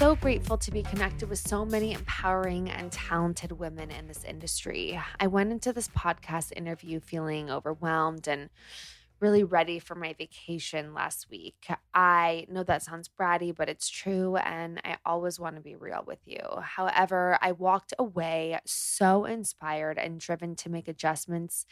So 0.00 0.16
grateful 0.16 0.56
to 0.56 0.70
be 0.70 0.82
connected 0.82 1.28
with 1.28 1.38
so 1.38 1.62
many 1.62 1.92
empowering 1.92 2.70
and 2.70 2.90
talented 2.90 3.52
women 3.52 3.90
in 3.90 4.08
this 4.08 4.24
industry. 4.24 4.98
I 5.20 5.26
went 5.26 5.52
into 5.52 5.74
this 5.74 5.88
podcast 5.88 6.52
interview 6.56 7.00
feeling 7.00 7.50
overwhelmed 7.50 8.26
and 8.26 8.48
really 9.20 9.44
ready 9.44 9.78
for 9.78 9.94
my 9.94 10.14
vacation 10.14 10.94
last 10.94 11.28
week. 11.30 11.68
I 11.92 12.46
know 12.48 12.62
that 12.62 12.82
sounds 12.82 13.10
bratty, 13.10 13.54
but 13.54 13.68
it's 13.68 13.90
true. 13.90 14.36
And 14.36 14.80
I 14.86 14.96
always 15.04 15.38
want 15.38 15.56
to 15.56 15.60
be 15.60 15.76
real 15.76 16.02
with 16.06 16.20
you. 16.24 16.40
However, 16.62 17.38
I 17.42 17.52
walked 17.52 17.92
away 17.98 18.58
so 18.64 19.26
inspired 19.26 19.98
and 19.98 20.18
driven 20.18 20.56
to 20.56 20.70
make 20.70 20.88
adjustments 20.88 21.66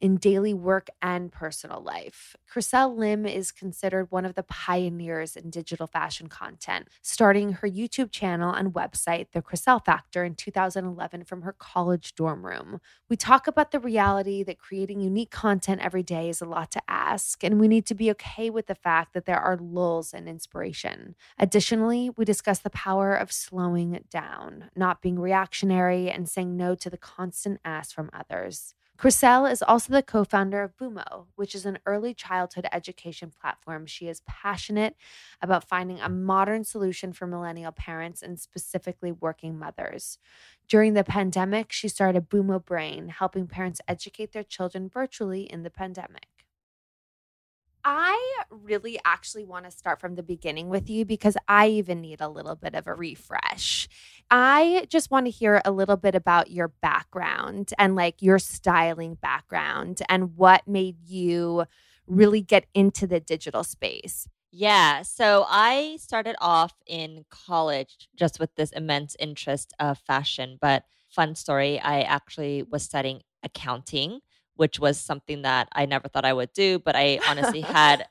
in 0.00 0.16
daily 0.16 0.54
work 0.54 0.88
and 1.02 1.32
personal 1.32 1.80
life. 1.80 2.36
Chriselle 2.52 2.96
Lim 2.96 3.26
is 3.26 3.50
considered 3.50 4.10
one 4.10 4.24
of 4.24 4.34
the 4.34 4.42
pioneers 4.42 5.36
in 5.36 5.50
digital 5.50 5.86
fashion 5.86 6.28
content, 6.28 6.88
starting 7.02 7.52
her 7.54 7.68
YouTube 7.68 8.10
channel 8.10 8.52
and 8.52 8.74
website, 8.74 9.26
The 9.32 9.42
Chriselle 9.42 9.84
Factor, 9.84 10.24
in 10.24 10.34
2011 10.34 11.24
from 11.24 11.42
her 11.42 11.54
college 11.58 12.14
dorm 12.14 12.46
room. 12.46 12.80
We 13.08 13.16
talk 13.16 13.46
about 13.46 13.70
the 13.70 13.80
reality 13.80 14.42
that 14.44 14.58
creating 14.58 15.00
unique 15.00 15.30
content 15.30 15.80
every 15.80 16.02
day 16.02 16.28
is 16.28 16.40
a 16.40 16.46
lot 16.46 16.70
to 16.72 16.82
ask, 16.88 17.42
and 17.42 17.58
we 17.58 17.68
need 17.68 17.86
to 17.86 17.94
be 17.94 18.10
okay 18.12 18.50
with 18.50 18.66
the 18.66 18.74
fact 18.74 19.14
that 19.14 19.26
there 19.26 19.40
are 19.40 19.56
lulls 19.56 20.12
in 20.12 20.28
inspiration. 20.28 21.14
Additionally, 21.38 22.10
we 22.16 22.24
discuss 22.24 22.60
the 22.60 22.70
power 22.70 23.14
of 23.14 23.32
slowing 23.32 24.04
down, 24.10 24.70
not 24.76 25.02
being 25.02 25.18
reactionary, 25.18 26.10
and 26.10 26.28
saying 26.28 26.56
no 26.56 26.74
to 26.74 26.88
the 26.90 26.96
constant 26.96 27.60
ask 27.64 27.94
from 27.94 28.10
others. 28.12 28.75
Chriselle 28.96 29.50
is 29.50 29.62
also 29.62 29.92
the 29.92 30.02
co 30.02 30.24
founder 30.24 30.62
of 30.62 30.76
Bümo, 30.76 31.26
which 31.34 31.54
is 31.54 31.66
an 31.66 31.78
early 31.84 32.14
childhood 32.14 32.66
education 32.72 33.30
platform. 33.30 33.84
She 33.86 34.08
is 34.08 34.22
passionate 34.26 34.96
about 35.42 35.68
finding 35.68 36.00
a 36.00 36.08
modern 36.08 36.64
solution 36.64 37.12
for 37.12 37.26
millennial 37.26 37.72
parents 37.72 38.22
and 38.22 38.38
specifically 38.40 39.12
working 39.12 39.58
mothers. 39.58 40.18
During 40.68 40.94
the 40.94 41.04
pandemic, 41.04 41.72
she 41.72 41.88
started 41.88 42.30
Bümo 42.30 42.64
Brain, 42.64 43.08
helping 43.08 43.46
parents 43.46 43.80
educate 43.86 44.32
their 44.32 44.44
children 44.44 44.88
virtually 44.88 45.42
in 45.42 45.62
the 45.62 45.70
pandemic. 45.70 46.35
I 47.88 48.42
really 48.50 48.98
actually 49.04 49.44
want 49.44 49.64
to 49.64 49.70
start 49.70 50.00
from 50.00 50.16
the 50.16 50.22
beginning 50.24 50.70
with 50.70 50.90
you 50.90 51.04
because 51.04 51.36
I 51.46 51.68
even 51.68 52.00
need 52.00 52.20
a 52.20 52.28
little 52.28 52.56
bit 52.56 52.74
of 52.74 52.88
a 52.88 52.94
refresh. 52.94 53.88
I 54.28 54.88
just 54.90 55.12
want 55.12 55.26
to 55.26 55.30
hear 55.30 55.62
a 55.64 55.70
little 55.70 55.96
bit 55.96 56.16
about 56.16 56.50
your 56.50 56.66
background 56.66 57.72
and 57.78 57.94
like 57.94 58.20
your 58.20 58.40
styling 58.40 59.14
background 59.14 60.02
and 60.08 60.36
what 60.36 60.66
made 60.66 60.96
you 61.06 61.66
really 62.08 62.40
get 62.40 62.66
into 62.74 63.06
the 63.06 63.20
digital 63.20 63.62
space. 63.62 64.26
Yeah. 64.50 65.02
So 65.02 65.46
I 65.48 65.96
started 66.00 66.34
off 66.40 66.74
in 66.88 67.24
college 67.30 68.08
just 68.16 68.40
with 68.40 68.52
this 68.56 68.72
immense 68.72 69.14
interest 69.20 69.72
of 69.78 69.98
fashion. 69.98 70.58
But 70.60 70.82
fun 71.08 71.36
story, 71.36 71.78
I 71.78 72.00
actually 72.00 72.64
was 72.64 72.82
studying 72.82 73.20
accounting 73.44 74.22
which 74.56 74.80
was 74.80 74.98
something 75.00 75.42
that 75.42 75.68
I 75.72 75.86
never 75.86 76.08
thought 76.08 76.24
I 76.24 76.32
would 76.32 76.52
do, 76.52 76.78
but 76.78 76.96
I 76.96 77.20
honestly 77.28 77.60
had 77.78 78.06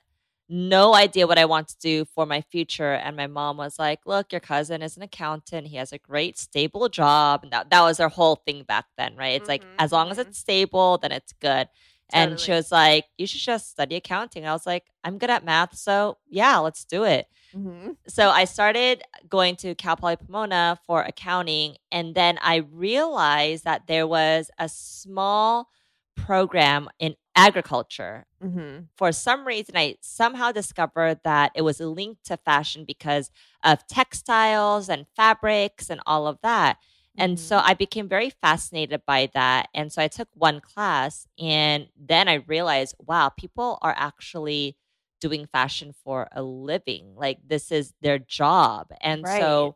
no 0.47 0.93
idea 0.93 1.27
what 1.27 1.39
I 1.39 1.45
want 1.45 1.69
to 1.69 1.77
do 1.79 2.05
for 2.05 2.25
my 2.25 2.41
future. 2.41 2.93
And 2.93 3.15
my 3.15 3.27
mom 3.27 3.57
was 3.57 3.79
like, 3.79 4.01
Look, 4.05 4.31
your 4.31 4.41
cousin 4.41 4.81
is 4.81 4.97
an 4.97 5.03
accountant. 5.03 5.67
He 5.67 5.77
has 5.77 5.91
a 5.91 5.97
great, 5.97 6.37
stable 6.37 6.89
job. 6.89 7.41
And 7.43 7.51
that, 7.51 7.69
that 7.69 7.81
was 7.81 7.97
their 7.97 8.09
whole 8.09 8.35
thing 8.35 8.63
back 8.63 8.85
then, 8.97 9.15
right? 9.15 9.35
It's 9.35 9.43
mm-hmm, 9.43 9.49
like, 9.49 9.63
as 9.79 9.91
long 9.91 10.11
as 10.11 10.17
mm-hmm. 10.17 10.29
it's 10.29 10.39
stable, 10.39 10.97
then 10.99 11.11
it's 11.11 11.33
good. 11.33 11.67
Totally. 12.11 12.31
And 12.31 12.39
she 12.39 12.51
was 12.51 12.71
like, 12.71 13.05
You 13.17 13.25
should 13.25 13.41
just 13.41 13.71
study 13.71 13.95
accounting. 13.95 14.45
I 14.45 14.53
was 14.53 14.65
like, 14.65 14.85
I'm 15.03 15.17
good 15.17 15.31
at 15.31 15.43
math. 15.43 15.75
So, 15.75 16.17
yeah, 16.29 16.57
let's 16.59 16.85
do 16.85 17.03
it. 17.03 17.27
Mm-hmm. 17.55 17.91
So, 18.07 18.29
I 18.29 18.45
started 18.45 19.01
going 19.27 19.55
to 19.57 19.73
Cal 19.73 19.95
Poly 19.95 20.17
Pomona 20.17 20.79
for 20.85 21.01
accounting. 21.01 21.77
And 21.91 22.13
then 22.13 22.37
I 22.41 22.57
realized 22.57 23.63
that 23.63 23.87
there 23.87 24.05
was 24.05 24.51
a 24.59 24.69
small 24.69 25.69
program 26.15 26.89
in 26.99 27.15
agriculture. 27.35 28.25
Mm-hmm. 28.43 28.85
For 28.95 29.11
some 29.11 29.45
reason, 29.45 29.75
I 29.75 29.95
somehow 30.01 30.51
discovered 30.51 31.19
that 31.23 31.51
it 31.55 31.61
was 31.61 31.79
linked 31.79 32.25
to 32.25 32.37
fashion 32.37 32.85
because 32.85 33.29
of 33.63 33.85
textiles 33.87 34.89
and 34.89 35.05
fabrics 35.15 35.89
and 35.89 36.01
all 36.05 36.27
of 36.27 36.39
that. 36.43 36.77
And 37.17 37.37
mm-hmm. 37.37 37.45
so 37.45 37.61
I 37.63 37.73
became 37.73 38.07
very 38.07 38.29
fascinated 38.29 39.01
by 39.05 39.29
that. 39.33 39.69
And 39.73 39.91
so 39.91 40.01
I 40.01 40.07
took 40.07 40.27
one 40.33 40.59
class, 40.59 41.27
and 41.39 41.87
then 41.97 42.27
I 42.27 42.35
realized 42.35 42.95
wow, 43.05 43.29
people 43.29 43.79
are 43.81 43.95
actually 43.97 44.77
doing 45.21 45.47
fashion 45.47 45.93
for 46.03 46.27
a 46.31 46.43
living. 46.43 47.15
Like, 47.15 47.39
this 47.47 47.71
is 47.71 47.93
their 48.01 48.19
job. 48.19 48.87
And 49.01 49.23
right. 49.23 49.41
so 49.41 49.75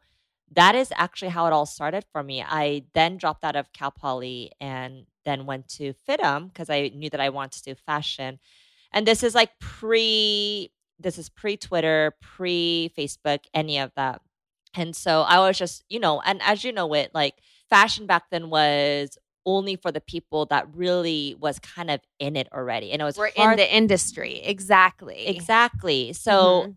that 0.54 0.76
is 0.76 0.92
actually 0.96 1.30
how 1.30 1.46
it 1.48 1.54
all 1.54 1.66
started 1.66 2.06
for 2.12 2.24
me. 2.24 2.44
I 2.44 2.84
then 2.94 3.18
dropped 3.18 3.44
out 3.44 3.56
of 3.56 3.72
Cal 3.74 3.92
Poly 3.92 4.52
and 4.60 5.06
then 5.26 5.46
went 5.46 5.68
to 5.70 5.94
FIDM 6.08 6.48
because 6.48 6.70
I 6.70 6.92
knew 6.94 7.10
that 7.10 7.20
I 7.20 7.30
wanted 7.30 7.64
to 7.64 7.74
do 7.74 7.76
fashion. 7.76 8.40
And 8.92 9.06
this 9.06 9.22
is 9.24 9.36
like 9.36 9.52
pre 9.60 10.72
this 11.00 11.18
is 11.18 11.30
pre 11.30 11.56
Twitter, 11.56 12.14
pre 12.22 12.92
Facebook, 12.98 13.40
any 13.54 13.80
of 13.80 13.92
that. 13.96 14.22
And 14.76 14.96
so 14.96 15.22
I 15.22 15.40
was 15.40 15.58
just, 15.58 15.84
you 15.90 16.00
know, 16.00 16.22
and 16.22 16.42
as 16.42 16.64
you 16.64 16.72
know 16.72 16.94
it, 16.94 17.12
like 17.14 17.36
fashion 17.70 18.06
back 18.06 18.30
then 18.30 18.50
was 18.50 19.18
only 19.46 19.76
for 19.76 19.92
the 19.92 20.02
people 20.02 20.46
that 20.48 20.68
really 20.74 21.36
was 21.40 21.60
kind 21.60 21.90
of 21.90 22.02
in 22.20 22.36
it 22.36 22.48
already. 22.54 22.92
And 22.92 23.02
it 23.02 23.06
was 23.06 23.18
We're 23.18 23.32
hard. 23.36 23.54
in 23.54 23.58
the 23.58 23.76
industry. 23.76 24.42
Exactly. 24.42 25.28
Exactly. 25.28 26.14
So 26.14 26.32
mm-hmm. 26.32 26.72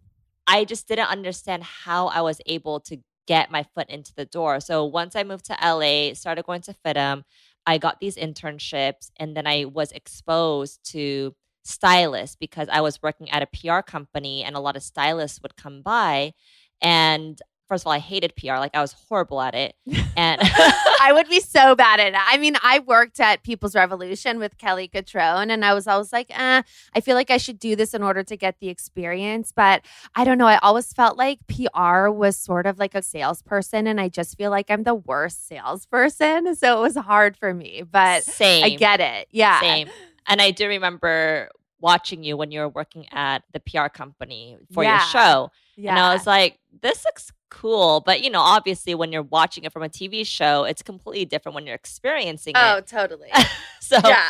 I 0.46 0.64
just 0.64 0.88
didn't 0.88 1.08
understand 1.08 1.64
how 1.64 2.06
I 2.06 2.20
was 2.20 2.40
able 2.46 2.80
to 2.80 2.98
get 3.26 3.50
my 3.50 3.64
foot 3.74 3.88
into 3.88 4.12
the 4.14 4.24
door. 4.24 4.60
So 4.60 4.84
once 4.84 5.16
I 5.16 5.22
moved 5.22 5.46
to 5.46 5.56
LA, 5.62 6.14
started 6.14 6.44
going 6.44 6.62
to 6.62 6.74
FIDM, 6.84 7.22
I 7.66 7.78
got 7.78 8.00
these 8.00 8.16
internships 8.16 9.10
and 9.16 9.36
then 9.36 9.46
I 9.46 9.66
was 9.66 9.92
exposed 9.92 10.80
to 10.92 11.34
stylists 11.64 12.36
because 12.36 12.68
I 12.70 12.80
was 12.80 13.00
working 13.02 13.30
at 13.30 13.42
a 13.42 13.46
PR 13.46 13.80
company 13.80 14.42
and 14.42 14.56
a 14.56 14.60
lot 14.60 14.76
of 14.76 14.82
stylists 14.82 15.40
would 15.42 15.56
come 15.56 15.82
by. 15.82 16.32
And 16.80 17.40
first 17.72 17.84
of 17.84 17.86
all, 17.86 17.92
I 17.94 18.00
hated 18.00 18.34
PR. 18.36 18.56
Like 18.58 18.74
I 18.74 18.82
was 18.82 18.92
horrible 19.08 19.40
at 19.40 19.54
it. 19.54 19.74
And 20.14 20.38
I 20.42 21.10
would 21.14 21.26
be 21.30 21.40
so 21.40 21.74
bad 21.74 21.98
at 21.98 22.08
it. 22.08 22.14
I 22.18 22.36
mean, 22.36 22.56
I 22.62 22.80
worked 22.80 23.18
at 23.18 23.42
People's 23.42 23.74
Revolution 23.74 24.38
with 24.38 24.58
Kelly 24.58 24.86
Cutrone, 24.86 25.50
and 25.50 25.64
I 25.64 25.72
was 25.72 25.86
always 25.86 26.12
like, 26.12 26.26
eh, 26.38 26.60
I 26.94 27.00
feel 27.00 27.14
like 27.16 27.30
I 27.30 27.38
should 27.38 27.58
do 27.58 27.74
this 27.74 27.94
in 27.94 28.02
order 28.02 28.22
to 28.22 28.36
get 28.36 28.56
the 28.60 28.68
experience. 28.68 29.52
But 29.56 29.86
I 30.14 30.24
don't 30.24 30.36
know. 30.36 30.46
I 30.46 30.58
always 30.58 30.92
felt 30.92 31.16
like 31.16 31.38
PR 31.46 32.10
was 32.10 32.36
sort 32.36 32.66
of 32.66 32.78
like 32.78 32.94
a 32.94 33.00
salesperson, 33.00 33.86
and 33.86 33.98
I 33.98 34.10
just 34.10 34.36
feel 34.36 34.50
like 34.50 34.70
I'm 34.70 34.82
the 34.82 34.94
worst 34.94 35.48
salesperson. 35.48 36.54
So 36.56 36.78
it 36.78 36.82
was 36.82 36.96
hard 36.96 37.38
for 37.38 37.54
me. 37.54 37.82
But 37.90 38.24
same. 38.24 38.62
I 38.64 38.70
get 38.76 39.00
it. 39.00 39.28
Yeah. 39.30 39.60
Same. 39.60 39.88
And 40.26 40.42
I 40.42 40.50
do 40.50 40.68
remember 40.68 41.48
watching 41.80 42.22
you 42.22 42.36
when 42.36 42.50
you 42.52 42.60
were 42.60 42.68
working 42.68 43.06
at 43.12 43.44
the 43.54 43.60
PR 43.60 43.88
company 43.88 44.58
for 44.72 44.84
Yeah. 44.84 44.98
your 44.98 45.06
show. 45.08 45.50
Yeah. 45.76 45.90
And 45.92 45.98
I 45.98 46.12
was 46.12 46.26
like, 46.26 46.58
this 46.82 47.04
looks 47.04 47.32
cool. 47.52 48.00
But, 48.00 48.22
you 48.22 48.30
know, 48.30 48.40
obviously 48.40 48.94
when 48.94 49.12
you're 49.12 49.22
watching 49.22 49.64
it 49.64 49.72
from 49.72 49.82
a 49.82 49.88
TV 49.88 50.26
show, 50.26 50.64
it's 50.64 50.82
completely 50.82 51.26
different 51.26 51.54
when 51.54 51.66
you're 51.66 51.74
experiencing 51.74 52.54
oh, 52.56 52.76
it. 52.76 52.78
Oh, 52.78 52.80
totally. 52.80 53.28
So 53.80 53.98
yeah. 54.04 54.28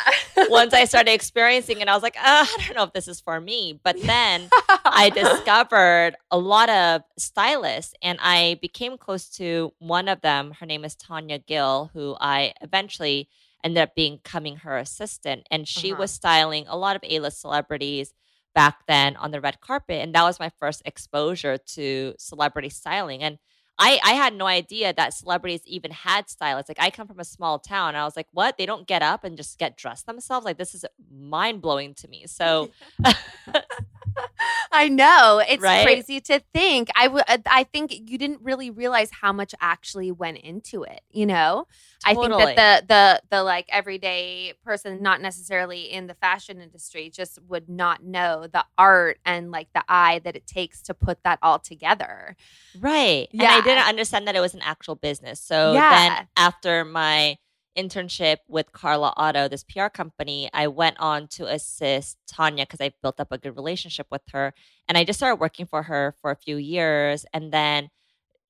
once 0.49 0.73
I 0.73 0.83
started 0.85 1.11
experiencing 1.13 1.79
it, 1.79 1.87
I 1.87 1.93
was 1.93 2.01
like, 2.03 2.17
uh, 2.17 2.21
I 2.45 2.57
don't 2.65 2.75
know 2.75 2.83
if 2.83 2.91
this 2.91 3.07
is 3.07 3.21
for 3.21 3.39
me. 3.39 3.79
But 3.81 3.95
then 4.01 4.49
I 4.83 5.09
discovered 5.13 6.15
a 6.31 6.37
lot 6.37 6.69
of 6.69 7.03
stylists 7.17 7.93
and 8.01 8.17
I 8.21 8.57
became 8.61 8.97
close 8.97 9.29
to 9.37 9.71
one 9.77 10.09
of 10.09 10.19
them. 10.21 10.51
Her 10.59 10.65
name 10.65 10.83
is 10.83 10.95
Tanya 10.95 11.37
Gill, 11.37 11.91
who 11.93 12.17
I 12.19 12.53
eventually 12.61 13.29
ended 13.63 13.83
up 13.83 13.95
becoming 13.95 14.57
her 14.57 14.77
assistant. 14.77 15.47
And 15.49 15.65
she 15.67 15.91
Uh-huh. 15.91 15.99
was 16.01 16.11
styling 16.11 16.65
a 16.67 16.75
lot 16.75 16.95
of 16.97 17.03
A 17.07 17.19
list 17.19 17.39
celebrities 17.39 18.11
back 18.53 18.85
then 18.87 19.15
on 19.17 19.31
the 19.31 19.41
red 19.41 19.61
carpet. 19.61 20.01
And 20.01 20.13
that 20.15 20.23
was 20.23 20.39
my 20.39 20.51
first 20.59 20.81
exposure 20.85 21.57
to 21.57 22.13
celebrity 22.17 22.69
styling. 22.69 23.23
And 23.23 23.37
I, 23.79 23.99
I 24.03 24.13
had 24.13 24.35
no 24.35 24.45
idea 24.45 24.93
that 24.93 25.13
celebrities 25.13 25.61
even 25.65 25.91
had 25.91 26.29
stylists. 26.29 26.69
Like 26.69 26.79
I 26.79 26.89
come 26.91 27.07
from 27.07 27.19
a 27.19 27.25
small 27.25 27.59
town. 27.59 27.89
And 27.89 27.97
I 27.97 28.05
was 28.05 28.15
like, 28.15 28.27
what? 28.31 28.57
They 28.57 28.65
don't 28.65 28.87
get 28.87 29.01
up 29.01 29.23
and 29.23 29.35
just 29.35 29.57
get 29.57 29.77
dressed 29.77 30.05
themselves? 30.05 30.45
Like 30.45 30.57
this 30.57 30.75
is 30.75 30.85
mind 31.11 31.61
blowing 31.61 31.95
to 31.95 32.07
me. 32.07 32.25
So 32.27 32.69
I 34.71 34.89
know 34.89 35.41
it's 35.47 35.61
Right? 35.61 35.83
crazy 35.83 36.19
to 36.21 36.39
think. 36.53 36.89
I 36.95 37.07
would. 37.07 37.23
Uh, 37.27 37.37
I 37.47 37.63
think 37.63 37.93
you 38.09 38.17
didn't 38.17 38.41
really 38.41 38.69
realize 38.69 39.09
how 39.11 39.31
much 39.33 39.53
actually 39.61 40.11
went 40.11 40.37
into 40.39 40.83
it. 40.83 41.01
You 41.11 41.25
know, 41.25 41.67
I 42.03 42.15
think 42.15 42.37
that 42.37 42.55
the 42.55 42.85
the 42.87 43.21
the 43.29 43.43
like 43.43 43.67
everyday 43.69 44.53
person, 44.63 45.01
not 45.01 45.21
necessarily 45.21 45.91
in 45.91 46.07
the 46.07 46.15
fashion 46.15 46.61
industry, 46.61 47.09
just 47.09 47.39
would 47.47 47.69
not 47.69 48.03
know 48.03 48.47
the 48.51 48.65
art 48.77 49.19
and 49.25 49.51
like 49.51 49.67
the 49.73 49.83
eye 49.87 50.19
that 50.23 50.35
it 50.35 50.47
takes 50.47 50.81
to 50.83 50.93
put 50.93 51.23
that 51.23 51.39
all 51.41 51.59
together. 51.59 52.35
Right. 52.73 53.27
And 53.39 53.51
I 53.51 53.61
didn't 53.61 53.87
understand 53.87 54.27
that 54.27 54.35
it 54.35 54.39
was 54.39 54.53
an 54.55 54.61
actual 54.63 54.95
business. 54.95 55.39
So 55.39 55.73
Yeah. 55.73 55.89
then 55.89 56.27
after 56.35 56.83
my 56.83 57.37
internship 57.77 58.37
with 58.47 58.71
Karla 58.71 59.13
Otto, 59.17 59.47
this 59.47 59.63
PR 59.63 59.87
company, 59.87 60.49
I 60.53 60.67
went 60.67 60.97
on 60.99 61.27
to 61.29 61.45
assist 61.45 62.17
Tanya 62.27 62.65
because 62.65 62.81
I 62.81 62.93
built 63.01 63.19
up 63.19 63.31
a 63.31 63.37
good 63.37 63.55
relationship 63.55 64.07
with 64.11 64.21
her. 64.31 64.53
And 64.87 64.97
I 64.97 65.03
just 65.03 65.19
started 65.19 65.39
working 65.39 65.65
for 65.65 65.83
her 65.83 66.15
for 66.21 66.31
a 66.31 66.35
few 66.35 66.57
years 66.57 67.25
and 67.33 67.51
then 67.51 67.89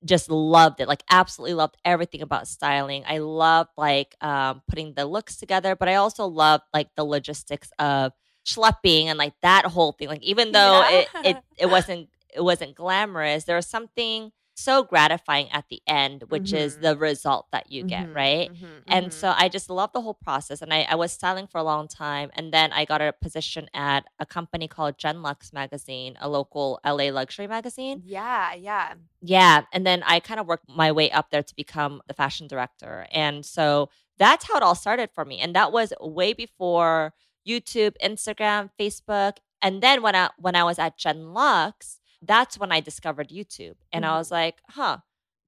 just 0.05 0.29
loved 0.29 0.81
it. 0.81 0.87
Like 0.87 1.03
absolutely 1.09 1.53
loved 1.53 1.77
everything 1.85 2.21
about 2.21 2.47
styling. 2.47 3.03
I 3.07 3.19
loved 3.19 3.69
like 3.77 4.15
um, 4.21 4.61
putting 4.67 4.93
the 4.93 5.05
looks 5.05 5.37
together, 5.37 5.75
but 5.75 5.87
I 5.87 5.95
also 5.95 6.25
loved 6.25 6.63
like 6.73 6.89
the 6.95 7.05
logistics 7.05 7.71
of 7.79 8.11
schlepping 8.45 9.05
and 9.05 9.17
like 9.17 9.33
that 9.41 9.65
whole 9.65 9.93
thing. 9.93 10.09
Like 10.09 10.23
even 10.23 10.51
though 10.51 10.83
it, 10.85 11.07
it 11.23 11.37
it 11.57 11.65
wasn't 11.67 12.09
it 12.35 12.41
wasn't 12.41 12.75
glamorous, 12.75 13.45
there 13.45 13.55
was 13.55 13.67
something 13.67 14.31
so 14.55 14.83
gratifying 14.83 15.49
at 15.51 15.65
the 15.69 15.81
end, 15.87 16.23
which 16.29 16.53
is 16.53 16.77
Mhm. 16.77 16.81
the 16.81 16.97
result 16.97 17.47
that 17.51 17.71
you 17.71 17.83
get, 17.83 18.07
Mhm, 18.09 18.15
right? 18.15 18.51
mhm, 18.53 18.83
And 18.87 19.05
mhm. 19.07 19.11
so 19.13 19.33
I 19.35 19.49
just 19.49 19.69
love 19.69 19.91
the 19.93 20.01
whole 20.01 20.13
process. 20.13 20.61
And 20.61 20.73
I, 20.73 20.83
I 20.89 20.95
was 20.95 21.11
styling 21.11 21.47
for 21.47 21.57
a 21.57 21.63
long 21.63 21.87
time. 21.87 22.29
And 22.35 22.53
then 22.53 22.71
I 22.71 22.85
got 22.85 23.01
a 23.01 23.13
position 23.13 23.67
at 23.73 24.05
a 24.19 24.25
company 24.25 24.67
called 24.67 24.97
Genlux 24.97 25.51
Magazine, 25.53 26.17
a 26.21 26.29
local 26.29 26.79
LA 26.85 27.09
luxury 27.11 27.47
magazine. 27.47 28.01
yeah, 28.05 28.53
yeah. 28.53 28.93
Yeah. 29.21 29.63
And 29.73 29.85
then 29.87 30.03
I 30.05 30.19
kind 30.19 30.39
of 30.39 30.47
worked 30.47 30.69
my 30.69 30.91
way 30.91 31.09
up 31.11 31.29
there 31.31 31.43
to 31.43 31.55
become 31.55 32.01
the 32.07 32.13
fashion 32.13 32.47
director. 32.47 33.07
And 33.11 33.45
so 33.45 33.89
that's 34.17 34.47
how 34.47 34.57
it 34.57 34.63
all 34.63 34.75
started 34.75 35.09
for 35.15 35.25
me. 35.25 35.39
And 35.39 35.55
that 35.55 35.71
was 35.71 35.93
way 35.99 36.33
before 36.33 37.13
YouTube, 37.47 37.93
Instagram, 38.03 38.69
Facebook. 38.79 39.37
And 39.61 39.81
then 39.81 40.01
when 40.01 40.13
I 40.15 40.29
when 40.37 40.55
I 40.55 40.63
was 40.63 40.77
at 40.77 40.97
Genlux, 40.99 41.97
that's 42.25 42.57
when 42.57 42.71
I 42.71 42.79
discovered 42.81 43.29
YouTube. 43.29 43.75
And 43.91 44.05
I 44.05 44.17
was 44.17 44.31
like, 44.31 44.57
huh, 44.69 44.97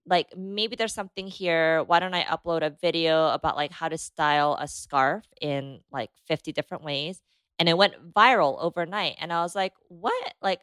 like 0.06 0.36
maybe 0.38 0.76
there's 0.76 0.94
something 0.94 1.28
here. 1.28 1.84
Why 1.84 2.00
don't 2.00 2.14
I 2.14 2.24
upload 2.24 2.64
a 2.64 2.76
video 2.82 3.30
about 3.30 3.56
like 3.56 3.72
how 3.72 3.90
to 3.90 3.98
style 3.98 4.58
a 4.60 4.68
scarf 4.68 5.26
in 5.42 5.82
like 5.92 6.12
50 6.28 6.52
different 6.54 6.84
ways? 6.84 7.22
And 7.60 7.70
it 7.70 7.78
went 7.78 8.14
viral 8.14 8.58
overnight. 8.62 9.16
And 9.20 9.34
I 9.34 9.42
was 9.42 9.56
like, 9.56 9.74
what? 9.88 10.34
Like 10.42 10.62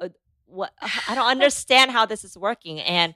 uh, 0.00 0.10
what 0.46 0.72
I 1.08 1.14
don't 1.14 1.28
understand 1.30 1.90
how 1.92 2.06
this 2.06 2.24
is 2.24 2.36
working. 2.36 2.80
And 2.80 3.14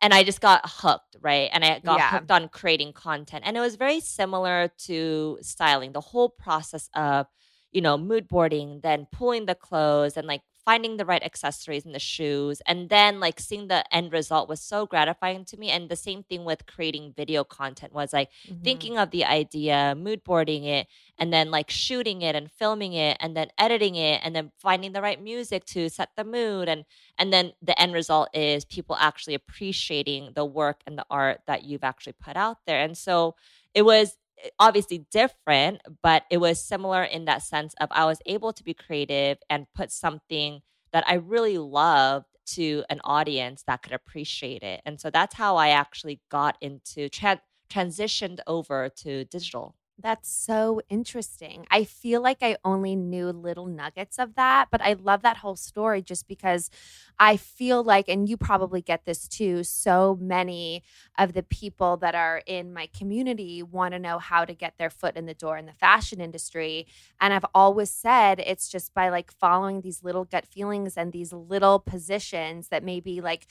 and 0.00 0.12
I 0.12 0.24
just 0.24 0.40
got 0.40 0.62
hooked, 0.64 1.16
right? 1.20 1.48
And 1.52 1.64
I 1.64 1.78
got 1.80 2.02
Yeah. 2.02 2.10
hooked 2.10 2.30
on 2.30 2.48
creating 2.48 2.92
content. 2.92 3.44
And 3.46 3.56
it 3.56 3.60
was 3.60 3.76
very 3.76 4.00
similar 4.00 4.70
to 4.86 5.38
styling, 5.40 5.92
the 5.92 6.00
whole 6.00 6.28
process 6.28 6.90
of, 6.94 7.26
you 7.72 7.80
know, 7.80 7.96
mood 7.96 8.28
boarding, 8.28 8.80
then 8.82 9.06
pulling 9.10 9.46
the 9.46 9.54
clothes 9.54 10.16
and 10.16 10.26
like 10.26 10.42
finding 10.66 10.98
the 10.98 11.06
right 11.06 11.22
accessories 11.24 11.86
and 11.86 11.94
the 11.94 12.00
shoes. 12.00 12.60
And 12.66 12.90
then 12.90 13.20
like 13.20 13.40
seeing 13.40 13.68
the 13.68 13.84
end 13.94 14.12
result 14.12 14.48
was 14.50 14.60
so 14.60 14.86
gratifying 14.86 15.46
to 15.46 15.56
me. 15.56 15.70
And 15.70 15.88
the 15.88 15.96
same 15.96 16.24
thing 16.24 16.44
with 16.44 16.66
creating 16.66 17.14
video 17.16 17.44
content 17.44 17.94
was 17.94 18.12
like 18.12 18.30
Mhm. 18.50 18.64
thinking 18.64 18.98
of 18.98 19.10
the 19.12 19.24
idea, 19.24 19.94
mood 19.96 20.24
boarding 20.24 20.64
it, 20.64 20.88
and 21.18 21.32
then 21.32 21.50
like 21.52 21.70
shooting 21.70 22.22
it 22.22 22.34
and 22.36 22.50
filming 22.52 22.92
it 22.94 23.16
and 23.20 23.36
then 23.36 23.48
editing 23.58 23.94
it 23.96 24.20
and 24.24 24.34
then 24.36 24.52
finding 24.58 24.92
the 24.92 25.02
right 25.02 25.22
music 25.22 25.64
to 25.66 25.88
set 25.88 26.10
the 26.16 26.24
mood 26.24 26.68
and 26.68 26.84
and 27.18 27.32
then 27.32 27.52
the 27.62 27.80
end 27.80 27.94
result 27.94 28.28
is 28.34 28.64
people 28.64 28.96
actually 28.98 29.34
appreciating 29.34 30.32
the 30.34 30.44
work 30.44 30.82
and 30.86 30.98
the 30.98 31.06
art 31.10 31.40
that 31.46 31.64
you've 31.64 31.84
actually 31.84 32.14
put 32.14 32.36
out 32.36 32.58
there. 32.66 32.80
And 32.82 32.96
so 32.98 33.36
it 33.74 33.82
was 33.82 34.16
Eh, 34.42 34.48
obviously 34.58 34.98
different, 35.10 35.80
but 36.02 36.24
it 36.30 36.38
was 36.38 36.60
similar 36.62 37.02
in 37.04 37.24
that 37.26 37.42
sense 37.42 37.74
of 37.80 37.88
I 37.90 38.04
was 38.04 38.18
able 38.26 38.52
to 38.52 38.64
be 38.64 38.74
creative 38.74 39.38
and 39.50 39.66
put 39.74 39.90
something 39.92 40.60
that 40.92 41.04
I 41.08 41.14
really 41.14 41.58
loved 41.58 42.26
to 42.46 42.84
an 42.90 43.00
audience 43.04 43.64
that 43.66 43.82
could 43.82 43.92
appreciate 43.92 44.62
it. 44.62 44.80
And 44.86 45.00
so 45.00 45.10
that's 45.10 45.34
how 45.34 45.56
I 45.56 45.70
actually 45.70 46.20
got 46.30 46.56
into 46.60 47.08
tran 47.08 47.40
transitioned 47.68 48.38
over 48.46 48.88
to 48.88 49.24
digital. 49.24 49.74
That's 49.98 50.28
so 50.30 50.82
interesting. 50.90 51.66
I 51.70 51.84
feel 51.84 52.20
like 52.20 52.42
I 52.42 52.58
only 52.66 52.94
knew 52.94 53.30
little 53.30 53.64
nuggets 53.64 54.18
of 54.18 54.34
that, 54.34 54.68
but 54.70 54.82
I 54.82 54.92
love 54.92 55.22
that 55.22 55.38
whole 55.38 55.56
story 55.56 56.02
just 56.02 56.28
because 56.28 56.68
I 57.18 57.38
feel 57.38 57.82
like, 57.82 58.06
and 58.06 58.28
you 58.28 58.36
probably 58.36 58.82
get 58.82 59.06
this 59.06 59.26
too, 59.26 59.64
so 59.64 60.18
many 60.20 60.82
of 61.16 61.32
the 61.32 61.42
people 61.42 61.96
that 61.98 62.14
are 62.14 62.42
in 62.46 62.74
my 62.74 62.88
community 62.94 63.62
want 63.62 63.92
to 63.94 63.98
know 63.98 64.18
how 64.18 64.44
to 64.44 64.52
get 64.52 64.74
their 64.76 64.90
foot 64.90 65.16
in 65.16 65.24
the 65.24 65.32
door 65.32 65.56
in 65.56 65.64
the 65.64 65.72
fashion 65.72 66.20
industry. 66.20 66.86
And 67.18 67.32
I've 67.32 67.46
always 67.54 67.88
said 67.88 68.38
it's 68.40 68.68
just 68.68 68.92
by 68.92 69.08
like 69.08 69.32
following 69.32 69.80
these 69.80 70.04
little 70.04 70.26
gut 70.26 70.44
feelings 70.44 70.98
and 70.98 71.10
these 71.10 71.32
little 71.32 71.78
positions 71.78 72.68
that 72.68 72.84
maybe 72.84 73.22
like 73.22 73.46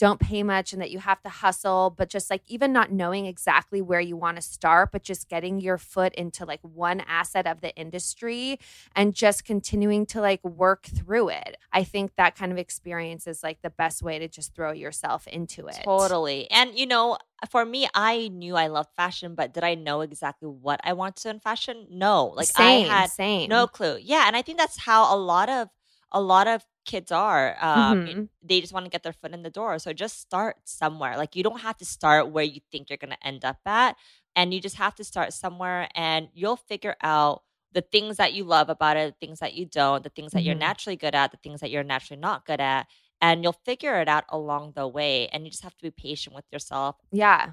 don't 0.00 0.18
pay 0.18 0.42
much 0.42 0.72
and 0.72 0.80
that 0.80 0.90
you 0.90 0.98
have 0.98 1.20
to 1.20 1.28
hustle, 1.28 1.94
but 1.94 2.08
just 2.08 2.30
like 2.30 2.42
even 2.48 2.72
not 2.72 2.90
knowing 2.90 3.26
exactly 3.26 3.82
where 3.82 4.00
you 4.00 4.16
want 4.16 4.36
to 4.36 4.42
start, 4.42 4.90
but 4.92 5.02
just 5.02 5.28
getting 5.28 5.60
your 5.60 5.76
foot 5.76 6.14
into 6.14 6.46
like 6.46 6.60
one 6.62 7.00
asset 7.00 7.46
of 7.46 7.60
the 7.60 7.76
industry 7.76 8.58
and 8.96 9.14
just 9.14 9.44
continuing 9.44 10.06
to 10.06 10.22
like 10.22 10.42
work 10.42 10.84
through 10.84 11.28
it. 11.28 11.58
I 11.70 11.84
think 11.84 12.12
that 12.16 12.34
kind 12.34 12.50
of 12.50 12.56
experience 12.56 13.26
is 13.26 13.42
like 13.42 13.60
the 13.60 13.68
best 13.68 14.02
way 14.02 14.18
to 14.18 14.26
just 14.26 14.54
throw 14.54 14.72
yourself 14.72 15.26
into 15.26 15.66
it. 15.66 15.78
Totally. 15.84 16.50
And 16.50 16.74
you 16.74 16.86
know, 16.86 17.18
for 17.50 17.66
me, 17.66 17.86
I 17.94 18.28
knew 18.28 18.56
I 18.56 18.68
loved 18.68 18.90
fashion, 18.96 19.34
but 19.34 19.52
did 19.52 19.64
I 19.64 19.74
know 19.74 20.00
exactly 20.00 20.48
what 20.48 20.80
I 20.82 20.94
wanted 20.94 21.28
in 21.28 21.40
fashion? 21.40 21.86
No. 21.90 22.26
Like 22.28 22.46
same, 22.46 22.90
I 22.90 23.00
had 23.00 23.10
same. 23.10 23.50
no 23.50 23.66
clue. 23.66 23.98
Yeah, 24.00 24.24
and 24.26 24.34
I 24.34 24.40
think 24.40 24.56
that's 24.56 24.78
how 24.78 25.14
a 25.14 25.18
lot 25.18 25.50
of 25.50 25.68
a 26.12 26.20
lot 26.20 26.46
of 26.48 26.64
kids 26.86 27.12
are. 27.12 27.56
Um, 27.60 27.98
Mhm. 28.06 28.28
They 28.42 28.60
just 28.60 28.72
want 28.72 28.86
to 28.86 28.90
get 28.90 29.02
their 29.02 29.12
foot 29.12 29.32
in 29.32 29.42
the 29.42 29.50
door. 29.50 29.78
So 29.78 29.92
just 29.92 30.20
start 30.20 30.56
somewhere. 30.64 31.16
Like 31.16 31.36
you 31.36 31.42
don't 31.42 31.60
have 31.60 31.76
to 31.78 31.84
start 31.84 32.30
where 32.30 32.44
you 32.44 32.60
think 32.72 32.88
you're 32.90 32.96
going 32.96 33.12
to 33.12 33.26
end 33.26 33.44
up 33.44 33.58
at, 33.66 33.96
and 34.34 34.52
you 34.54 34.60
just 34.60 34.76
have 34.76 34.94
to 34.96 35.04
start 35.04 35.32
somewhere, 35.32 35.88
and 35.94 36.28
you'll 36.34 36.56
figure 36.56 36.96
out 37.02 37.42
the 37.72 37.82
things 37.82 38.16
that 38.16 38.32
you 38.32 38.44
love 38.44 38.68
about 38.70 38.96
it, 38.96 39.14
the 39.14 39.26
things 39.26 39.38
that 39.40 39.54
you 39.54 39.64
don't, 39.66 40.02
the 40.02 40.10
things 40.10 40.32
that 40.32 40.42
you're 40.42 40.54
Mhm. 40.56 40.58
naturally 40.68 40.96
good 40.96 41.14
at, 41.14 41.30
the 41.30 41.36
things 41.38 41.60
that 41.60 41.70
you're 41.70 41.84
naturally 41.84 42.20
not 42.20 42.44
good 42.46 42.60
at, 42.60 42.88
and 43.20 43.42
you'll 43.44 43.52
figure 43.64 44.00
it 44.00 44.08
out 44.08 44.24
along 44.30 44.72
the 44.72 44.88
way. 44.88 45.28
And 45.28 45.44
you 45.44 45.50
just 45.50 45.62
have 45.62 45.76
to 45.76 45.82
be 45.82 45.90
patient 45.92 46.34
with 46.34 46.46
yourself. 46.50 46.96
Yeah. 47.12 47.52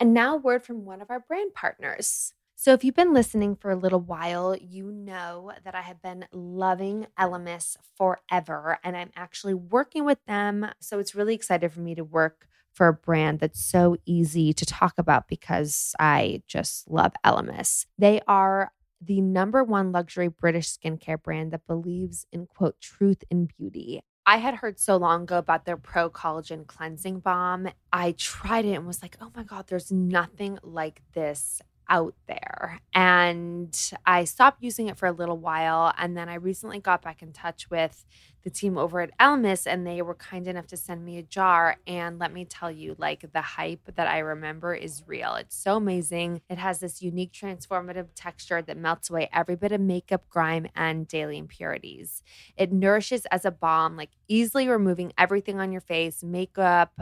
And 0.00 0.14
now, 0.14 0.36
word 0.36 0.64
from 0.64 0.84
one 0.86 1.02
of 1.02 1.10
our 1.10 1.20
brand 1.20 1.52
partners. 1.54 2.32
So, 2.62 2.74
if 2.74 2.84
you've 2.84 2.94
been 2.94 3.14
listening 3.14 3.56
for 3.56 3.70
a 3.70 3.74
little 3.74 4.02
while, 4.02 4.54
you 4.54 4.92
know 4.92 5.50
that 5.64 5.74
I 5.74 5.80
have 5.80 6.02
been 6.02 6.26
loving 6.30 7.06
Elemis 7.18 7.78
forever, 7.96 8.78
and 8.84 8.98
I'm 8.98 9.12
actually 9.16 9.54
working 9.54 10.04
with 10.04 10.18
them. 10.26 10.66
So, 10.78 10.98
it's 10.98 11.14
really 11.14 11.34
excited 11.34 11.72
for 11.72 11.80
me 11.80 11.94
to 11.94 12.04
work 12.04 12.48
for 12.70 12.88
a 12.88 12.92
brand 12.92 13.40
that's 13.40 13.64
so 13.64 13.96
easy 14.04 14.52
to 14.52 14.66
talk 14.66 14.98
about 14.98 15.26
because 15.26 15.94
I 15.98 16.42
just 16.46 16.86
love 16.90 17.14
Elemis. 17.24 17.86
They 17.96 18.20
are 18.28 18.72
the 19.00 19.22
number 19.22 19.64
one 19.64 19.90
luxury 19.90 20.28
British 20.28 20.68
skincare 20.68 21.22
brand 21.22 21.52
that 21.52 21.66
believes 21.66 22.26
in 22.30 22.46
quote 22.46 22.78
truth 22.82 23.24
in 23.30 23.46
beauty. 23.46 24.02
I 24.26 24.36
had 24.36 24.56
heard 24.56 24.78
so 24.78 24.98
long 24.98 25.22
ago 25.22 25.38
about 25.38 25.64
their 25.64 25.78
Pro 25.78 26.10
Collagen 26.10 26.66
Cleansing 26.66 27.20
Balm. 27.20 27.70
I 27.90 28.12
tried 28.12 28.66
it 28.66 28.74
and 28.74 28.86
was 28.86 29.00
like, 29.00 29.16
oh 29.22 29.32
my 29.34 29.44
God, 29.44 29.68
there's 29.68 29.90
nothing 29.90 30.58
like 30.62 31.00
this 31.14 31.62
out 31.90 32.14
there. 32.26 32.80
And 32.94 33.76
I 34.06 34.24
stopped 34.24 34.62
using 34.62 34.86
it 34.88 34.96
for 34.96 35.06
a 35.06 35.12
little 35.12 35.36
while. 35.36 35.92
And 35.98 36.16
then 36.16 36.28
I 36.28 36.34
recently 36.34 36.78
got 36.78 37.02
back 37.02 37.20
in 37.20 37.32
touch 37.32 37.68
with 37.68 38.06
the 38.42 38.48
team 38.48 38.78
over 38.78 39.00
at 39.00 39.10
Elemis, 39.18 39.66
and 39.66 39.86
they 39.86 40.00
were 40.00 40.14
kind 40.14 40.48
enough 40.48 40.66
to 40.68 40.76
send 40.76 41.04
me 41.04 41.18
a 41.18 41.22
jar. 41.22 41.76
And 41.86 42.18
let 42.18 42.32
me 42.32 42.46
tell 42.46 42.70
you, 42.70 42.94
like 42.96 43.30
the 43.34 43.42
hype 43.42 43.94
that 43.96 44.06
I 44.06 44.20
remember 44.20 44.74
is 44.74 45.02
real. 45.06 45.34
It's 45.34 45.56
so 45.56 45.76
amazing. 45.76 46.40
It 46.48 46.56
has 46.56 46.78
this 46.80 47.02
unique 47.02 47.32
transformative 47.32 48.08
texture 48.14 48.62
that 48.62 48.78
melts 48.78 49.10
away 49.10 49.28
every 49.30 49.56
bit 49.56 49.72
of 49.72 49.80
makeup, 49.82 50.26
grime, 50.30 50.68
and 50.74 51.06
daily 51.06 51.36
impurities. 51.36 52.22
It 52.56 52.72
nourishes 52.72 53.26
as 53.26 53.44
a 53.44 53.50
balm, 53.50 53.96
like 53.96 54.10
easily 54.26 54.68
removing 54.68 55.12
everything 55.18 55.60
on 55.60 55.70
your 55.70 55.82
face, 55.82 56.22
makeup, 56.22 56.98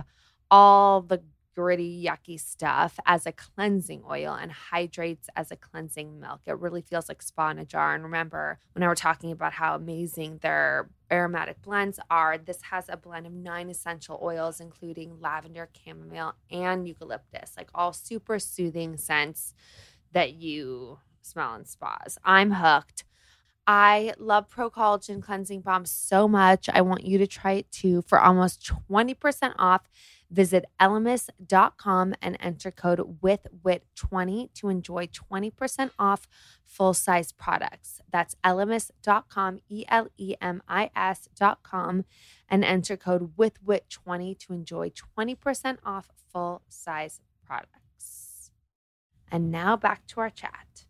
all 0.50 1.02
the 1.02 1.22
gritty, 1.58 2.06
yucky 2.06 2.38
stuff 2.38 3.00
as 3.04 3.26
a 3.26 3.32
cleansing 3.32 4.04
oil 4.08 4.32
and 4.32 4.52
hydrates 4.52 5.28
as 5.34 5.50
a 5.50 5.56
cleansing 5.56 6.20
milk. 6.20 6.40
It 6.46 6.56
really 6.56 6.82
feels 6.82 7.08
like 7.08 7.20
spa 7.20 7.50
in 7.50 7.58
a 7.58 7.64
jar. 7.64 7.96
And 7.96 8.04
remember, 8.04 8.60
when 8.74 8.84
I 8.84 8.86
were 8.86 8.94
talking 8.94 9.32
about 9.32 9.54
how 9.54 9.74
amazing 9.74 10.38
their 10.40 10.88
aromatic 11.10 11.60
blends 11.60 11.98
are, 12.08 12.38
this 12.38 12.62
has 12.70 12.84
a 12.88 12.96
blend 12.96 13.26
of 13.26 13.32
nine 13.32 13.70
essential 13.70 14.20
oils, 14.22 14.60
including 14.60 15.18
lavender, 15.20 15.68
chamomile, 15.84 16.36
and 16.48 16.86
eucalyptus, 16.86 17.54
like 17.56 17.70
all 17.74 17.92
super 17.92 18.38
soothing 18.38 18.96
scents 18.96 19.52
that 20.12 20.34
you 20.34 21.00
smell 21.22 21.56
in 21.56 21.64
spas. 21.64 22.18
I'm 22.24 22.52
hooked. 22.52 23.02
I 23.66 24.14
love 24.16 24.48
Pro 24.48 24.70
Collagen 24.70 25.20
Cleansing 25.20 25.62
Balm 25.62 25.86
so 25.86 26.28
much. 26.28 26.68
I 26.72 26.82
want 26.82 27.04
you 27.04 27.18
to 27.18 27.26
try 27.26 27.52
it 27.54 27.70
too 27.72 28.02
for 28.02 28.20
almost 28.20 28.72
20% 28.88 29.54
off 29.58 29.82
Visit 30.30 30.66
elemis.com 30.80 32.14
and 32.20 32.36
enter 32.40 32.70
code 32.70 33.20
WITHWIT20 33.22 34.52
to 34.54 34.68
enjoy 34.68 35.06
20% 35.06 35.90
off 35.98 36.28
full 36.64 36.92
size 36.92 37.32
products. 37.32 38.00
That's 38.10 38.36
elemis.com, 38.44 39.60
E 39.68 39.84
L 39.88 40.08
E 40.18 40.34
M 40.40 40.62
I 40.68 40.90
S.com, 40.94 42.04
and 42.48 42.64
enter 42.64 42.96
code 42.96 43.36
WITHWIT20 43.36 44.38
to 44.40 44.52
enjoy 44.52 44.90
20% 45.18 45.78
off 45.84 46.10
full 46.30 46.62
size 46.68 47.20
products. 47.46 48.50
And 49.30 49.50
now 49.50 49.76
back 49.76 50.06
to 50.08 50.20
our 50.20 50.30
chat 50.30 50.86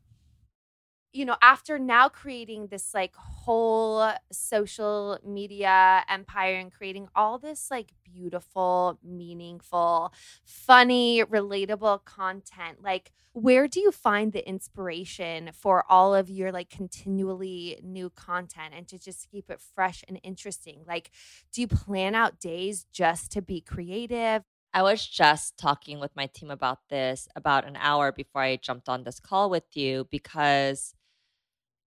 you 1.19 1.25
know, 1.25 1.37
after 1.43 1.81
now 1.81 2.09
creating 2.09 2.69
this 2.69 2.95
like 2.95 3.13
whole 3.17 4.09
social 4.31 5.19
media 5.27 6.05
empire 6.09 6.55
and 6.55 6.73
creating 6.73 7.09
all 7.17 7.41
this 7.41 7.73
like 7.73 7.91
beautiful, 8.05 9.01
meaningful, 9.03 10.13
funny, 10.45 11.25
relatable 11.25 12.05
content, 12.05 12.85
like 12.85 13.11
where 13.33 13.67
do 13.67 13.81
you 13.81 13.91
find 13.91 14.33
the 14.33 14.49
inspiration 14.49 15.51
for 15.53 15.85
all 15.89 16.15
of 16.15 16.31
your 16.31 16.53
like 16.53 16.71
continually 16.71 17.81
new 17.83 18.11
content 18.11 18.73
and 18.77 18.87
to 18.87 18.97
just 18.97 19.29
keep 19.29 19.51
it 19.51 19.61
fresh 19.75 20.05
and 20.07 20.21
interesting? 20.23 20.85
Like, 20.87 21.11
do 21.53 21.63
you 21.63 21.67
plan 21.67 22.15
out 22.15 22.39
days 22.39 22.87
just 22.93 23.33
to 23.33 23.43
be 23.43 23.61
creative? 23.61 24.45
I 24.73 24.83
was 24.83 25.05
just 25.05 25.57
talking 25.57 25.99
with 25.99 26.15
my 26.15 26.27
team 26.27 26.53
about 26.53 26.79
this 26.91 27.27
about 27.35 27.67
an 27.67 27.77
hour 27.77 28.13
before 28.13 28.43
I 28.43 28.55
jumped 28.57 28.89
on 28.89 29.03
this 29.03 29.19
call 29.19 29.51
with 29.51 29.65
you 29.75 30.07
because 30.13 30.95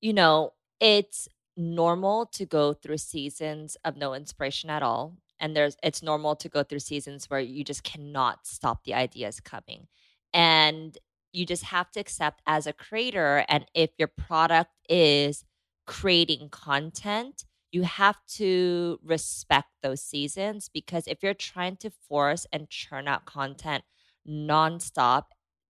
you 0.01 0.13
know, 0.13 0.53
it's 0.79 1.27
normal 1.57 2.25
to 2.25 2.45
go 2.45 2.73
through 2.73 2.97
seasons 2.97 3.77
of 3.85 3.97
no 3.97 4.13
inspiration 4.13 4.69
at 4.69 4.83
all. 4.83 5.15
And 5.39 5.55
there's 5.55 5.75
it's 5.83 6.03
normal 6.03 6.35
to 6.37 6.49
go 6.49 6.63
through 6.63 6.79
seasons 6.79 7.29
where 7.29 7.39
you 7.39 7.63
just 7.63 7.83
cannot 7.83 8.45
stop 8.45 8.83
the 8.83 8.93
ideas 8.93 9.39
coming. 9.39 9.87
And 10.33 10.97
you 11.33 11.45
just 11.45 11.65
have 11.65 11.91
to 11.91 11.99
accept 11.99 12.41
as 12.45 12.67
a 12.67 12.73
creator 12.73 13.45
and 13.47 13.65
if 13.73 13.91
your 13.97 14.09
product 14.09 14.71
is 14.89 15.45
creating 15.87 16.49
content, 16.49 17.45
you 17.71 17.83
have 17.83 18.17
to 18.27 18.99
respect 19.03 19.69
those 19.81 20.01
seasons 20.01 20.69
because 20.73 21.07
if 21.07 21.23
you're 21.23 21.33
trying 21.33 21.77
to 21.77 21.89
force 21.89 22.45
and 22.51 22.69
churn 22.69 23.07
out 23.07 23.25
content 23.25 23.83
nonstop, 24.27 25.25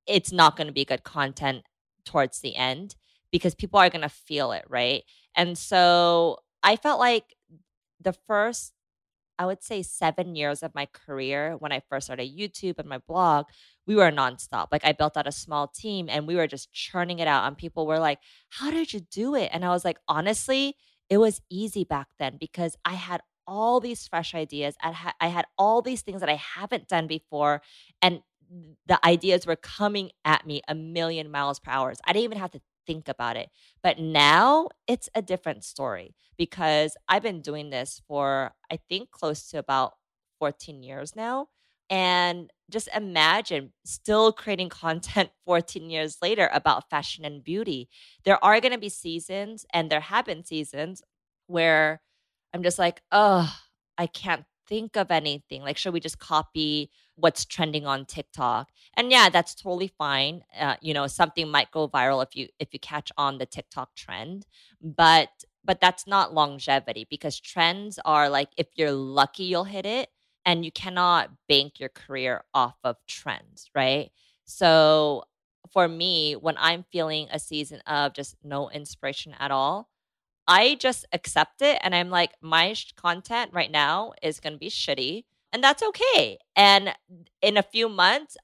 it's 0.07 0.31
not 0.31 0.57
going 0.57 0.67
to 0.67 0.73
be 0.73 0.85
good 0.85 1.03
content 1.03 1.63
towards 2.05 2.39
the 2.39 2.55
end 2.55 2.95
because 3.31 3.55
people 3.55 3.79
are 3.79 3.89
going 3.89 4.01
to 4.01 4.09
feel 4.09 4.51
it, 4.51 4.65
right? 4.69 5.03
And 5.35 5.57
so 5.57 6.37
I 6.63 6.75
felt 6.75 6.99
like 6.99 7.35
the 7.99 8.13
first, 8.13 8.73
I 9.39 9.45
would 9.45 9.63
say, 9.63 9.81
seven 9.81 10.35
years 10.35 10.63
of 10.63 10.75
my 10.75 10.87
career 10.87 11.55
when 11.57 11.71
I 11.71 11.81
first 11.89 12.07
started 12.07 12.35
YouTube 12.37 12.79
and 12.79 12.87
my 12.87 12.99
blog, 12.99 13.47
we 13.87 13.95
were 13.95 14.11
nonstop. 14.11 14.67
Like 14.71 14.85
I 14.85 14.91
built 14.91 15.17
out 15.17 15.27
a 15.27 15.31
small 15.31 15.67
team 15.67 16.07
and 16.09 16.27
we 16.27 16.35
were 16.35 16.47
just 16.47 16.71
churning 16.73 17.19
it 17.19 17.27
out. 17.27 17.47
And 17.47 17.57
people 17.57 17.87
were 17.87 17.99
like, 17.99 18.19
How 18.49 18.71
did 18.71 18.93
you 18.93 19.01
do 19.01 19.35
it? 19.35 19.49
And 19.53 19.65
I 19.65 19.69
was 19.69 19.85
like, 19.85 19.97
Honestly, 20.07 20.75
it 21.09 21.17
was 21.17 21.41
easy 21.49 21.83
back 21.83 22.07
then 22.19 22.37
because 22.39 22.75
I 22.85 22.93
had 22.93 23.21
all 23.47 23.79
these 23.79 24.07
fresh 24.07 24.35
ideas. 24.35 24.75
I 24.81 24.91
had, 24.91 25.13
I 25.19 25.27
had 25.27 25.45
all 25.57 25.81
these 25.81 26.01
things 26.01 26.21
that 26.21 26.29
I 26.29 26.35
haven't 26.35 26.87
done 26.87 27.07
before. 27.07 27.61
And 28.01 28.21
the 28.87 29.03
ideas 29.05 29.45
were 29.45 29.55
coming 29.55 30.11
at 30.25 30.45
me 30.45 30.61
a 30.67 30.75
million 30.75 31.31
miles 31.31 31.59
per 31.59 31.71
hour. 31.71 31.93
I 32.05 32.13
didn't 32.13 32.25
even 32.25 32.37
have 32.37 32.51
to 32.51 32.61
think 32.85 33.07
about 33.07 33.37
it. 33.37 33.49
But 33.83 33.99
now 33.99 34.69
it's 34.87 35.09
a 35.15 35.21
different 35.21 35.63
story 35.63 36.15
because 36.37 36.95
I've 37.07 37.23
been 37.23 37.41
doing 37.41 37.69
this 37.69 38.01
for, 38.07 38.53
I 38.71 38.77
think, 38.89 39.11
close 39.11 39.47
to 39.49 39.57
about 39.57 39.93
14 40.39 40.83
years 40.83 41.15
now. 41.15 41.47
And 41.89 42.49
just 42.69 42.87
imagine 42.95 43.73
still 43.85 44.31
creating 44.31 44.69
content 44.83 45.29
14 45.45 45.89
years 45.89 46.17
later 46.21 46.49
about 46.53 46.89
fashion 46.89 47.25
and 47.25 47.43
beauty. 47.43 47.89
There 48.23 48.43
are 48.43 48.59
going 48.61 48.71
to 48.73 48.79
be 48.79 48.89
seasons, 48.89 49.65
and 49.73 49.89
there 49.89 49.99
have 49.99 50.25
been 50.25 50.45
seasons 50.45 51.01
where 51.47 52.01
I'm 52.53 52.63
just 52.63 52.79
like, 52.79 53.01
oh, 53.11 53.53
I 53.97 54.07
can't 54.07 54.45
think 54.67 54.95
of 54.95 55.11
anything. 55.11 55.61
Like, 55.63 55.77
should 55.77 55.93
we 55.93 55.99
just 55.99 56.19
copy 56.19 56.91
what's 57.21 57.45
trending 57.45 57.85
on 57.85 58.05
TikTok? 58.05 58.69
And 58.95 59.11
yeah, 59.11 59.29
that's 59.29 59.55
totally 59.55 59.87
fine. 59.97 60.43
Uh, 60.59 60.75
you 60.81 60.93
know, 60.93 61.07
something 61.07 61.49
might 61.49 61.71
go 61.71 61.87
viral 61.87 62.23
if 62.23 62.35
you 62.35 62.49
if 62.59 62.69
you 62.73 62.79
catch 62.79 63.11
on 63.17 63.37
the 63.37 63.45
TikTok 63.45 63.95
trend, 63.95 64.45
but 64.81 65.29
but 65.63 65.79
that's 65.79 66.07
not 66.07 66.33
longevity 66.33 67.07
because 67.09 67.39
trends 67.39 67.99
are 68.05 68.29
like 68.29 68.49
if 68.57 68.67
you're 68.75 68.91
lucky, 68.91 69.43
you'll 69.43 69.63
hit 69.63 69.85
it, 69.85 70.09
and 70.45 70.65
you 70.65 70.71
cannot 70.71 71.31
bank 71.47 71.79
your 71.79 71.89
career 71.89 72.43
off 72.53 72.75
of 72.83 72.97
trends, 73.07 73.69
right? 73.75 74.11
So 74.45 75.23
for 75.71 75.87
me, 75.87 76.33
when 76.35 76.55
I'm 76.57 76.83
feeling 76.91 77.27
a 77.31 77.39
season 77.39 77.79
of 77.87 78.13
just 78.13 78.35
no 78.43 78.69
inspiration 78.69 79.35
at 79.39 79.51
all, 79.51 79.89
I 80.47 80.75
just 80.75 81.05
accept 81.13 81.61
it 81.61 81.79
and 81.81 81.95
I'm 81.95 82.09
like, 82.09 82.31
my 82.41 82.75
content 82.95 83.51
right 83.53 83.71
now 83.71 84.13
is 84.21 84.39
going 84.39 84.53
to 84.53 84.59
be 84.59 84.69
shitty 84.69 85.23
and 85.53 85.63
that's 85.63 85.83
okay. 85.83 86.37
And 86.55 86.93
in 87.41 87.57
a 87.57 87.63
few 87.63 87.89
months, 87.89 88.37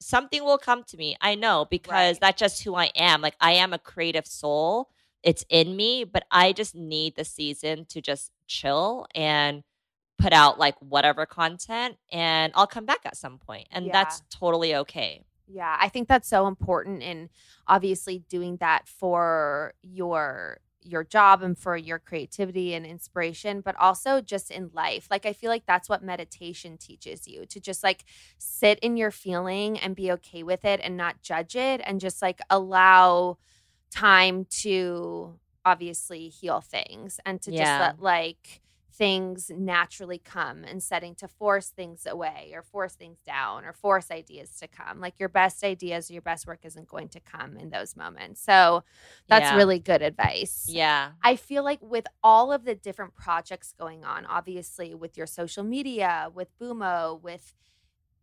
something 0.00 0.42
will 0.44 0.58
come 0.58 0.84
to 0.84 0.96
me. 0.96 1.16
I 1.20 1.34
know 1.34 1.66
because 1.70 2.14
right. 2.14 2.20
that's 2.20 2.40
just 2.40 2.62
who 2.62 2.74
I 2.74 2.90
am. 2.96 3.20
Like, 3.20 3.36
I 3.40 3.52
am 3.52 3.72
a 3.72 3.78
creative 3.78 4.26
soul, 4.26 4.90
it's 5.22 5.44
in 5.48 5.74
me, 5.74 6.04
but 6.04 6.24
I 6.30 6.52
just 6.52 6.74
need 6.74 7.16
the 7.16 7.24
season 7.24 7.86
to 7.86 8.00
just 8.00 8.30
chill 8.46 9.06
and 9.14 9.62
put 10.18 10.32
out 10.32 10.58
like 10.58 10.76
whatever 10.80 11.26
content 11.26 11.96
and 12.12 12.52
I'll 12.54 12.66
come 12.66 12.84
back 12.84 13.00
at 13.04 13.16
some 13.16 13.38
point 13.38 13.66
and 13.70 13.86
yeah. 13.86 13.92
that's 13.92 14.22
totally 14.30 14.74
okay. 14.76 15.24
Yeah, 15.46 15.76
I 15.78 15.88
think 15.88 16.08
that's 16.08 16.28
so 16.28 16.46
important 16.46 17.02
and 17.02 17.28
obviously 17.66 18.20
doing 18.28 18.58
that 18.58 18.86
for 18.86 19.74
your 19.82 20.58
your 20.84 21.02
job 21.02 21.42
and 21.42 21.58
for 21.58 21.76
your 21.76 21.98
creativity 21.98 22.74
and 22.74 22.84
inspiration, 22.86 23.60
but 23.60 23.74
also 23.76 24.20
just 24.20 24.50
in 24.50 24.70
life. 24.72 25.08
Like, 25.10 25.26
I 25.26 25.32
feel 25.32 25.50
like 25.50 25.64
that's 25.66 25.88
what 25.88 26.02
meditation 26.02 26.76
teaches 26.76 27.26
you 27.26 27.46
to 27.46 27.58
just 27.58 27.82
like 27.82 28.04
sit 28.38 28.78
in 28.80 28.96
your 28.96 29.10
feeling 29.10 29.78
and 29.78 29.96
be 29.96 30.12
okay 30.12 30.42
with 30.42 30.64
it 30.64 30.80
and 30.82 30.96
not 30.96 31.22
judge 31.22 31.56
it 31.56 31.80
and 31.84 32.00
just 32.00 32.20
like 32.22 32.40
allow 32.50 33.38
time 33.90 34.46
to 34.50 35.38
obviously 35.64 36.28
heal 36.28 36.60
things 36.60 37.18
and 37.24 37.40
to 37.42 37.50
yeah. 37.50 37.64
just 37.64 37.80
let 37.80 38.02
like 38.02 38.60
things 38.96 39.50
naturally 39.54 40.18
come 40.18 40.62
and 40.64 40.82
setting 40.82 41.14
to 41.16 41.26
force 41.26 41.68
things 41.70 42.06
away 42.06 42.52
or 42.54 42.62
force 42.62 42.94
things 42.94 43.18
down 43.26 43.64
or 43.64 43.72
force 43.72 44.10
ideas 44.10 44.56
to 44.60 44.68
come. 44.68 45.00
Like 45.00 45.18
your 45.18 45.28
best 45.28 45.64
ideas, 45.64 46.10
your 46.10 46.22
best 46.22 46.46
work 46.46 46.60
isn't 46.62 46.86
going 46.88 47.08
to 47.08 47.20
come 47.20 47.56
in 47.56 47.70
those 47.70 47.96
moments. 47.96 48.40
So 48.40 48.84
that's 49.28 49.50
Yeah. 49.50 49.56
really 49.56 49.80
good 49.80 50.02
advice. 50.02 50.64
Yeah. 50.68 51.12
I 51.22 51.36
feel 51.36 51.64
like 51.64 51.80
with 51.82 52.06
all 52.22 52.52
of 52.52 52.64
the 52.64 52.74
different 52.74 53.14
projects 53.14 53.72
going 53.76 54.04
on, 54.04 54.26
obviously 54.26 54.94
with 54.94 55.16
your 55.16 55.26
social 55.26 55.64
media, 55.64 56.30
with 56.32 56.48
Bümo, 56.60 57.20
with 57.20 57.54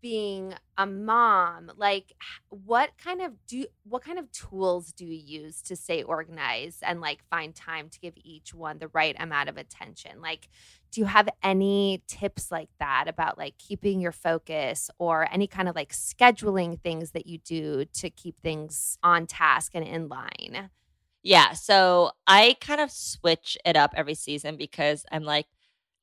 being 0.02 0.54
a 0.78 0.86
mom, 0.86 1.72
like 1.78 2.14
what 2.50 2.92
kind 2.98 3.22
of 3.22 3.34
do 3.48 3.66
what 3.84 4.04
kind 4.04 4.20
of 4.20 4.32
tools 4.32 4.92
do 4.92 5.06
you 5.06 5.42
use 5.42 5.62
to 5.64 5.76
stay 5.76 6.04
organized 6.04 6.80
and 6.84 7.02
like 7.02 7.24
find 7.30 7.54
time 7.56 7.90
to 7.90 8.00
give 8.00 8.14
each 8.18 8.54
one 8.54 8.80
the 8.80 8.90
right 8.90 9.16
amount 9.20 9.50
of 9.50 9.58
attention? 9.58 10.22
Like 10.22 10.50
do 10.92 11.02
you 11.02 11.06
have 11.06 11.30
any 11.42 12.04
tips 12.08 12.52
like 12.52 12.70
that 12.80 13.06
about 13.08 13.38
like 13.38 13.58
keeping 13.58 14.02
your 14.02 14.12
focus 14.12 14.90
or 14.98 15.28
any 15.32 15.48
kind 15.48 15.70
of 15.70 15.76
like 15.76 15.94
scheduling 15.94 16.80
things 16.82 17.12
that 17.12 17.28
you 17.28 17.38
do 17.38 17.86
to 17.94 18.10
keep 18.10 18.40
things 18.40 18.98
on 19.04 19.26
task 19.28 19.72
and 19.74 19.86
in 19.88 20.10
line? 20.10 20.70
Yeah. 21.24 21.54
So 21.54 22.12
I 22.28 22.56
kind 22.60 22.82
of 22.82 22.92
switch 22.92 23.58
it 23.64 23.78
up 23.78 23.94
every 23.96 24.16
season 24.16 24.58
because 24.58 25.06
I'm 25.12 25.24
like, 25.24 25.46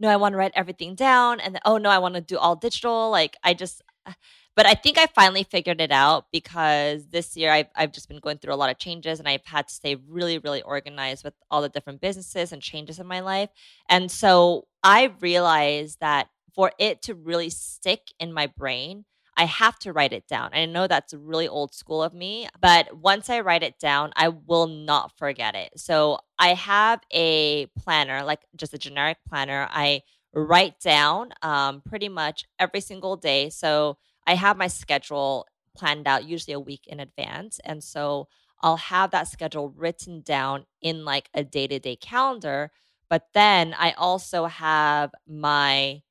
no, 0.00 0.08
I 0.08 0.16
want 0.16 0.32
to 0.32 0.36
write 0.36 0.52
everything 0.54 0.94
down. 0.94 1.40
And 1.40 1.54
then, 1.54 1.62
oh, 1.64 1.76
no, 1.76 1.90
I 1.90 1.98
want 1.98 2.14
to 2.14 2.20
do 2.20 2.38
all 2.38 2.54
digital. 2.54 3.10
Like, 3.10 3.36
I 3.42 3.52
just, 3.52 3.82
but 4.56 4.66
I 4.66 4.74
think 4.74 4.98
I 4.98 5.06
finally 5.06 5.44
figured 5.44 5.80
it 5.80 5.92
out 5.92 6.26
because 6.32 7.06
this 7.08 7.36
year 7.36 7.50
I've, 7.52 7.68
I've 7.76 7.92
just 7.92 8.08
been 8.08 8.20
going 8.20 8.38
through 8.38 8.54
a 8.54 8.56
lot 8.56 8.70
of 8.70 8.78
changes 8.78 9.18
and 9.18 9.28
I've 9.28 9.44
had 9.44 9.68
to 9.68 9.74
stay 9.74 9.96
really, 10.08 10.38
really 10.38 10.62
organized 10.62 11.24
with 11.24 11.34
all 11.50 11.62
the 11.62 11.68
different 11.68 12.00
businesses 12.00 12.52
and 12.52 12.62
changes 12.62 12.98
in 12.98 13.06
my 13.06 13.20
life. 13.20 13.50
And 13.88 14.10
so 14.10 14.66
I 14.82 15.12
realized 15.20 15.98
that 16.00 16.28
for 16.54 16.72
it 16.78 17.02
to 17.02 17.14
really 17.14 17.50
stick 17.50 18.00
in 18.18 18.32
my 18.32 18.46
brain, 18.46 19.04
I 19.38 19.44
have 19.44 19.78
to 19.80 19.92
write 19.92 20.12
it 20.12 20.26
down. 20.26 20.50
I 20.52 20.66
know 20.66 20.88
that's 20.88 21.14
really 21.14 21.46
old 21.46 21.72
school 21.72 22.02
of 22.02 22.12
me, 22.12 22.48
but 22.60 22.96
once 22.96 23.30
I 23.30 23.38
write 23.38 23.62
it 23.62 23.78
down, 23.78 24.12
I 24.16 24.30
will 24.30 24.66
not 24.66 25.12
forget 25.16 25.54
it. 25.54 25.78
So 25.78 26.18
I 26.40 26.54
have 26.54 27.00
a 27.12 27.66
planner, 27.78 28.24
like 28.24 28.40
just 28.56 28.74
a 28.74 28.78
generic 28.78 29.18
planner. 29.28 29.68
I 29.70 30.02
write 30.34 30.78
down 30.80 31.30
um, 31.42 31.82
pretty 31.86 32.08
much 32.08 32.44
every 32.58 32.80
single 32.80 33.16
day. 33.16 33.50
So 33.50 33.98
I 34.26 34.34
have 34.34 34.56
my 34.56 34.68
schedule 34.68 35.46
planned 35.76 36.06
out 36.06 36.24
usually 36.24 36.54
a 36.54 36.60
week 36.60 36.86
in 36.86 37.00
advance. 37.00 37.60
And 37.64 37.82
so 37.82 38.28
I'll 38.62 38.76
have 38.76 39.10
that 39.12 39.28
schedule 39.28 39.70
written 39.70 40.22
down 40.22 40.66
in 40.82 41.04
like 41.04 41.30
a 41.34 41.44
day 41.44 41.66
to 41.66 41.78
day 41.78 41.96
calendar. 41.96 42.70
But 43.08 43.28
then 43.32 43.74
I 43.78 43.92
also 43.92 44.46
have 44.46 45.12
my 45.26 46.02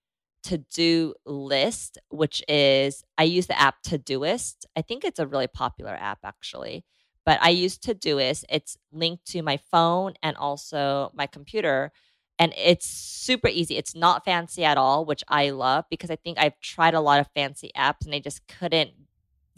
to 0.43 0.57
do 0.59 1.13
list, 1.25 1.97
which 2.09 2.41
is 2.47 3.03
I 3.17 3.23
use 3.23 3.47
the 3.47 3.59
app 3.59 3.83
Todoist. 3.83 4.65
I 4.75 4.81
think 4.81 5.03
it's 5.03 5.19
a 5.19 5.27
really 5.27 5.47
popular 5.47 5.95
app 5.99 6.19
actually, 6.23 6.85
but 7.25 7.39
I 7.41 7.49
use 7.49 7.77
Todoist. 7.77 8.45
It's 8.49 8.77
linked 8.91 9.25
to 9.27 9.41
my 9.41 9.57
phone 9.57 10.13
and 10.23 10.37
also 10.37 11.11
my 11.13 11.27
computer. 11.27 11.91
And 12.39 12.53
it's 12.55 12.87
super 12.87 13.47
easy. 13.47 13.77
It's 13.77 13.95
not 13.95 14.23
fancy 14.23 14.63
at 14.63 14.77
all, 14.77 15.05
which 15.05 15.23
I 15.27 15.49
love 15.49 15.85
because 15.89 16.11
I 16.11 16.15
think 16.17 16.37
I've 16.37 16.59
tried 16.61 16.93
a 16.93 17.01
lot 17.01 17.19
of 17.19 17.27
fancy 17.35 17.71
apps 17.75 18.05
and 18.05 18.13
I 18.13 18.19
just 18.19 18.47
couldn't 18.47 18.91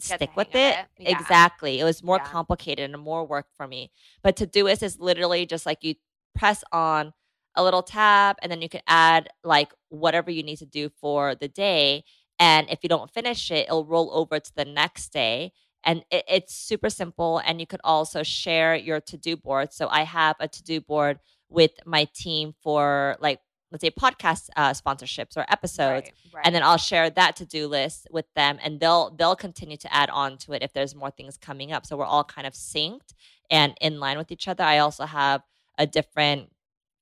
Get 0.08 0.16
stick 0.18 0.36
with 0.36 0.54
it. 0.54 0.56
it. 0.78 0.86
Yeah. 0.98 1.10
Exactly. 1.10 1.78
It 1.78 1.84
was 1.84 2.02
more 2.02 2.16
Yeah. 2.16 2.24
complicated 2.24 2.90
and 2.90 3.02
more 3.02 3.24
work 3.26 3.48
for 3.56 3.66
me. 3.68 3.90
But 4.22 4.36
Todoist 4.36 4.82
is 4.82 4.98
literally 4.98 5.44
just 5.44 5.66
like 5.66 5.84
you 5.84 5.94
press 6.34 6.64
on 6.72 7.12
a 7.54 7.62
little 7.62 7.82
tab 7.82 8.36
and 8.40 8.50
then 8.50 8.62
you 8.62 8.68
can 8.68 8.80
add 8.86 9.28
like 9.44 9.72
whatever 9.90 10.30
you 10.30 10.42
need 10.42 10.56
to 10.58 10.66
do 10.66 10.88
for 11.00 11.34
the 11.34 11.48
day. 11.48 12.04
And 12.38 12.70
if 12.70 12.78
you 12.82 12.88
don't 12.88 13.10
finish 13.10 13.50
it, 13.50 13.66
it'll 13.66 13.84
roll 13.84 14.10
over 14.14 14.40
to 14.40 14.52
the 14.56 14.64
next 14.64 15.12
day. 15.12 15.52
And 15.84 16.02
it, 16.10 16.24
it's 16.28 16.54
super 16.54 16.88
simple. 16.88 17.38
And 17.44 17.60
you 17.60 17.66
could 17.66 17.80
also 17.84 18.22
share 18.22 18.74
your 18.74 19.00
to 19.02 19.18
do 19.18 19.36
board. 19.36 19.74
So 19.74 19.88
I 19.90 20.04
have 20.04 20.36
a 20.40 20.48
to 20.48 20.62
do 20.62 20.80
board 20.80 21.18
with 21.50 21.72
my 21.84 22.04
team 22.14 22.54
for 22.62 23.16
like, 23.20 23.40
let's 23.72 23.82
say 23.82 23.90
podcast 23.90 24.48
uh, 24.56 24.70
sponsorships 24.70 25.36
or 25.36 25.44
episodes 25.48 26.06
Right, 26.08 26.34
right. 26.34 26.46
and 26.46 26.54
then 26.54 26.62
I'll 26.62 26.76
share 26.76 27.10
that 27.10 27.36
to 27.36 27.46
do 27.46 27.68
list 27.68 28.08
with 28.10 28.26
them, 28.34 28.58
and 28.62 28.80
they'll 28.80 29.10
they'll 29.10 29.36
continue 29.36 29.76
to 29.78 29.94
add 29.94 30.10
on 30.10 30.38
to 30.38 30.52
it 30.52 30.62
if 30.62 30.72
there's 30.72 30.94
more 30.94 31.10
things 31.10 31.36
coming 31.36 31.72
up. 31.72 31.86
So 31.86 31.96
we're 31.96 32.04
all 32.04 32.24
kind 32.24 32.46
of 32.46 32.54
synced 32.54 33.14
and 33.50 33.74
in 33.80 34.00
line 34.00 34.18
with 34.18 34.32
each 34.32 34.48
other. 34.48 34.64
I 34.64 34.78
also 34.78 35.04
have 35.04 35.42
a 35.78 35.86
different 35.86 36.50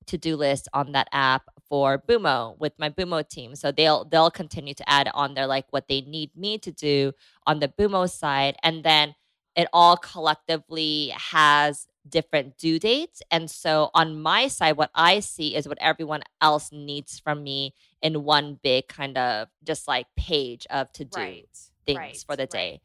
to 0.06 0.18
do 0.18 0.36
list 0.36 0.68
on 0.72 0.92
that 0.92 1.08
app 1.12 1.42
for 1.68 1.98
Bümo 1.98 2.58
with 2.58 2.72
my 2.78 2.88
Bümo 2.88 3.26
team. 3.26 3.54
So 3.54 3.72
they'll 3.72 4.04
they'll 4.04 4.30
continue 4.30 4.74
to 4.74 4.88
add 4.88 5.10
on 5.14 5.34
there 5.34 5.46
like 5.46 5.66
what 5.70 5.88
they 5.88 6.00
need 6.02 6.36
me 6.36 6.58
to 6.58 6.72
do 6.72 7.12
on 7.46 7.60
the 7.60 7.68
Bümo 7.68 8.10
side, 8.10 8.56
and 8.62 8.84
then 8.84 9.14
it 9.56 9.68
all 9.72 9.96
collectively 9.96 11.12
has 11.16 11.87
different 12.10 12.56
due 12.58 12.78
dates. 12.78 13.22
And 13.30 13.50
so 13.50 13.90
on 13.94 14.20
my 14.20 14.48
side, 14.48 14.76
what 14.76 14.90
I 14.94 15.20
see 15.20 15.54
is 15.56 15.68
what 15.68 15.78
everyone 15.80 16.22
else 16.40 16.70
needs 16.72 17.18
from 17.18 17.42
me 17.42 17.74
in 18.02 18.24
one 18.24 18.58
big 18.62 18.88
kind 18.88 19.18
of 19.18 19.48
just 19.64 19.88
like 19.88 20.06
page 20.16 20.66
of 20.70 20.92
to 20.92 21.04
do 21.04 21.20
right, 21.20 21.48
things 21.86 21.98
right, 21.98 22.24
for 22.26 22.36
the 22.36 22.46
day. 22.46 22.70
right. 22.72 22.80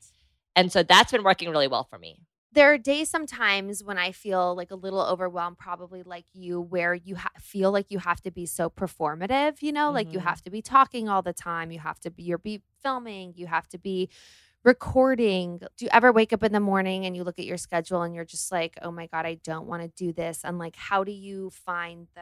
And 0.56 0.72
so 0.72 0.84
that's 0.84 1.12
been 1.12 1.24
working 1.24 1.50
really 1.50 1.68
well 1.68 1.86
for 1.90 1.98
me. 1.98 2.20
there 2.52 2.72
are 2.72 2.78
days 2.78 3.10
sometimes 3.10 3.84
when 3.84 3.98
I 3.98 4.12
feel 4.12 4.56
like 4.56 4.70
a 4.70 4.76
little 4.76 5.02
overwhelmed, 5.02 5.58
probably 5.58 6.04
like 6.04 6.26
you, 6.34 6.62
where 6.62 6.94
you 6.94 7.16
ha- 7.16 7.32
feel 7.40 7.72
like 7.72 7.88
you 7.90 7.98
have 7.98 8.22
to 8.22 8.32
be 8.32 8.46
so 8.46 8.70
performative. 8.70 9.64
You 9.64 9.72
know, 9.72 9.92
like 9.92 10.14
you 10.14 10.20
Mhm. 10.20 10.24
have 10.24 10.42
to 10.44 10.52
be 10.52 10.62
talking 10.62 11.10
all 11.10 11.24
the 11.24 11.34
time. 11.34 11.72
You 11.72 11.80
have 11.80 12.00
to 12.02 12.12
be 12.12 12.22
you're 12.24 12.38
be 12.38 12.62
filming. 12.84 13.34
You 13.36 13.48
have 13.48 13.68
to 13.70 13.80
be 13.80 14.10
recording. 14.64 15.60
Do 15.60 15.86
you 15.86 15.90
ever 15.92 16.12
wake 16.12 16.34
up 16.34 16.44
in 16.44 16.52
the 16.54 16.60
morning 16.60 17.06
and 17.06 17.16
you 17.16 17.24
look 17.24 17.40
at 17.40 17.46
your 17.46 17.58
schedule 17.58 18.02
and 18.04 18.16
you're 18.16 18.26
just 18.26 18.52
like, 18.52 18.78
oh 18.82 18.92
my 18.92 19.08
god, 19.08 19.26
I 19.26 19.36
don't 19.44 19.68
want 19.68 19.84
to 19.84 19.90
do 19.90 20.14
this? 20.14 20.42
And 20.44 20.58
like, 20.60 20.76
how 20.76 21.04
do 21.04 21.12
you 21.12 21.50
find 21.52 22.08
the 22.16 22.22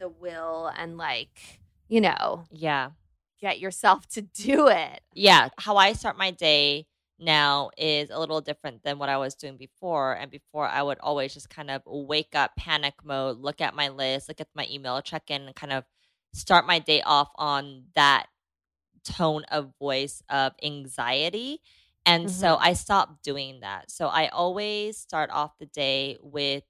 the 0.00 0.08
will 0.08 0.72
and 0.76 0.98
like 0.98 1.60
you 1.88 2.00
know 2.00 2.44
Yeah. 2.50 2.90
get 3.40 3.60
yourself 3.60 4.06
to 4.08 4.22
do 4.22 4.68
it? 4.68 5.00
Yeah. 5.14 5.48
How 5.58 5.76
I 5.76 5.92
start 5.92 6.18
my 6.18 6.30
day 6.30 6.86
now 7.18 7.70
is 7.78 8.10
a 8.10 8.18
little 8.18 8.40
different 8.40 8.82
than 8.82 8.98
what 8.98 9.08
I 9.08 9.16
was 9.18 9.34
doing 9.34 9.56
before. 9.56 10.14
And 10.14 10.30
before, 10.30 10.66
I 10.66 10.82
would 10.82 10.98
always 11.00 11.32
just 11.34 11.48
kind 11.50 11.70
of 11.70 11.82
wake 11.86 12.34
up, 12.34 12.56
panic 12.56 12.94
mode, 13.04 13.38
look 13.38 13.60
at 13.60 13.74
my 13.74 13.88
list, 13.88 14.28
look 14.28 14.40
at 14.40 14.48
my 14.54 14.66
email, 14.70 15.00
check 15.02 15.30
in, 15.30 15.42
and 15.42 15.54
kind 15.54 15.72
of 15.72 15.84
start 16.32 16.66
my 16.66 16.80
day 16.80 17.00
off 17.02 17.30
on 17.36 17.84
that 17.94 18.26
tone 19.04 19.44
of 19.50 19.72
voice 19.78 20.22
of 20.28 20.52
anxiety. 20.62 21.60
And 22.06 22.30
so 22.30 22.56
I 22.56 22.74
stopped 22.74 23.22
doing 23.22 23.60
that. 23.60 23.90
So 23.90 24.08
I 24.08 24.28
always 24.28 24.98
start 24.98 25.30
off 25.30 25.58
the 25.58 25.66
day 25.66 26.18
with 26.22 26.64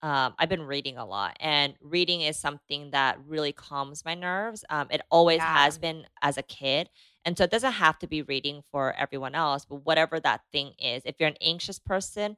um, 0.00 0.34
I've 0.38 0.48
been 0.48 0.62
reading 0.62 0.96
a 0.96 1.04
lot, 1.04 1.36
and 1.40 1.74
reading 1.80 2.20
is 2.20 2.38
something 2.38 2.92
that 2.92 3.18
really 3.26 3.52
calms 3.52 4.04
my 4.04 4.14
nerves. 4.14 4.64
Um, 4.70 4.86
it 4.90 5.00
always 5.10 5.40
Yeah. 5.40 5.44
has 5.44 5.76
been 5.78 6.06
as 6.22 6.38
a 6.38 6.42
kid. 6.42 6.88
And 7.24 7.36
so 7.36 7.42
it 7.44 7.50
doesn't 7.50 7.72
have 7.72 7.98
to 7.98 8.06
be 8.06 8.22
reading 8.22 8.62
for 8.70 8.92
everyone 8.94 9.34
else, 9.34 9.64
but 9.64 9.84
whatever 9.84 10.20
that 10.20 10.42
thing 10.52 10.74
is, 10.78 11.02
if 11.04 11.16
you're 11.18 11.28
an 11.28 11.36
anxious 11.40 11.80
person, 11.80 12.36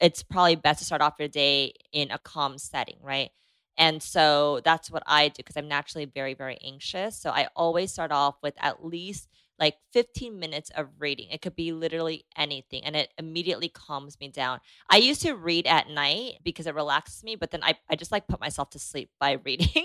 it's 0.00 0.22
probably 0.22 0.56
best 0.56 0.78
to 0.78 0.84
start 0.86 1.02
off 1.02 1.16
your 1.18 1.28
day 1.28 1.74
in 1.92 2.10
a 2.10 2.18
calm 2.18 2.56
setting, 2.58 2.96
right? 3.02 3.30
And 3.78 4.02
so 4.02 4.60
that's 4.64 4.90
what 4.90 5.02
I 5.06 5.28
do 5.28 5.34
because 5.38 5.56
I'm 5.56 5.68
naturally 5.68 6.04
very, 6.04 6.34
very 6.34 6.58
anxious. 6.64 7.16
So 7.18 7.30
I 7.30 7.48
always 7.56 7.92
start 7.92 8.12
off 8.12 8.36
with 8.42 8.54
at 8.58 8.84
least 8.84 9.28
like 9.58 9.76
15 9.92 10.38
minutes 10.40 10.70
of 10.76 10.88
reading. 10.98 11.28
It 11.30 11.40
could 11.40 11.54
be 11.54 11.72
literally 11.72 12.24
anything, 12.36 12.84
and 12.84 12.96
it 12.96 13.12
immediately 13.16 13.68
calms 13.68 14.18
me 14.18 14.28
down. 14.28 14.58
I 14.90 14.96
used 14.96 15.22
to 15.22 15.34
read 15.34 15.66
at 15.68 15.88
night 15.88 16.38
because 16.42 16.66
it 16.66 16.74
relaxes 16.74 17.22
me, 17.22 17.36
but 17.36 17.50
then 17.52 17.62
I, 17.62 17.76
I 17.88 17.94
just 17.94 18.10
like 18.10 18.26
put 18.26 18.40
myself 18.40 18.70
to 18.70 18.78
sleep 18.80 19.10
by 19.20 19.32
reading 19.44 19.84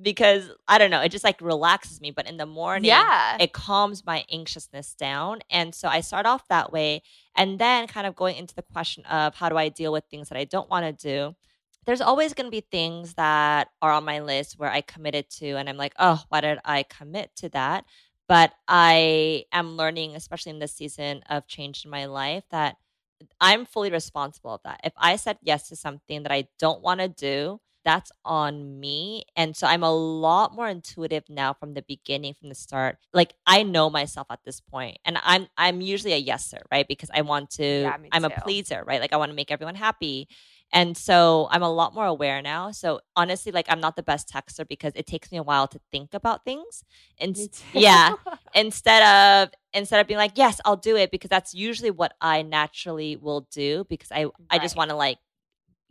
because 0.00 0.50
I 0.68 0.78
don't 0.78 0.90
know, 0.90 1.00
it 1.00 1.10
just 1.10 1.24
like 1.24 1.40
relaxes 1.40 2.00
me. 2.00 2.10
But 2.10 2.28
in 2.28 2.36
the 2.36 2.46
morning, 2.46 2.88
Yeah. 2.88 3.36
it 3.40 3.52
calms 3.52 4.04
my 4.04 4.24
anxiousness 4.30 4.94
down. 4.94 5.40
And 5.50 5.74
so 5.74 5.88
I 5.88 6.00
start 6.00 6.26
off 6.26 6.46
that 6.48 6.72
way. 6.72 7.02
And 7.36 7.58
then 7.58 7.86
kind 7.86 8.06
of 8.06 8.14
going 8.14 8.36
into 8.36 8.54
the 8.54 8.62
question 8.62 9.04
of 9.06 9.34
how 9.34 9.48
do 9.48 9.56
I 9.56 9.68
deal 9.70 9.92
with 9.92 10.04
things 10.10 10.28
that 10.28 10.38
I 10.38 10.44
don't 10.44 10.70
want 10.70 10.84
to 10.86 10.92
do? 10.92 11.34
There's 11.90 12.00
always 12.00 12.34
going 12.34 12.46
to 12.46 12.52
be 12.52 12.60
things 12.60 13.14
that 13.14 13.66
are 13.82 13.90
on 13.90 14.04
my 14.04 14.20
list 14.20 14.60
where 14.60 14.70
I 14.70 14.80
committed 14.80 15.28
to, 15.38 15.54
and 15.54 15.68
I'm 15.68 15.76
like, 15.76 15.92
oh, 15.98 16.22
why 16.28 16.40
did 16.40 16.60
I 16.64 16.84
commit 16.84 17.32
to 17.38 17.48
that? 17.48 17.84
But 18.28 18.52
I 18.68 19.46
am 19.50 19.76
learning, 19.76 20.14
especially 20.14 20.50
in 20.50 20.60
this 20.60 20.72
season 20.72 21.24
of 21.28 21.48
change 21.48 21.84
in 21.84 21.90
my 21.90 22.04
life, 22.04 22.44
that 22.52 22.76
I'm 23.40 23.64
fully 23.66 23.90
responsible 23.90 24.54
of 24.54 24.60
that. 24.62 24.82
If 24.84 24.92
I 24.96 25.16
said 25.16 25.38
yes 25.42 25.68
to 25.70 25.74
something 25.74 26.22
that 26.22 26.30
I 26.30 26.46
don't 26.60 26.80
want 26.80 27.00
to 27.00 27.08
do, 27.08 27.60
that's 27.84 28.12
on 28.24 28.78
me. 28.78 29.24
And 29.34 29.56
so 29.56 29.66
I'm 29.66 29.82
a 29.82 29.92
lot 29.92 30.54
more 30.54 30.68
intuitive 30.68 31.24
now 31.28 31.54
from 31.54 31.74
the 31.74 31.82
beginning, 31.82 32.34
from 32.34 32.50
the 32.50 32.54
start. 32.54 32.98
Like 33.12 33.34
I 33.46 33.64
know 33.64 33.90
myself 33.90 34.28
at 34.30 34.40
this 34.44 34.60
point. 34.60 34.98
And 35.04 35.18
I'm 35.24 35.48
I'm 35.56 35.80
usually 35.80 36.12
a 36.12 36.22
yeser, 36.22 36.60
right? 36.70 36.86
Because 36.86 37.10
I 37.12 37.22
want 37.22 37.50
to 37.52 37.82
Yeah, 37.82 37.96
I'm 38.12 38.24
a 38.24 38.30
pleaser, 38.30 38.84
right? 38.86 39.00
Like 39.00 39.12
I 39.12 39.16
want 39.16 39.30
to 39.30 39.36
make 39.36 39.50
everyone 39.50 39.74
happy. 39.74 40.28
And 40.72 40.96
so 40.96 41.48
I'm 41.50 41.62
a 41.62 41.72
lot 41.72 41.94
more 41.94 42.06
aware 42.06 42.40
now. 42.42 42.70
So 42.70 43.00
honestly, 43.16 43.50
like 43.50 43.66
I'm 43.68 43.80
not 43.80 43.96
the 43.96 44.02
best 44.02 44.28
texter 44.28 44.66
because 44.66 44.92
it 44.94 45.06
takes 45.06 45.32
me 45.32 45.38
a 45.38 45.42
while 45.42 45.66
to 45.68 45.80
think 45.90 46.14
about 46.14 46.44
things. 46.44 46.84
And 47.18 47.36
yeah, 47.74 48.14
instead 48.54 49.02
of 49.02 49.52
instead 49.72 50.00
of 50.00 50.06
being 50.06 50.18
like, 50.18 50.32
yes, 50.36 50.60
I'll 50.64 50.76
do 50.76 50.96
it 50.96 51.10
because 51.10 51.30
that's 51.30 51.54
usually 51.54 51.90
what 51.90 52.14
I 52.20 52.42
naturally 52.42 53.16
will 53.16 53.48
do 53.50 53.84
because 53.88 54.12
I 54.12 54.26
I 54.48 54.58
just 54.58 54.76
want 54.76 54.90
to 54.90 54.96
like 54.96 55.18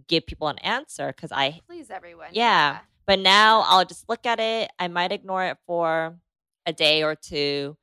give 0.07 0.25
people 0.25 0.47
an 0.47 0.57
answer 0.59 1.07
because 1.07 1.31
I 1.31 1.59
Please 1.67 1.89
everyone. 1.89 2.29
yeah. 2.31 2.79
But 3.05 3.19
now 3.19 3.63
I'll 3.67 3.85
just 3.85 4.07
look 4.07 4.25
at 4.25 4.39
it. 4.39 4.71
I 4.77 4.87
might 4.87 5.11
ignore 5.11 5.43
it 5.45 5.57
for 5.65 6.15
a 6.65 6.71
day 6.71 7.03
or 7.03 7.15
two, 7.15 7.75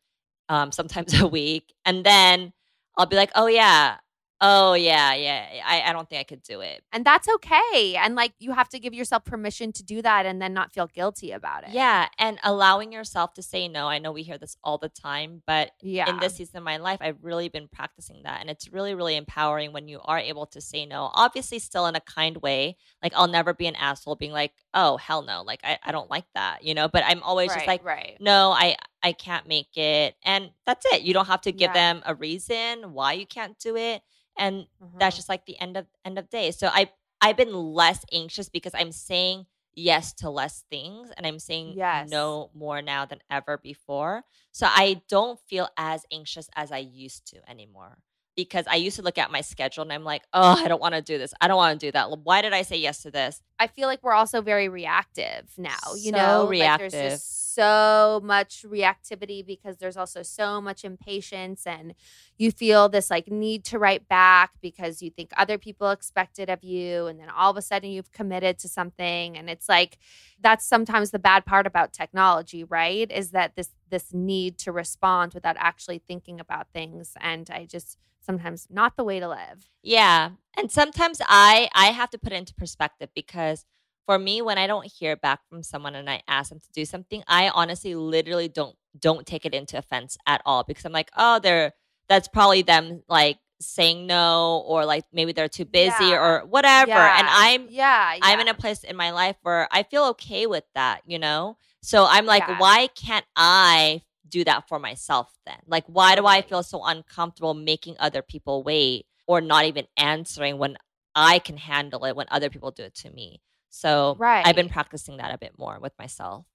um, 0.48 0.72
sometimes 0.72 1.12
a 1.20 1.26
week, 1.26 1.74
and 1.84 2.04
then 2.04 2.52
I'll 2.96 3.06
be 3.06 3.16
like, 3.16 3.32
"Oh 3.34 3.48
yeah, 3.48 3.96
oh 4.40 4.74
yeah, 4.74 5.14
yeah. 5.14 5.46
I, 5.64 5.82
I 5.82 5.92
don't 5.92 6.08
think 6.08 6.20
I 6.20 6.24
could 6.24 6.42
do 6.42 6.60
it." 6.60 6.82
And 6.92 7.04
that's 7.04 7.28
okay. 7.36 7.96
And 7.96 8.14
like 8.14 8.32
you 8.38 8.52
have 8.52 8.68
to 8.70 8.78
give 8.78 8.94
yourself 8.94 9.24
permission 9.24 9.72
to 9.72 9.82
do 9.82 10.02
that 10.02 10.26
and 10.26 10.40
then 10.40 10.52
not 10.52 10.72
feel 10.72 10.86
guilty 10.86 11.32
about 11.32 11.64
it. 11.64 11.70
Yeah, 11.72 12.08
and 12.18 12.38
allowing 12.42 12.92
yourself 12.92 13.34
to 13.34 13.42
say 13.42 13.68
no. 13.68 13.86
I 13.88 13.98
know 13.98 14.12
we 14.12 14.22
hear 14.22 14.38
this 14.38 14.56
all 14.62 14.78
the 14.78 14.88
time, 14.88 15.42
but 15.46 15.70
Yeah. 15.82 16.08
in 16.10 16.18
this 16.20 16.34
season 16.36 16.58
of 16.58 16.64
my 16.64 16.76
life, 16.76 16.98
I've 17.00 17.22
really 17.22 17.48
been 17.48 17.68
practicing 17.68 18.22
that. 18.24 18.40
And 18.40 18.50
it's 18.50 18.72
really, 18.72 18.94
really 18.94 19.16
empowering 19.16 19.72
when 19.72 19.88
you 19.88 20.00
are 20.04 20.18
able 20.18 20.46
to 20.46 20.60
say 20.60 20.86
no. 20.86 21.10
Obviously, 21.14 21.58
still 21.58 21.86
in 21.86 21.96
a 21.96 22.00
kind 22.00 22.36
way. 22.38 22.76
Like, 23.02 23.12
I'll 23.16 23.28
never 23.28 23.54
be 23.54 23.66
an 23.66 23.76
asshole 23.76 24.16
being 24.16 24.32
like, 24.32 24.52
oh, 24.76 24.98
hell 24.98 25.22
no. 25.22 25.42
Like, 25.42 25.60
I, 25.64 25.78
I 25.82 25.92
don't 25.92 26.10
like 26.10 26.26
that, 26.34 26.64
you 26.64 26.74
know? 26.74 26.88
But 26.88 27.04
I'm 27.06 27.22
always 27.24 27.54
just 27.54 27.66
like, 27.66 27.82
right. 27.84 28.20
no, 28.20 28.52
I, 28.52 28.76
I 29.02 29.12
can't 29.12 29.48
make 29.48 29.76
it. 29.76 30.16
And 30.24 30.50
that's 30.66 30.86
it. 30.92 31.02
You 31.02 31.14
don't 31.14 31.26
have 31.28 31.42
to 31.42 31.52
give 31.52 31.72
Yeah. 31.72 31.72
them 31.72 32.02
a 32.06 32.14
reason 32.14 32.92
why 32.92 33.14
you 33.14 33.26
can't 33.26 33.58
do 33.58 33.76
it. 33.76 34.02
And 34.38 34.66
that's 35.00 35.16
Mhm. 35.16 35.16
just 35.16 35.28
like 35.28 35.46
the 35.46 35.58
end 35.60 35.76
of 35.76 35.86
end 36.04 36.18
of 36.18 36.30
day. 36.30 36.50
So 36.52 36.68
I 36.68 36.90
I've 37.20 37.36
been 37.36 37.54
less 37.54 38.04
anxious 38.12 38.48
because 38.50 38.74
I'm 38.74 38.92
saying 38.92 39.46
yes 39.74 40.12
to 40.14 40.30
less 40.30 40.64
things 40.70 41.10
and 41.16 41.26
I'm 41.26 41.38
saying 41.38 41.76
Yes. 41.76 42.10
no 42.10 42.50
more 42.54 42.82
now 42.82 43.06
than 43.06 43.20
ever 43.30 43.58
before. 43.58 44.24
So 44.52 44.66
I 44.68 45.02
don't 45.08 45.40
feel 45.48 45.68
as 45.78 46.04
anxious 46.12 46.48
as 46.54 46.72
I 46.72 46.78
used 46.78 47.26
to 47.28 47.50
anymore. 47.50 47.98
Because 48.36 48.66
I 48.70 48.76
used 48.76 48.96
to 48.96 49.02
look 49.02 49.16
at 49.16 49.30
my 49.30 49.40
schedule 49.40 49.82
and 49.82 49.92
I'm 49.92 50.04
like, 50.04 50.22
oh, 50.34 50.62
I 50.62 50.68
don't 50.68 50.80
want 50.80 50.94
to 50.94 51.00
do 51.00 51.16
this. 51.16 51.32
I 51.40 51.48
don't 51.48 51.56
want 51.56 51.80
to 51.80 51.86
do 51.86 51.92
that. 51.92 52.10
Why 52.18 52.42
did 52.42 52.52
I 52.52 52.62
say 52.62 52.76
yes 52.76 53.02
to 53.02 53.10
this? 53.10 53.40
I 53.58 53.66
feel 53.66 53.88
like 53.88 54.02
we're 54.02 54.12
also 54.12 54.42
very 54.42 54.68
reactive 54.68 55.50
now, 55.56 55.94
you 55.96 56.10
So 56.10 56.16
know? 56.16 56.40
Like 56.42 56.50
reactive. 56.50 56.92
just 56.92 57.45
so 57.56 58.20
much 58.22 58.64
reactivity 58.68 59.44
because 59.44 59.78
there's 59.78 59.96
also 59.96 60.22
so 60.22 60.60
much 60.60 60.84
impatience 60.84 61.66
and 61.66 61.94
you 62.36 62.50
feel 62.50 62.88
this 62.88 63.10
like 63.10 63.30
need 63.30 63.64
to 63.64 63.78
write 63.78 64.06
back 64.08 64.50
because 64.60 65.00
you 65.00 65.10
think 65.10 65.30
other 65.36 65.56
people 65.56 65.90
expect 65.90 66.38
it 66.38 66.50
of 66.50 66.62
you 66.62 67.06
and 67.06 67.18
then 67.18 67.30
all 67.30 67.50
of 67.50 67.56
a 67.56 67.62
sudden 67.62 67.90
you've 67.90 68.12
committed 68.12 68.58
to 68.58 68.68
something 68.68 69.36
and 69.38 69.48
it's 69.48 69.68
like 69.68 69.98
that's 70.40 70.66
sometimes 70.66 71.10
the 71.10 71.18
bad 71.18 71.46
part 71.46 71.66
about 71.66 71.92
technology, 71.92 72.62
right? 72.62 73.10
Is 73.10 73.30
that 73.30 73.56
this 73.56 73.70
this 73.88 74.12
need 74.12 74.58
to 74.58 74.72
respond 74.72 75.32
without 75.32 75.56
actually 75.58 76.02
thinking 76.06 76.38
about 76.38 76.66
things 76.74 77.12
and 77.20 77.48
I 77.50 77.64
just 77.64 77.96
sometimes 78.20 78.66
not 78.68 78.96
the 78.96 79.04
way 79.04 79.20
to 79.20 79.28
live. 79.28 79.70
Yeah. 79.82 80.30
And 80.56 80.70
sometimes 80.70 81.20
I 81.26 81.70
I 81.74 81.86
have 81.86 82.10
to 82.10 82.18
put 82.18 82.32
it 82.32 82.36
into 82.36 82.54
perspective 82.54 83.08
because 83.14 83.64
for 84.06 84.18
me 84.18 84.40
when 84.42 84.58
I 84.58 84.66
don't 84.66 84.86
hear 84.86 85.16
back 85.16 85.40
from 85.48 85.62
someone 85.62 85.94
and 85.94 86.08
I 86.08 86.22
ask 86.28 86.50
them 86.50 86.60
to 86.60 86.68
do 86.72 86.84
something, 86.84 87.22
I 87.26 87.48
honestly 87.50 87.94
literally 87.94 88.48
don't 88.48 88.76
don't 88.98 89.26
take 89.26 89.44
it 89.44 89.54
into 89.54 89.76
offense 89.76 90.16
at 90.26 90.40
all 90.46 90.64
because 90.64 90.84
I'm 90.84 90.92
like, 90.92 91.10
"Oh, 91.16 91.38
they're 91.40 91.72
that's 92.08 92.28
probably 92.28 92.62
them 92.62 93.02
like 93.08 93.38
saying 93.60 94.06
no 94.06 94.62
or 94.66 94.84
like 94.86 95.04
maybe 95.12 95.32
they're 95.32 95.48
too 95.48 95.64
busy 95.64 96.06
Yeah. 96.06 96.20
or 96.20 96.46
whatever." 96.46 96.92
And 96.92 97.26
I'm 97.28 97.68
yeah, 97.70 98.16
I'm 98.22 98.40
in 98.40 98.48
a 98.48 98.54
place 98.54 98.84
in 98.84 98.96
my 98.96 99.10
life 99.10 99.36
where 99.42 99.68
I 99.70 99.82
feel 99.82 100.04
okay 100.06 100.46
with 100.46 100.64
that, 100.74 101.02
you 101.06 101.18
know? 101.18 101.56
So 101.82 102.06
I'm 102.08 102.26
like, 102.26 102.46
Yeah. 102.48 102.58
why 102.58 102.88
can't 102.88 103.26
I 103.36 104.02
do 104.28 104.44
that 104.44 104.68
for 104.68 104.78
myself 104.78 105.32
then? 105.46 105.58
Like, 105.66 105.84
why 105.86 106.16
do 106.16 106.26
I 106.26 106.42
feel 106.42 106.62
so 106.62 106.84
uncomfortable 106.84 107.54
making 107.54 107.96
other 107.98 108.22
people 108.22 108.62
wait 108.62 109.06
or 109.26 109.40
not 109.40 109.64
even 109.66 109.86
answering 109.96 110.58
when 110.58 110.76
I 111.14 111.38
can 111.38 111.56
handle 111.56 112.04
it 112.04 112.16
when 112.16 112.26
other 112.30 112.50
people 112.50 112.70
do 112.70 112.84
it 112.84 112.94
to 112.96 113.10
me? 113.10 113.40
So 113.76 114.16
I've 114.22 114.56
been 114.56 114.70
practicing 114.70 115.18
that 115.18 115.34
a 115.34 115.38
bit 115.38 115.58
more 115.58 115.78
with 115.78 115.92
myself. 115.98 116.46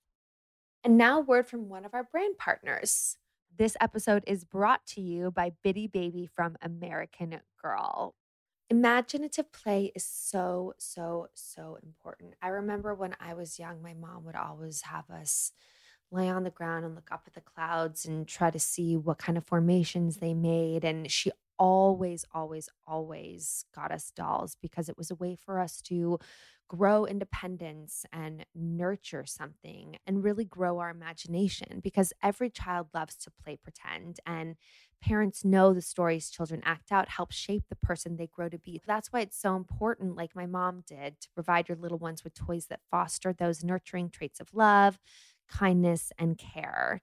And 0.84 0.98
now, 0.98 1.20
word 1.20 1.48
from 1.48 1.70
one 1.70 1.86
of 1.86 1.94
our 1.94 2.04
brand 2.04 2.40
partners. 2.40 3.16
This 3.56 3.78
episode 3.80 4.24
is 4.26 4.44
brought 4.44 4.88
to 4.88 5.02
you 5.02 5.30
by 5.30 5.52
Bitty 5.64 5.86
Baby 5.86 6.26
from 6.26 6.58
American 6.64 7.40
Girl. 7.62 8.16
Imaginative 8.72 9.52
play 9.52 9.92
is 9.94 10.04
so, 10.04 10.74
so, 10.80 11.28
so 11.36 11.78
important. 11.84 12.34
I 12.42 12.48
remember 12.48 12.96
when 12.96 13.16
I 13.20 13.36
was 13.36 13.60
young, 13.60 13.84
my 13.84 13.94
mom 13.94 14.26
would 14.26 14.36
always 14.36 14.82
have 14.84 15.08
us 15.12 15.52
lay 16.10 16.28
on 16.28 16.44
the 16.44 16.50
ground 16.50 16.86
and 16.86 16.96
look 16.96 17.10
up 17.12 17.26
at 17.28 17.34
the 17.34 17.42
clouds 17.42 18.04
and 18.04 18.28
try 18.28 18.50
to 18.50 18.60
see 18.60 18.98
what 18.98 19.20
kind 19.20 19.38
of 19.38 19.46
formations 19.46 20.18
they 20.18 20.34
made. 20.34 20.84
And 20.84 21.12
she 21.12 21.32
always, 21.62 22.26
always, 22.34 22.68
always 22.88 23.66
got 23.76 23.92
us 23.92 24.12
dolls 24.16 24.58
because 24.60 24.90
it 24.90 24.98
was 24.98 25.12
a 25.12 25.16
way 25.16 25.36
for 25.36 25.60
us 25.60 25.80
to 25.84 26.18
grow 26.68 27.06
independence 27.06 28.04
and 28.12 28.46
nurture 28.56 29.26
something 29.26 29.98
and 30.08 30.24
really 30.24 30.46
grow 30.46 30.80
our 30.80 30.90
imagination 30.90 31.82
because 31.84 32.14
every 32.24 32.50
child 32.50 32.88
loves 32.94 33.16
to 33.18 33.30
play 33.44 33.58
pretend 33.62 34.20
and 34.26 34.56
parents 35.04 35.44
know 35.44 35.74
the 35.74 35.82
stories 35.82 36.30
children 36.30 36.62
act 36.64 36.92
out 36.92 37.10
help 37.10 37.32
shape 37.32 37.64
the 37.70 37.76
person 37.76 38.16
they 38.16 38.28
grow 38.28 38.50
to 38.50 38.58
be. 38.58 38.82
That's 38.88 39.12
why 39.12 39.20
it's 39.20 39.38
so 39.40 39.56
important 39.56 40.16
like 40.16 40.36
my 40.36 40.46
mom 40.48 40.84
did 40.88 41.20
to 41.22 41.30
provide 41.36 41.68
your 41.68 41.78
little 41.78 41.98
ones 42.00 42.24
with 42.24 42.34
toys 42.34 42.68
that 42.68 42.80
foster 42.90 43.34
those 43.34 43.64
nurturing 43.64 44.10
traits 44.10 44.40
of 44.40 44.54
love 44.54 44.98
kindness 45.50 46.12
and 46.18 46.38
care 46.38 47.02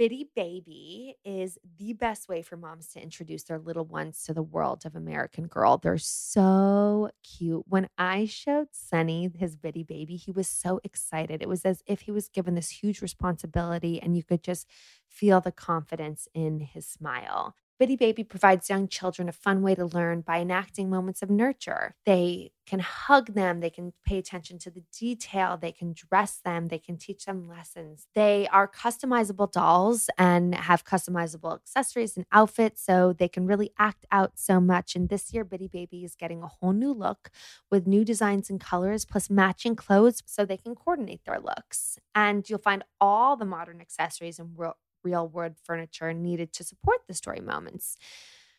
Bitty 0.00 0.30
Baby 0.34 1.16
is 1.26 1.58
the 1.76 1.92
best 1.92 2.26
way 2.26 2.40
for 2.40 2.56
moms 2.56 2.88
to 2.94 3.02
introduce 3.02 3.42
their 3.42 3.58
little 3.58 3.84
ones 3.84 4.22
to 4.22 4.32
the 4.32 4.42
world 4.42 4.86
of 4.86 4.96
American 4.96 5.46
Girl. 5.46 5.76
They're 5.76 5.98
so 5.98 7.10
cute. 7.22 7.64
When 7.68 7.86
I 7.98 8.24
showed 8.24 8.68
Sunny 8.72 9.30
his 9.36 9.56
Bitty 9.56 9.82
Baby, 9.82 10.16
he 10.16 10.30
was 10.30 10.48
so 10.48 10.80
excited. 10.84 11.42
It 11.42 11.50
was 11.50 11.66
as 11.66 11.82
if 11.86 12.00
he 12.00 12.12
was 12.12 12.30
given 12.30 12.54
this 12.54 12.70
huge 12.70 13.02
responsibility, 13.02 14.00
and 14.00 14.16
you 14.16 14.24
could 14.24 14.42
just 14.42 14.66
feel 15.06 15.42
the 15.42 15.52
confidence 15.52 16.28
in 16.32 16.60
his 16.60 16.86
smile. 16.86 17.54
Bitty 17.80 17.96
Baby 17.96 18.24
provides 18.24 18.68
young 18.68 18.88
children 18.88 19.26
a 19.26 19.32
fun 19.32 19.62
way 19.62 19.74
to 19.74 19.86
learn 19.86 20.20
by 20.20 20.40
enacting 20.40 20.90
moments 20.90 21.22
of 21.22 21.30
nurture. 21.30 21.94
They 22.04 22.52
can 22.66 22.80
hug 22.80 23.32
them, 23.32 23.60
they 23.60 23.70
can 23.70 23.94
pay 24.04 24.18
attention 24.18 24.58
to 24.58 24.70
the 24.70 24.84
detail, 24.96 25.56
they 25.56 25.72
can 25.72 25.94
dress 25.94 26.42
them, 26.44 26.68
they 26.68 26.78
can 26.78 26.98
teach 26.98 27.24
them 27.24 27.48
lessons. 27.48 28.06
They 28.14 28.46
are 28.52 28.68
customizable 28.68 29.50
dolls 29.50 30.10
and 30.18 30.54
have 30.54 30.84
customizable 30.84 31.54
accessories 31.54 32.18
and 32.18 32.26
outfits, 32.30 32.84
so 32.84 33.14
they 33.14 33.28
can 33.28 33.46
really 33.46 33.72
act 33.78 34.04
out 34.12 34.32
so 34.34 34.60
much. 34.60 34.94
And 34.94 35.08
this 35.08 35.32
year, 35.32 35.42
Bitty 35.42 35.68
Baby 35.68 36.04
is 36.04 36.14
getting 36.14 36.42
a 36.42 36.48
whole 36.48 36.74
new 36.74 36.92
look 36.92 37.30
with 37.70 37.86
new 37.86 38.04
designs 38.04 38.50
and 38.50 38.60
colors, 38.60 39.06
plus 39.06 39.30
matching 39.30 39.74
clothes 39.74 40.22
so 40.26 40.44
they 40.44 40.58
can 40.58 40.74
coordinate 40.74 41.24
their 41.24 41.40
looks. 41.40 41.98
And 42.14 42.48
you'll 42.48 42.58
find 42.58 42.84
all 43.00 43.36
the 43.36 43.46
modern 43.46 43.80
accessories 43.80 44.38
and 44.38 44.54
real 45.02 45.28
real 45.28 45.56
furniture 45.64 46.12
needed 46.12 46.52
to 46.54 46.64
support 46.64 46.98
the 47.06 47.14
story 47.14 47.40
moments. 47.40 47.96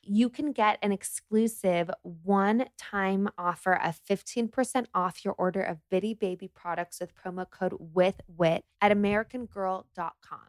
You 0.03 0.29
can 0.29 0.51
get 0.51 0.79
an 0.81 0.91
exclusive 0.91 1.91
one 2.03 2.65
time 2.77 3.29
offer 3.37 3.73
of 3.73 3.99
15% 4.09 4.87
off 4.95 5.23
your 5.23 5.35
order 5.37 5.61
of 5.61 5.77
Bitty 5.91 6.15
Baby 6.15 6.47
products 6.47 6.99
with 6.99 7.15
promo 7.15 7.47
code 7.47 7.73
WITHWIT 7.79 8.63
at 8.81 8.91
AmericanGirl.com. 8.91 10.39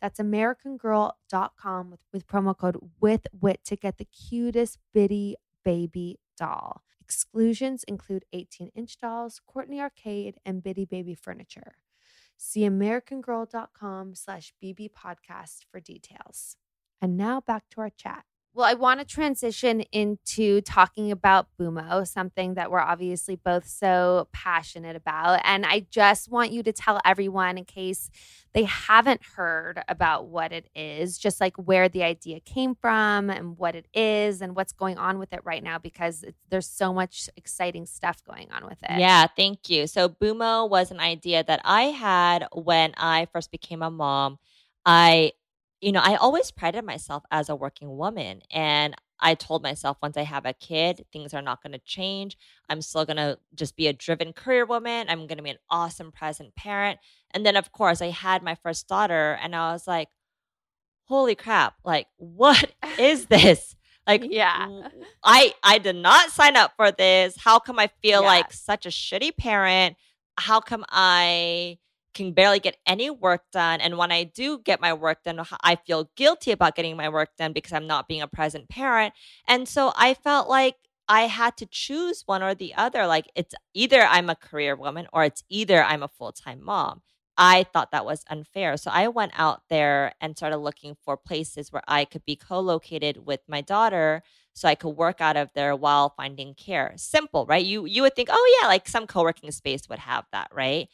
That's 0.00 0.18
AmericanGirl.com 0.18 1.90
with, 1.90 2.00
with 2.12 2.26
promo 2.26 2.56
code 2.56 2.78
WITHWIT 3.00 3.62
to 3.64 3.76
get 3.76 3.98
the 3.98 4.04
cutest 4.06 4.78
Bitty 4.92 5.36
Baby 5.64 6.18
doll. 6.36 6.82
Exclusions 7.00 7.84
include 7.84 8.24
18 8.32 8.70
inch 8.74 8.98
dolls, 8.98 9.40
Courtney 9.46 9.80
Arcade, 9.80 10.36
and 10.44 10.62
Bitty 10.62 10.84
Baby 10.84 11.14
furniture. 11.14 11.76
See 12.38 12.60
AmericanGirl.com 12.62 14.14
slash 14.14 14.52
BB 14.62 14.90
podcast 14.92 15.64
for 15.70 15.80
details. 15.80 16.56
And 17.02 17.16
now 17.16 17.40
back 17.40 17.64
to 17.70 17.80
our 17.80 17.90
chat. 17.90 18.24
Well, 18.54 18.66
I 18.66 18.74
want 18.74 18.98
to 18.98 19.06
transition 19.06 19.82
into 19.92 20.60
talking 20.62 21.12
about 21.12 21.46
Bümo, 21.60 22.04
something 22.04 22.54
that 22.54 22.72
we're 22.72 22.80
obviously 22.80 23.36
both 23.36 23.68
so 23.68 24.26
passionate 24.32 24.96
about. 24.96 25.42
And 25.44 25.64
I 25.64 25.86
just 25.90 26.28
want 26.28 26.50
you 26.50 26.64
to 26.64 26.72
tell 26.72 27.00
everyone, 27.04 27.56
in 27.56 27.64
case 27.64 28.10
they 28.54 28.64
haven't 28.64 29.20
heard 29.36 29.80
about 29.86 30.26
what 30.26 30.50
it 30.50 30.68
is, 30.74 31.18
just 31.18 31.40
like 31.40 31.56
where 31.56 31.88
the 31.88 32.02
idea 32.02 32.40
came 32.40 32.74
from 32.74 33.30
and 33.30 33.56
what 33.58 33.76
it 33.76 33.86
is 33.94 34.40
and 34.40 34.56
what's 34.56 34.72
going 34.72 34.98
on 34.98 35.20
with 35.20 35.32
it 35.32 35.40
right 35.44 35.62
now, 35.62 35.78
because 35.78 36.24
there's 36.50 36.66
so 36.66 36.92
much 36.92 37.30
exciting 37.36 37.86
stuff 37.86 38.24
going 38.24 38.50
on 38.50 38.64
with 38.64 38.78
it. 38.82 38.98
Yeah, 38.98 39.28
thank 39.36 39.70
you. 39.70 39.86
So 39.86 40.08
Bümo 40.08 40.68
was 40.68 40.90
an 40.90 40.98
idea 40.98 41.44
that 41.44 41.60
I 41.64 41.82
had 41.82 42.48
when 42.52 42.92
I 42.96 43.28
first 43.32 43.52
became 43.52 43.82
a 43.82 43.90
mom. 43.90 44.38
I 44.84 45.32
you 45.80 45.92
know, 45.92 46.00
I 46.02 46.16
always 46.16 46.50
prided 46.50 46.84
myself 46.84 47.22
as 47.30 47.48
a 47.48 47.56
working 47.56 47.96
woman 47.96 48.42
and 48.50 48.94
I 49.20 49.34
told 49.34 49.62
myself 49.62 49.96
once 50.02 50.16
I 50.16 50.22
have 50.22 50.46
a 50.46 50.52
kid, 50.52 51.04
things 51.12 51.34
are 51.34 51.42
not 51.42 51.62
going 51.62 51.72
to 51.72 51.78
change. 51.80 52.36
I'm 52.68 52.80
still 52.82 53.04
going 53.04 53.16
to 53.16 53.38
just 53.54 53.76
be 53.76 53.88
a 53.88 53.92
driven 53.92 54.32
career 54.32 54.64
woman. 54.64 55.06
I'm 55.08 55.26
going 55.26 55.38
to 55.38 55.42
be 55.42 55.50
an 55.50 55.58
awesome 55.70 56.12
present 56.12 56.54
parent. 56.54 56.98
And 57.32 57.44
then, 57.44 57.56
of 57.56 57.72
course, 57.72 58.00
I 58.00 58.10
had 58.10 58.42
my 58.42 58.54
first 58.56 58.86
daughter, 58.88 59.38
and 59.42 59.54
I 59.56 59.72
was 59.72 59.86
like, 59.88 60.08
holy 61.04 61.34
crap, 61.34 61.74
like, 61.84 62.06
what 62.16 62.72
is 62.98 63.26
this? 63.28 63.74
Like, 64.06 64.24
yeah. 64.30 64.68
I 65.22 65.52
I 65.62 65.78
did 65.78 65.96
not 65.96 66.30
sign 66.30 66.56
up 66.56 66.72
for 66.76 66.90
this. 66.90 67.36
How 67.38 67.58
come 67.58 67.78
I 67.78 67.88
feel 68.02 68.22
Yeah. 68.22 68.26
like 68.28 68.52
such 68.52 68.86
a 68.86 68.90
shitty 68.90 69.36
parent? 69.36 69.96
How 70.38 70.60
come 70.60 70.84
I 70.88 71.78
can 72.18 72.32
barely 72.34 72.60
get 72.60 72.76
any 72.86 73.10
work 73.10 73.42
done? 73.52 73.80
And 73.80 73.96
when 73.98 74.12
I 74.12 74.24
do 74.24 74.58
get 74.58 74.80
my 74.80 74.92
work 74.92 75.22
done, 75.24 75.40
I 75.62 75.76
feel 75.76 76.10
guilty 76.16 76.52
about 76.52 76.76
getting 76.76 76.96
my 76.96 77.08
work 77.08 77.30
done 77.38 77.52
because 77.54 77.72
I'm 77.72 77.86
not 77.86 78.08
being 78.08 78.22
a 78.22 78.28
present 78.28 78.68
parent. 78.68 79.14
And 79.46 79.68
so 79.68 79.92
I 79.96 80.14
felt 80.14 80.48
like 80.48 80.76
I 81.08 81.22
had 81.22 81.56
to 81.58 81.66
choose 81.66 82.22
one 82.26 82.42
or 82.42 82.54
the 82.54 82.74
other. 82.74 83.06
Like 83.06 83.30
it's 83.34 83.54
either 83.74 84.02
I'm 84.02 84.28
a 84.30 84.36
career 84.36 84.76
woman 84.76 85.06
or 85.12 85.24
it's 85.24 85.42
either 85.48 85.82
I'm 85.82 86.02
a 86.02 86.08
full 86.08 86.32
time 86.32 86.62
mom. 86.62 87.02
I 87.40 87.64
thought 87.72 87.92
that 87.92 88.04
was 88.04 88.24
unfair. 88.28 88.76
So 88.76 88.90
I 88.92 89.08
went 89.08 89.32
out 89.36 89.62
there 89.70 90.12
and 90.20 90.36
started 90.36 90.58
looking 90.58 90.96
for 91.04 91.16
places 91.16 91.72
where 91.72 91.84
I 91.86 92.04
could 92.04 92.24
be 92.26 92.36
co 92.36 92.60
located 92.60 93.26
with 93.26 93.40
my 93.48 93.60
daughter 93.60 94.22
so 94.54 94.68
I 94.68 94.74
could 94.74 94.90
work 94.90 95.20
out 95.20 95.36
of 95.36 95.50
there 95.54 95.76
while 95.76 96.10
finding 96.16 96.54
care. 96.54 96.92
Simple, 96.96 97.46
right? 97.46 97.64
You 97.64 97.86
you 97.86 98.02
would 98.02 98.16
think, 98.16 98.28
oh 98.32 98.58
yeah, 98.60 98.66
like 98.68 98.88
some 98.88 99.06
co-working 99.06 99.52
space 99.52 99.88
would 99.88 100.00
have 100.00 100.24
that, 100.32 100.48
right? 100.52 100.88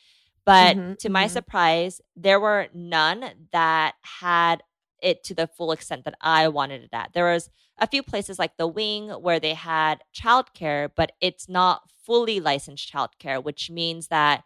But 0.46 0.78
Mhm, 0.78 0.98
to 0.98 1.08
my 1.08 1.26
mhm. 1.26 1.28
surprise, 1.28 2.00
there 2.16 2.40
were 2.40 2.68
none 2.74 3.48
that 3.52 3.94
had 4.02 4.62
it 5.02 5.24
to 5.24 5.34
the 5.34 5.46
full 5.46 5.72
extent 5.72 6.04
that 6.04 6.14
I 6.20 6.48
wanted 6.48 6.82
it 6.84 6.90
at. 6.92 7.12
There 7.14 7.32
was 7.32 7.50
a 7.78 7.86
few 7.86 8.02
places 8.02 8.38
like 8.38 8.56
the 8.56 8.66
wing 8.66 9.10
where 9.10 9.40
they 9.40 9.54
had 9.54 10.02
childcare, 10.14 10.90
but 10.94 11.12
it's 11.20 11.48
not 11.48 11.82
fully 12.04 12.40
licensed 12.40 12.90
childcare, 12.92 13.42
which 13.42 13.70
means 13.70 14.08
that 14.08 14.44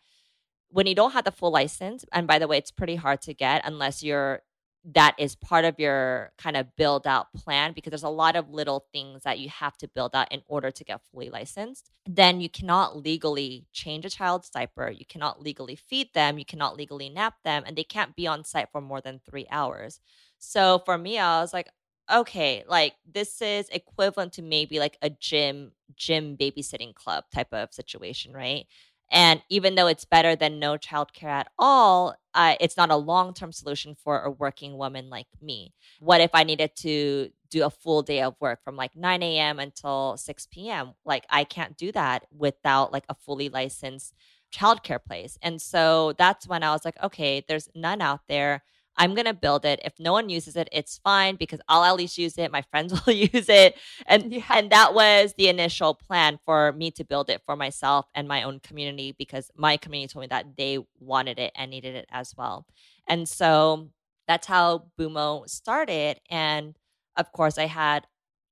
when 0.71 0.87
you 0.87 0.95
don't 0.95 1.13
have 1.13 1.25
the 1.25 1.33
full 1.33 1.51
license, 1.51 2.05
and 2.13 2.27
by 2.27 2.39
the 2.39 2.49
way, 2.49 2.59
it's 2.59 2.71
pretty 2.71 2.97
hard 2.97 3.23
to 3.23 3.35
get 3.35 3.63
unless 3.65 4.03
you're 4.03 4.43
that 4.85 5.15
is 5.19 5.35
part 5.35 5.65
of 5.65 5.79
your 5.79 6.33
kind 6.39 6.57
of 6.57 6.75
build 6.77 7.07
out 7.07 7.33
plan 7.35 7.73
because 7.73 7.91
there's 7.91 8.03
a 8.03 8.09
lot 8.09 8.37
of 8.37 8.49
little 8.51 8.87
things 8.93 9.23
that 9.25 9.39
you 9.39 9.49
have 9.49 9.77
to 9.77 9.89
build 9.89 10.15
out 10.15 10.31
in 10.33 10.43
order 10.47 10.71
to 10.71 10.85
get 10.85 11.01
fully 11.11 11.29
licensed. 11.29 11.91
Then 12.07 12.41
you 12.41 12.49
cannot 12.49 12.97
legally 12.97 13.67
change 13.73 14.05
a 14.07 14.11
child's 14.11 14.49
diaper, 14.51 14.91
you 14.91 15.05
cannot 15.05 15.43
legally 15.43 15.77
feed 15.77 16.09
them, 16.15 16.39
you 16.39 16.45
cannot 16.45 16.77
legally 16.77 17.11
nap 17.11 17.35
them, 17.45 17.65
and 17.67 17.77
they 17.77 17.85
can't 17.85 18.17
be 18.17 18.27
on 18.27 18.45
site 18.45 18.69
for 18.73 18.81
more 18.81 19.01
than 19.01 19.21
three 19.29 19.47
hours. 19.51 20.01
So 20.39 20.81
for 20.85 20.97
me, 20.97 21.19
I 21.19 21.41
was 21.41 21.53
like, 21.53 21.69
okay, 22.11 22.65
like 22.67 22.95
this 23.11 23.43
is 23.43 23.69
equivalent 23.69 24.33
to 24.35 24.43
maybe 24.43 24.79
like 24.79 24.97
a 25.03 25.11
gym 25.11 25.73
gym 25.97 26.37
babysitting 26.37 26.95
club 26.95 27.25
type 27.35 27.53
of 27.53 27.73
situation, 27.73 28.33
right? 28.33 28.67
And 29.11 29.43
even 29.49 29.75
though 29.75 29.87
it's 29.87 30.05
better 30.05 30.37
than 30.37 30.59
no 30.59 30.77
childcare 30.77 31.31
at 31.31 31.51
all, 31.59 32.15
uh, 32.35 32.57
it's 32.61 32.77
not 32.77 32.91
a 32.91 32.97
long 32.97 33.33
term 33.35 33.53
solution 33.53 33.95
for 33.95 34.21
a 34.23 34.31
working 34.31 34.77
woman 34.77 35.09
like 35.11 35.27
me. 35.41 35.73
What 36.01 36.21
if 36.21 36.31
I 36.35 36.45
needed 36.45 36.77
to 36.77 37.31
do 37.51 37.65
a 37.65 37.71
full 37.71 38.03
day 38.03 38.21
of 38.21 38.35
work 38.41 38.63
from 38.63 38.77
like 38.77 38.95
9 38.95 39.23
a.m. 39.23 39.59
until 39.59 40.17
6 40.19 40.47
p.m.? 40.51 40.93
Like, 41.05 41.25
I 41.31 41.45
can't 41.45 41.77
do 41.77 41.91
that 41.93 42.27
without 42.37 42.93
like 42.93 43.05
a 43.09 43.15
fully 43.15 43.49
licensed 43.49 44.15
childcare 44.55 45.03
place. 45.03 45.39
And 45.43 45.61
so 45.61 46.15
that's 46.19 46.47
when 46.47 46.63
I 46.63 46.73
was 46.73 46.85
like, 46.85 47.03
okay, 47.03 47.45
there's 47.49 47.69
none 47.75 48.01
out 48.03 48.21
there. 48.29 48.63
I'm 48.99 49.15
going 49.15 49.27
to 49.27 49.35
build 49.35 49.65
it. 49.65 49.81
If 49.85 49.95
no 50.01 50.13
one 50.13 50.29
uses 50.29 50.57
it, 50.57 50.69
it's 50.73 50.99
fine 50.99 51.37
because 51.37 51.61
I'll 51.69 51.85
at 51.85 51.97
least 51.97 52.19
use 52.19 52.37
it. 52.37 52.51
My 52.51 52.63
friends 52.63 52.93
will 53.07 53.13
use 53.15 53.49
it. 53.49 53.77
And 54.07 54.33
Yeah. 54.33 54.45
and 54.51 54.71
that 54.71 54.95
was 54.95 55.35
the 55.39 55.49
initial 55.49 55.95
plan 55.95 56.39
for 56.45 56.73
me 56.73 56.91
to 56.93 57.05
build 57.05 57.31
it 57.31 57.43
for 57.47 57.57
myself 57.57 58.07
and 58.15 58.29
my 58.29 58.43
own 58.43 58.61
community 58.61 59.13
because 59.17 59.51
my 59.57 59.77
community 59.77 60.13
told 60.13 60.23
me 60.23 60.27
that 60.29 60.57
they 60.57 60.79
wanted 61.01 61.39
it 61.39 61.53
and 61.55 61.71
needed 61.71 61.95
it 61.95 62.07
as 62.11 62.35
well. 62.37 62.67
And 63.07 63.29
so 63.29 63.91
that's 64.27 64.47
how 64.47 64.87
Bümo 64.99 65.49
started. 65.49 66.21
And 66.31 66.77
of 67.17 67.33
course, 67.33 67.59
I 67.59 67.67
had 67.67 68.07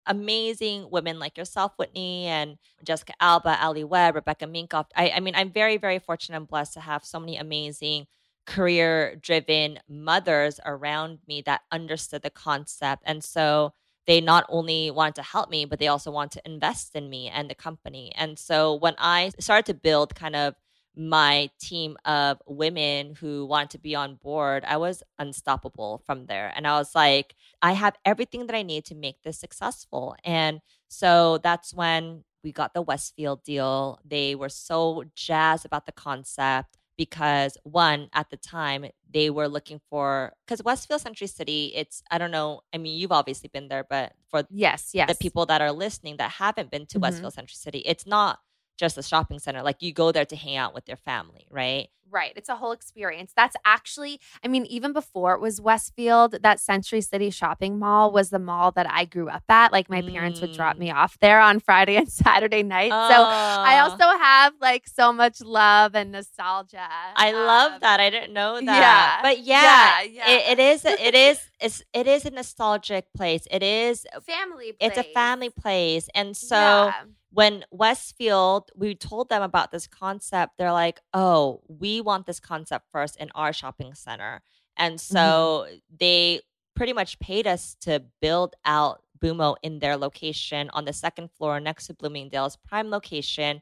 amazing 0.07 0.89
women 0.91 1.19
like 1.19 1.37
yourself, 1.37 1.73
Whitney, 1.79 2.27
and 2.27 2.59
Jessica 2.85 3.13
Alba, 3.21 3.61
Alli 3.61 3.85
Webb, 3.85 4.15
Rebecca 4.15 4.47
Minkoff. 4.47 4.87
I, 4.95 5.11
I 5.11 5.21
mean, 5.21 5.35
I'm 5.35 5.51
very, 5.51 5.77
very 5.79 5.99
fortunate 5.99 6.37
and 6.37 6.47
blessed 6.49 6.75
to 6.75 6.81
have 6.81 7.05
so 7.05 7.19
many 7.19 7.37
amazing 7.37 8.07
career 8.47 9.17
driven 9.17 9.79
mothers 9.89 10.61
around 10.65 11.19
me 11.27 11.43
that 11.43 11.63
understood 11.71 12.23
the 12.23 12.31
concept. 12.31 13.03
And 13.07 13.23
so 13.23 13.73
they 14.07 14.21
not 14.21 14.47
only 14.49 14.91
wanted 14.91 15.17
to 15.17 15.23
help 15.23 15.51
me, 15.51 15.65
but 15.65 15.79
they 15.79 15.89
also 15.89 16.11
wanted 16.11 16.39
to 16.39 16.51
invest 16.51 16.95
in 16.95 17.11
me 17.11 17.29
and 17.29 17.51
the 17.51 17.55
company. 17.55 18.13
And 18.15 18.39
so 18.39 18.75
when 18.75 18.95
I 18.99 19.33
started 19.41 19.67
to 19.67 19.75
build 19.75 20.15
kind 20.15 20.37
of 20.37 20.55
my 20.97 21.51
team 21.61 21.97
of 22.07 22.41
women 22.47 23.17
who 23.21 23.45
wanted 23.45 23.71
to 23.71 23.79
be 23.79 23.95
on 23.95 24.15
board, 24.15 24.65
I 24.67 24.79
was 24.79 25.03
unstoppable 25.19 26.03
from 26.07 26.27
there. 26.27 26.53
And 26.57 26.67
I 26.67 26.79
was 26.79 26.95
like, 26.95 27.35
I 27.61 27.73
have 27.73 27.97
everything 28.05 28.47
that 28.47 28.57
I 28.57 28.63
need 28.63 28.87
to 28.87 28.95
make 28.95 29.23
this 29.23 29.39
successful. 29.39 30.17
And 30.25 30.61
so 30.89 31.39
that's 31.43 31.75
when 31.75 32.25
we 32.43 32.53
got 32.53 32.73
the 32.73 32.83
Westfield 32.83 33.43
deal. 33.43 33.99
They 34.05 34.35
were 34.35 34.49
so 34.49 35.05
jazzed 35.15 35.67
about 35.67 35.85
the 35.85 35.93
concept 35.93 36.79
because 36.97 37.57
one 37.65 38.09
at 38.13 38.31
the 38.31 38.37
time 38.37 38.87
they 39.13 39.31
were 39.31 39.49
looking 39.49 39.81
for 39.91 40.33
because 40.45 40.63
Westfield 40.65 41.01
Century 41.01 41.27
City 41.27 41.73
it's 41.75 42.03
I 42.11 42.19
don't 42.19 42.31
know 42.31 42.61
I 42.73 42.79
mean 42.79 42.99
you've 42.99 43.13
obviously 43.13 43.49
been 43.53 43.69
there 43.69 43.85
but 43.89 44.13
for 44.31 44.45
Yes, 44.51 44.91
yes. 44.95 45.09
the 45.09 45.15
people 45.15 45.47
that 45.47 45.61
are 45.61 45.73
listening 45.73 46.17
that 46.19 46.33
haven't 46.33 46.71
been 46.71 46.87
to 46.87 46.99
Mhm. 46.99 47.03
Westfield 47.03 47.35
Century 47.35 47.57
City 47.57 47.79
it's 47.81 48.07
not 48.07 48.41
just 48.77 48.99
a 48.99 49.03
shopping 49.03 49.39
center 49.39 49.63
like 49.63 49.83
you 49.83 49.93
go 49.93 50.13
there 50.13 50.25
to 50.25 50.37
hang 50.37 50.57
out 50.57 50.75
with 50.75 50.89
your 50.89 50.97
family 50.99 51.47
right 51.51 51.89
Right. 52.09 52.33
It's 52.37 52.49
a 52.49 52.55
whole 52.55 52.71
experience. 52.71 53.33
That's 53.37 53.57
actually, 53.65 54.21
I 54.43 54.47
mean, 54.47 54.65
even 54.67 54.93
before 54.93 55.35
it 55.35 55.41
was 55.41 55.61
Westfield, 55.61 56.37
that 56.41 56.61
Century 56.61 57.01
City 57.01 57.31
shopping 57.31 57.81
mall 57.81 58.13
was 58.13 58.31
the 58.31 58.39
mall 58.39 58.71
that 58.73 58.87
I 58.89 59.07
grew 59.07 59.29
up 59.29 59.43
at. 59.49 59.73
Like 59.73 59.91
my 59.91 60.03
parents 60.03 60.41
would 60.41 60.53
drop 60.53 60.77
Mm. 60.77 60.81
me 60.81 60.91
off 60.93 61.19
there 61.19 61.41
on 61.41 61.59
Friday 61.59 61.97
and 61.97 62.09
Saturday 62.25 62.63
night. 62.63 62.91
So 62.93 63.27
I 63.29 63.81
Oh, 63.81 63.83
also 63.83 64.05
have 64.23 64.53
like 64.61 64.87
so 64.87 65.13
much 65.13 65.41
love 65.41 65.97
and 65.97 66.13
nostalgia. 66.13 66.87
I 67.17 67.33
love 67.33 67.73
Um, 67.73 67.81
that 67.81 67.99
I 67.99 68.09
didn't 68.11 68.33
know 68.33 68.61
that 68.61 68.63
yeah. 68.63 69.23
but 69.23 69.39
yeah, 69.41 69.63
Yeah, 69.65 70.03
yeah. 70.03 70.31
It, 70.31 70.59
it 70.59 70.63
is 70.63 70.85
it 70.85 71.15
is 71.15 71.51
it's, 71.61 71.83
it 71.93 72.07
is 72.07 72.25
a 72.25 72.31
nostalgic 72.31 73.07
place 73.17 73.47
it 73.51 73.63
is 73.65 74.07
Family 74.25 74.75
it's 74.79 74.97
a 74.97 75.03
family 75.03 75.51
place 75.51 76.09
and 76.15 76.37
so 76.37 76.57
Yeah. 76.57 76.93
When 77.37 77.67
Westfield, 77.71 78.71
we 78.75 78.95
told 78.95 79.29
them 79.29 79.43
about 79.43 79.71
this 79.71 79.87
concept, 79.87 80.55
they're 80.57 80.73
like, 80.73 81.01
oh, 81.13 81.61
we 81.69 82.01
want 82.01 82.25
this 82.25 82.41
concept 82.41 82.87
first 82.91 83.19
in 83.19 83.29
our 83.35 83.53
shopping 83.53 83.93
center. 83.93 84.41
And 84.75 84.95
mm-hmm. 84.95 85.15
so 85.15 85.67
they 86.01 86.41
pretty 86.75 86.95
much 86.95 87.19
paid 87.19 87.47
us 87.47 87.77
to 87.83 88.03
build 88.23 88.55
out 88.65 89.03
Bümo 89.23 89.57
in 89.63 89.81
their 89.81 89.99
location 89.99 90.71
on 90.71 90.87
the 90.87 90.95
second 90.95 91.31
floor 91.31 91.61
next 91.61 91.89
to 91.89 91.95
Bloomingdale's 91.95 92.57
prime 92.57 92.89
location. 92.89 93.61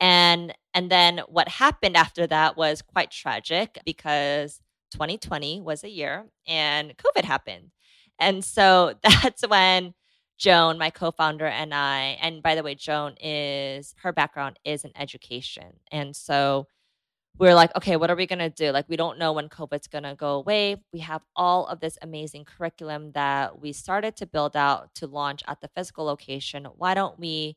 And 0.00 0.52
and 0.74 0.90
then 0.90 1.20
what 1.28 1.46
happened 1.46 1.96
after 1.96 2.26
that 2.26 2.56
was 2.56 2.82
quite 2.82 3.12
tragic 3.12 3.78
because 3.84 4.60
2020 4.90 5.60
was 5.60 5.84
a 5.84 5.88
year 5.88 6.26
and 6.48 6.92
COVID 6.96 7.24
happened. 7.24 7.70
And 8.18 8.44
so 8.44 8.94
that's 9.04 9.46
when 9.46 9.94
Joan, 10.42 10.76
my 10.76 10.90
co-founder, 10.90 11.46
and 11.46 11.72
I, 11.72 12.18
and 12.20 12.42
by 12.42 12.56
the 12.56 12.64
way, 12.64 12.74
Joan 12.74 13.14
is 13.20 13.94
her 14.02 14.12
background 14.12 14.58
is 14.64 14.84
in 14.84 14.90
education. 14.96 15.74
And 15.92 16.16
so 16.16 16.66
we're 17.38 17.54
like, 17.54 17.74
okay, 17.76 17.96
what 17.96 18.10
are 18.10 18.16
we 18.16 18.26
gonna 18.26 18.50
do? 18.50 18.72
Like, 18.72 18.88
we 18.88 18.96
don't 18.96 19.18
know 19.20 19.32
when 19.32 19.48
COVID's 19.48 19.86
gonna 19.88 20.16
go 20.16 20.34
away. 20.34 20.76
We 20.92 21.00
have 21.00 21.22
all 21.36 21.66
of 21.68 21.80
this 21.80 21.96
amazing 22.02 22.44
curriculum 22.46 23.12
that 23.12 23.60
we 23.60 23.72
started 23.72 24.16
to 24.16 24.26
build 24.26 24.56
out 24.56 24.94
to 24.96 25.06
launch 25.06 25.42
at 25.48 25.60
the 25.60 25.70
physical 25.76 26.04
location. 26.06 26.66
Why 26.76 26.94
don't 26.94 27.20
we 27.20 27.56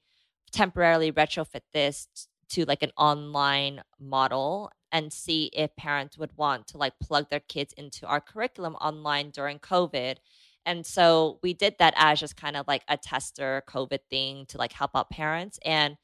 temporarily 0.51 1.11
retrofit 1.11 1.61
this 1.73 2.07
to 2.49 2.65
like 2.65 2.83
an 2.83 2.91
online 2.97 3.81
model 3.99 4.71
and 4.91 5.11
see 5.11 5.45
if 5.53 5.75
parents 5.75 6.17
would 6.19 6.37
want 6.37 6.67
to 6.67 6.77
like 6.77 6.93
plug 7.01 7.29
their 7.31 7.41
kids 7.41 7.73
into 7.77 8.05
our 8.07 8.21
curriculum 8.21 8.75
online 8.75 9.31
during 9.31 9.59
COVID? 9.59 10.17
And 10.65 10.85
so 10.85 11.39
we 11.43 11.53
did 11.53 11.75
that 11.79 11.93
as 11.95 12.19
just 12.19 12.35
kind 12.35 12.55
of 12.57 12.67
like 12.67 12.83
a 12.87 12.97
tester 12.97 13.63
COVID 13.67 13.99
thing 14.09 14.45
to 14.47 14.57
like 14.57 14.73
help 14.73 14.91
out 14.95 15.09
parents. 15.09 15.59
And 15.63 15.97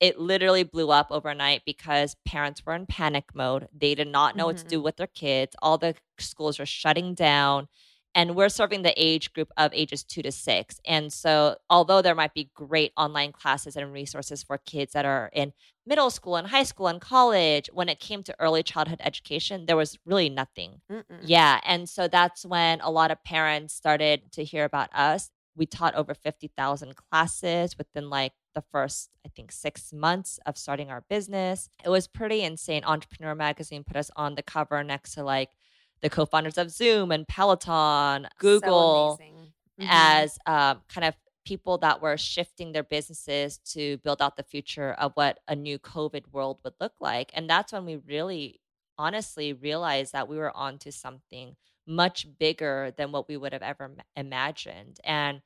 it 0.00 0.18
literally 0.18 0.62
blew 0.62 0.90
up 0.90 1.08
overnight 1.10 1.62
because 1.64 2.16
parents 2.24 2.64
were 2.64 2.74
in 2.74 2.86
panic 2.86 3.26
mode. 3.34 3.68
They 3.76 3.94
did 3.94 4.08
not 4.08 4.36
know 4.36 4.46
what 4.46 4.58
to 4.58 4.64
do 4.64 4.76
mm-hmm. 4.76 4.84
with 4.84 4.96
their 4.96 5.08
kids. 5.08 5.56
All 5.60 5.78
the 5.78 5.94
schools 6.18 6.58
were 6.58 6.66
shutting 6.66 7.14
down. 7.14 7.68
And 8.14 8.34
we're 8.34 8.48
serving 8.48 8.82
the 8.82 8.94
age 8.96 9.32
group 9.32 9.50
of 9.56 9.72
ages 9.72 10.02
two 10.02 10.22
to 10.22 10.32
six. 10.32 10.80
And 10.84 11.12
so, 11.12 11.56
although 11.70 12.02
there 12.02 12.14
might 12.14 12.34
be 12.34 12.50
great 12.54 12.92
online 12.96 13.32
classes 13.32 13.76
and 13.76 13.92
resources 13.92 14.42
for 14.42 14.58
kids 14.58 14.92
that 14.94 15.04
are 15.04 15.30
in 15.32 15.52
middle 15.86 16.10
school 16.10 16.36
and 16.36 16.48
high 16.48 16.64
school 16.64 16.88
and 16.88 17.00
college, 17.00 17.70
when 17.72 17.88
it 17.88 18.00
came 18.00 18.22
to 18.24 18.34
early 18.40 18.62
childhood 18.62 19.00
education, 19.04 19.66
there 19.66 19.76
was 19.76 19.98
really 20.04 20.28
nothing. 20.28 20.80
Mm-mm. 20.90 21.04
Yeah. 21.22 21.60
And 21.64 21.88
so 21.88 22.08
that's 22.08 22.44
when 22.44 22.80
a 22.80 22.90
lot 22.90 23.10
of 23.10 23.22
parents 23.24 23.74
started 23.74 24.32
to 24.32 24.44
hear 24.44 24.64
about 24.64 24.90
us. 24.94 25.30
we 25.56 25.66
taught 25.66 25.94
over 25.96 26.14
50,000 26.14 26.94
classes 26.94 27.76
within 27.76 28.08
like 28.08 28.32
the 28.54 28.62
first, 28.72 29.10
I 29.26 29.28
think, 29.28 29.52
six 29.52 29.92
months 29.92 30.38
of 30.46 30.56
starting 30.56 30.90
our 30.90 31.04
business. 31.08 31.68
It 31.84 31.88
was 31.88 32.06
pretty 32.06 32.42
insane. 32.42 32.84
Entrepreneur 32.84 33.34
Magazine 33.34 33.84
put 33.84 33.96
us 33.96 34.10
on 34.16 34.34
the 34.36 34.42
cover 34.42 34.82
next 34.84 35.14
to 35.14 35.24
like 35.24 35.50
the 36.00 36.10
co 36.10 36.26
founders 36.26 36.58
of 36.58 36.70
Zoom 36.70 37.10
and 37.10 37.26
Peloton, 37.26 38.28
Google, 38.38 39.18
So 39.18 39.24
mm-hmm. 39.24 39.86
as 39.90 40.38
um, 40.46 40.80
kind 40.88 41.04
of 41.04 41.14
people 41.44 41.78
that 41.78 42.02
were 42.02 42.16
shifting 42.16 42.72
their 42.72 42.82
businesses 42.82 43.58
to 43.58 43.96
build 43.98 44.20
out 44.20 44.36
the 44.36 44.42
future 44.42 44.92
of 44.92 45.12
what 45.14 45.38
a 45.48 45.56
new 45.56 45.78
COVID 45.78 46.24
world 46.32 46.58
would 46.62 46.74
look 46.80 46.92
like. 47.00 47.30
And 47.32 47.48
that's 47.48 47.72
when 47.72 47.86
we 47.86 47.96
really 47.96 48.60
honestly 48.98 49.52
realized 49.52 50.12
that 50.12 50.28
we 50.28 50.36
were 50.36 50.54
onto 50.54 50.90
something 50.90 51.56
much 51.86 52.26
bigger 52.38 52.92
than 52.98 53.12
what 53.12 53.28
we 53.28 53.36
would 53.36 53.54
have 53.54 53.62
ever 53.62 53.90
imagined. 54.14 54.98
And 55.04 55.40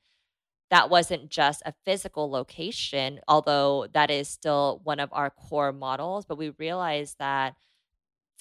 that 0.71 0.91
wasn't 0.91 1.29
just 1.29 1.63
a 1.65 1.75
physical 1.85 2.31
location, 2.31 3.21
although 3.29 3.87
that 3.93 4.11
is 4.11 4.29
still 4.29 4.81
one 4.83 4.99
of 4.99 5.11
our 5.13 5.31
core 5.31 5.71
models, 5.71 6.25
but 6.25 6.39
we 6.39 6.49
realized 6.59 7.17
that 7.19 7.55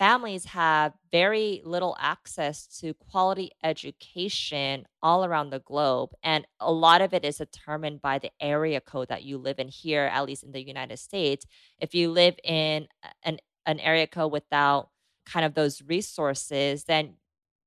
families 0.01 0.45
have 0.45 0.93
very 1.11 1.61
little 1.63 1.95
access 1.99 2.65
to 2.65 2.91
quality 2.95 3.51
education 3.63 4.83
all 5.03 5.23
around 5.23 5.51
the 5.51 5.59
globe. 5.59 6.09
And 6.23 6.43
a 6.59 6.71
lot 6.71 7.03
of 7.03 7.13
it 7.13 7.23
is 7.23 7.37
determined 7.37 8.01
by 8.01 8.17
the 8.17 8.31
area 8.39 8.81
code 8.81 9.09
that 9.09 9.21
you 9.21 9.37
live 9.37 9.59
in 9.59 9.67
here, 9.67 10.09
at 10.11 10.25
least 10.25 10.41
in 10.41 10.53
the 10.53 10.65
United 10.65 10.97
States. 10.97 11.45
If 11.77 11.93
you 11.93 12.09
live 12.09 12.33
in 12.43 12.87
an, 13.21 13.37
an 13.67 13.79
area 13.79 14.07
code 14.07 14.31
without 14.31 14.89
kind 15.27 15.45
of 15.45 15.53
those 15.53 15.83
resources, 15.83 16.85
then 16.85 17.17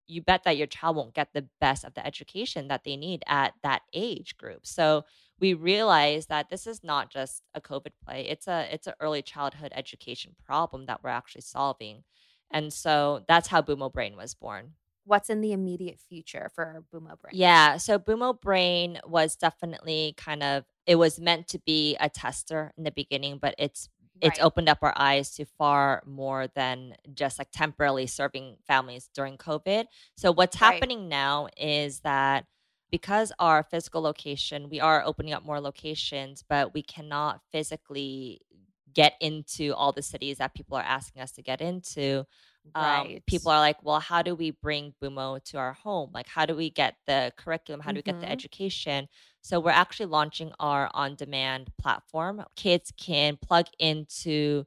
you 0.09 0.21
bet 0.21 0.43
that 0.43 0.57
your 0.57 0.67
child 0.67 0.97
won't 0.97 1.15
get 1.15 1.29
the 1.35 1.47
best 1.61 1.85
of 1.85 1.95
the 1.95 2.05
education 2.05 2.67
that 2.67 2.83
they 2.83 2.97
need 2.97 3.23
at 3.29 3.53
that 3.63 3.83
age 3.93 4.37
group. 4.37 4.67
So 4.67 5.05
we 5.41 5.55
realize 5.55 6.27
that 6.27 6.51
this 6.51 6.67
is 6.67 6.83
not 6.83 7.11
just 7.11 7.43
a 7.55 7.61
COVID 7.61 7.93
play. 8.05 8.27
It's 8.29 8.49
a 8.49 8.67
it's 8.73 8.87
an 8.87 8.95
early 9.01 9.23
childhood 9.23 9.73
education 9.75 10.35
problem 10.45 10.87
that 10.87 11.03
we're 11.03 11.11
actually 11.11 11.43
solving. 11.43 12.03
And 12.55 12.73
so 12.73 13.25
that's 13.29 13.49
how 13.49 13.61
Bümo 13.61 13.93
Brain 13.93 14.17
was 14.17 14.35
born. 14.35 14.75
What's 15.07 15.29
in 15.29 15.43
the 15.43 15.53
immediate 15.53 16.01
future 16.01 16.51
for 16.55 16.83
Bümo 16.93 17.21
Brain? 17.21 17.33
Yeah. 17.35 17.77
So 17.77 17.99
Bümo 17.99 18.41
Brain 18.41 19.01
was 19.05 19.37
definitely 19.37 20.15
kind 20.17 20.43
of 20.43 20.65
it 20.87 20.97
was 20.97 21.19
meant 21.21 21.49
to 21.49 21.59
be 21.67 21.97
a 22.01 22.09
tester 22.09 22.73
in 22.79 22.85
the 22.85 22.93
beginning, 22.93 23.39
but 23.39 23.55
it's 23.59 23.89
it's 24.21 24.39
Right. 24.39 24.45
opened 24.47 24.69
up 24.71 24.79
our 24.81 24.95
eyes 24.97 25.35
to 25.35 25.45
far 25.45 26.03
more 26.07 26.47
than 26.55 26.95
just 27.13 27.39
like 27.39 27.51
temporarily 27.53 28.07
serving 28.07 28.57
families 28.67 29.11
during 29.15 29.37
COVID. 29.37 29.87
So 30.17 30.33
what's 30.33 30.57
Right. 30.61 30.81
happening 30.81 31.09
now 31.09 31.49
is 31.59 32.01
that 32.01 32.47
because 32.91 33.33
our 33.39 33.63
physical 33.65 34.01
location, 34.01 34.71
we 34.71 34.81
are 34.81 35.03
opening 35.05 35.35
up 35.35 35.45
more 35.45 35.61
locations, 35.61 36.43
but 36.49 36.73
we 36.73 36.83
cannot 36.83 37.41
physically 37.51 38.41
get 38.95 39.15
into 39.21 39.75
all 39.75 39.93
the 39.93 40.03
cities 40.03 40.39
that 40.39 40.55
people 40.55 40.77
are 40.77 40.83
asking 40.83 41.23
us 41.23 41.33
to 41.33 41.43
get 41.43 41.61
into. 41.61 42.25
Um, 42.77 43.15
people 43.27 43.51
are 43.53 43.61
like, 43.61 43.83
well, 43.85 44.01
how 44.01 44.23
do 44.23 44.35
we 44.35 44.51
bring 44.51 44.95
Bümo 45.03 45.43
to 45.45 45.59
our 45.59 45.75
home? 45.75 46.11
Like, 46.13 46.27
how 46.29 46.45
do 46.47 46.57
we 46.57 46.71
get 46.71 46.97
the 47.07 47.33
curriculum? 47.37 47.81
How 47.81 47.93
do 47.93 47.99
we 47.99 48.03
get 48.03 48.21
the 48.21 48.27
Mhm. 48.27 48.33
education? 48.33 49.09
So, 49.43 49.61
we're 49.61 49.71
actually 49.71 50.07
launching 50.07 50.53
our 50.59 50.91
on 50.95 51.15
demand 51.17 51.71
platform. 51.79 52.45
Kids 52.57 52.93
can 52.97 53.37
plug 53.37 53.67
into 53.79 54.65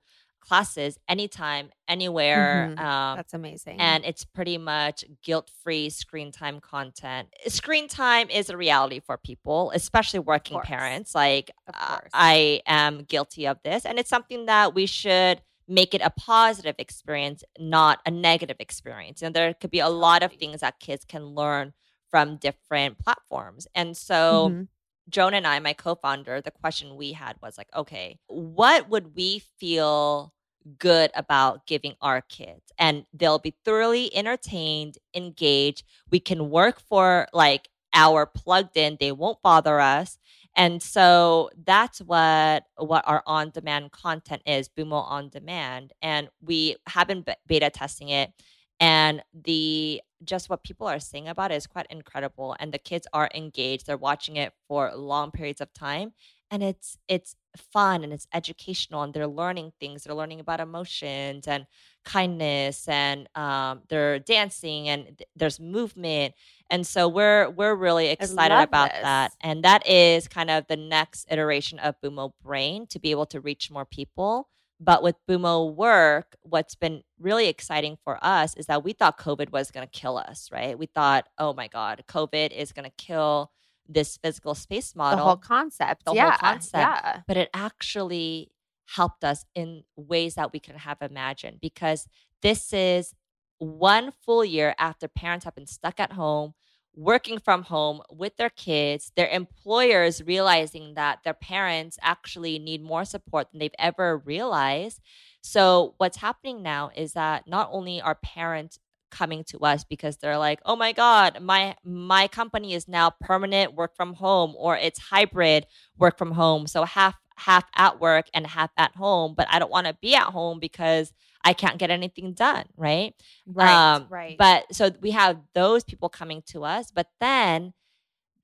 classes 0.47 0.97
anytime, 1.07 1.69
anywhere. 1.87 2.69
Mhm. 2.71 2.79
Um, 2.79 3.15
That's 3.17 3.33
amazing. 3.33 3.79
and 3.79 4.05
it's 4.05 4.23
pretty 4.25 4.57
much 4.57 5.03
guilt 5.23 5.51
free 5.63 5.89
screen 5.89 6.31
time 6.31 6.59
content. 6.59 7.29
Screen 7.47 7.87
time 7.87 8.29
is 8.29 8.49
a 8.49 8.57
reality 8.57 8.99
for 8.99 9.17
people, 9.17 9.71
especially 9.75 10.19
working 10.19 10.59
parents. 10.61 11.13
Like, 11.13 11.51
Of 11.67 11.75
uh. 11.77 11.99
I 12.13 12.61
am 12.65 13.03
guilty 13.03 13.47
of 13.47 13.57
this. 13.63 13.85
And 13.85 13.99
it's 13.99 14.09
something 14.09 14.45
that 14.45 14.73
we 14.73 14.85
should 14.85 15.41
make 15.67 15.93
it 15.93 16.01
a 16.01 16.09
positive 16.09 16.75
experience, 16.79 17.43
not 17.59 17.99
a 18.05 18.11
negative 18.11 18.57
experience. 18.59 19.21
And 19.21 19.35
there 19.35 19.53
could 19.53 19.71
be 19.71 19.79
a 19.79 19.89
lot 19.89 20.23
of 20.23 20.31
things 20.31 20.61
that 20.61 20.79
kids 20.79 21.03
can 21.03 21.25
learn 21.25 21.73
from 22.09 22.37
different 22.37 22.97
platforms. 22.99 23.67
And 23.75 23.97
so, 23.97 24.49
Mhm. 24.51 24.67
Joan 25.09 25.33
and 25.33 25.45
I, 25.47 25.59
my 25.59 25.73
co 25.73 25.95
founder, 25.95 26.41
the 26.41 26.51
question 26.51 26.95
we 26.95 27.13
had 27.13 27.35
was 27.41 27.57
like, 27.57 27.69
okay, 27.75 28.19
what 28.27 28.89
would 28.89 29.15
we 29.15 29.39
feel 29.59 30.33
good 30.77 31.11
about 31.15 31.65
giving 31.65 31.95
our 32.01 32.21
kids? 32.21 32.71
And 32.77 33.05
they'll 33.13 33.39
be 33.39 33.55
thoroughly 33.65 34.15
entertained, 34.15 34.97
engaged. 35.13 35.83
We 36.11 36.19
can 36.19 36.49
work 36.49 36.79
for 36.79 37.27
like 37.33 37.69
our 37.93 38.25
plugged 38.25 38.77
in, 38.77 38.97
they 38.99 39.11
won't 39.11 39.41
bother 39.41 39.79
us. 39.79 40.19
And 40.55 40.81
so 40.81 41.49
that's 41.65 41.99
what 41.99 42.65
what 42.77 43.03
our 43.07 43.23
on 43.27 43.51
demand 43.51 43.91
content 43.91 44.41
is, 44.45 44.69
Bümo 44.69 45.03
on 45.03 45.29
demand. 45.29 45.93
And 46.01 46.29
we 46.41 46.77
have 46.87 47.07
been 47.07 47.23
beta 47.47 47.69
testing 47.69 48.09
it. 48.09 48.31
And 48.79 49.23
the 49.33 50.01
just 50.23 50.49
what 50.49 50.63
people 50.63 50.87
are 50.87 50.99
saying 50.99 51.27
about 51.27 51.51
it 51.51 51.55
is 51.55 51.67
quite 51.67 51.87
incredible. 51.89 52.55
And 52.59 52.73
the 52.73 52.79
kids 52.79 53.07
are 53.13 53.29
engaged. 53.35 53.85
They're 53.85 53.97
watching 53.97 54.37
it 54.37 54.53
for 54.67 54.91
long 54.95 55.31
periods 55.31 55.61
of 55.61 55.73
time. 55.73 56.13
And 56.49 56.63
it's 56.63 56.97
it's 57.07 57.35
fun 57.57 58.03
and 58.03 58.13
it's 58.13 58.27
educational 58.33 59.03
and 59.03 59.13
they're 59.13 59.27
learning 59.27 59.73
things. 59.79 60.03
They're 60.03 60.15
learning 60.15 60.39
about 60.39 60.59
emotions 60.59 61.47
and 61.47 61.65
kindness 62.05 62.87
and 62.87 63.27
um, 63.35 63.81
they're 63.89 64.19
dancing 64.19 64.87
and 64.89 65.05
th- 65.17 65.29
there's 65.35 65.59
movement. 65.59 66.33
And 66.69 66.85
so 66.85 67.07
we're 67.07 67.49
we're 67.49 67.75
really 67.75 68.07
excited 68.07 68.63
about 68.63 68.91
this. 68.91 69.01
that. 69.01 69.31
And 69.41 69.63
that 69.63 69.87
is 69.87 70.27
kind 70.27 70.49
of 70.49 70.65
the 70.67 70.77
next 70.77 71.27
iteration 71.29 71.79
of 71.79 71.95
Bümo 72.01 72.31
Brain 72.43 72.87
to 72.87 72.99
be 72.99 73.11
able 73.11 73.25
to 73.27 73.41
reach 73.41 73.69
more 73.69 73.85
people. 73.85 74.47
But 74.79 75.01
with 75.01 75.15
Bümo 75.27 75.73
Work, 75.73 76.35
what's 76.43 76.75
been 76.75 77.01
really 77.19 77.47
exciting 77.47 77.97
for 78.03 78.19
us 78.21 78.55
is 78.55 78.67
that 78.67 78.83
we 78.83 78.93
thought 78.93 79.19
COVID 79.19 79.51
was 79.51 79.71
going 79.71 79.87
to 79.87 79.99
kill 79.99 80.17
us, 80.17 80.49
right? 80.51 80.77
We 80.77 80.85
thought, 80.85 81.27
oh 81.39 81.53
my 81.53 81.67
God, 81.67 82.03
COVID 82.07 82.51
is 82.51 82.71
going 82.73 82.85
to 82.85 82.93
kill 82.95 83.51
this 83.89 84.17
physical 84.17 84.55
space 84.55 84.95
model. 84.95 85.17
the 85.17 85.23
whole 85.23 85.37
concept. 85.37 86.05
the 86.05 86.13
whole 86.13 86.31
concept. 86.31 86.73
Yeah. 86.73 87.21
but 87.27 87.37
it 87.37 87.49
actually 87.53 88.51
helped 88.95 89.23
us 89.23 89.45
in 89.53 89.83
ways 89.95 90.35
that 90.35 90.53
we 90.53 90.59
couldn't 90.59 90.81
have 90.81 91.01
imagined 91.01 91.59
because 91.61 92.07
this 92.41 92.71
is 92.73 93.13
one 93.59 94.11
full 94.25 94.45
year 94.45 94.75
after 94.77 95.07
parents 95.07 95.45
have 95.45 95.55
been 95.55 95.67
stuck 95.67 95.99
at 95.99 96.13
home 96.13 96.53
working 96.95 97.37
from 97.37 97.63
home 97.63 98.01
with 98.09 98.35
their 98.37 98.49
kids 98.49 99.11
their 99.15 99.27
employers 99.27 100.23
realizing 100.23 100.95
that 100.95 101.19
their 101.23 101.33
parents 101.33 101.97
actually 102.01 102.57
need 102.57 102.81
more 102.81 103.05
support 103.05 103.51
than 103.51 103.59
they've 103.59 103.71
ever 103.77 104.17
realized 104.17 104.99
so 105.41 105.93
what's 105.97 106.17
happening 106.17 106.63
now 106.63 106.89
is 106.95 107.13
that 107.13 107.47
not 107.47 107.69
only 107.71 108.01
are 108.01 108.15
parents 108.15 108.79
coming 109.11 109.43
to 109.43 109.59
us 109.59 109.83
because 109.83 110.17
they're 110.17 110.37
like 110.37 110.59
oh 110.65 110.75
my 110.75 110.91
god 110.91 111.39
my 111.41 111.75
my 111.83 112.27
company 112.27 112.73
is 112.73 112.87
now 112.87 113.09
permanent 113.21 113.73
work 113.73 113.95
from 113.95 114.13
home 114.13 114.53
or 114.57 114.75
it's 114.77 114.99
hybrid 114.99 115.65
work 115.97 116.17
from 116.17 116.31
home 116.31 116.67
so 116.67 116.83
half 116.83 117.15
half 117.35 117.65
at 117.75 117.99
work 117.99 118.25
and 118.33 118.47
half 118.47 118.71
at 118.77 118.95
home 118.95 119.33
but 119.35 119.47
i 119.49 119.59
don't 119.59 119.71
want 119.71 119.85
to 119.87 119.95
be 120.01 120.15
at 120.15 120.23
home 120.27 120.59
because 120.59 121.13
i 121.43 121.53
can't 121.53 121.77
get 121.77 121.91
anything 121.91 122.33
done 122.33 122.65
right 122.75 123.13
Right. 123.45 123.95
um, 123.95 124.07
right. 124.09 124.35
But 124.37 124.73
so 124.73 124.91
we 125.01 125.11
have 125.11 125.39
those 125.53 125.83
people 125.83 126.09
coming 126.09 126.41
to 126.47 126.63
us, 126.63 126.91
but 126.91 127.07
then 127.21 127.73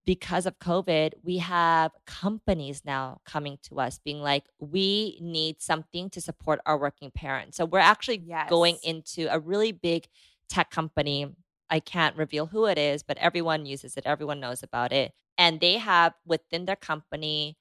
because 0.06 0.46
of 0.46 0.60
COVID, 0.60 1.14
we 1.24 1.38
have 1.38 1.92
companies 2.06 2.82
now 2.86 3.22
coming 3.26 3.58
to 3.64 3.80
us 3.80 4.00
being 4.04 4.20
like, 4.22 4.44
we 4.60 5.18
need 5.22 5.62
something 5.62 6.10
to 6.10 6.20
support 6.20 6.60
our 6.66 6.78
working 6.78 7.10
parents. 7.10 7.56
So 7.56 7.64
we're 7.64 7.80
actually 7.80 8.22
going 8.50 8.78
into 8.84 9.28
a 9.34 9.40
really 9.40 9.72
big 9.72 10.08
tech 10.50 10.70
company. 10.70 11.28
I 11.70 11.80
can't 11.80 12.16
reveal 12.16 12.48
who 12.48 12.66
it 12.66 12.78
is, 12.78 13.04
but 13.04 13.18
everyone 13.18 13.66
uses 13.66 13.98
it, 13.98 14.06
everyone 14.06 14.40
knows 14.40 14.64
about 14.64 14.92
it. 14.92 15.14
And 15.38 15.60
they 15.60 15.78
have 15.78 16.14
within 16.26 16.66
their 16.66 16.76
company 16.76 17.58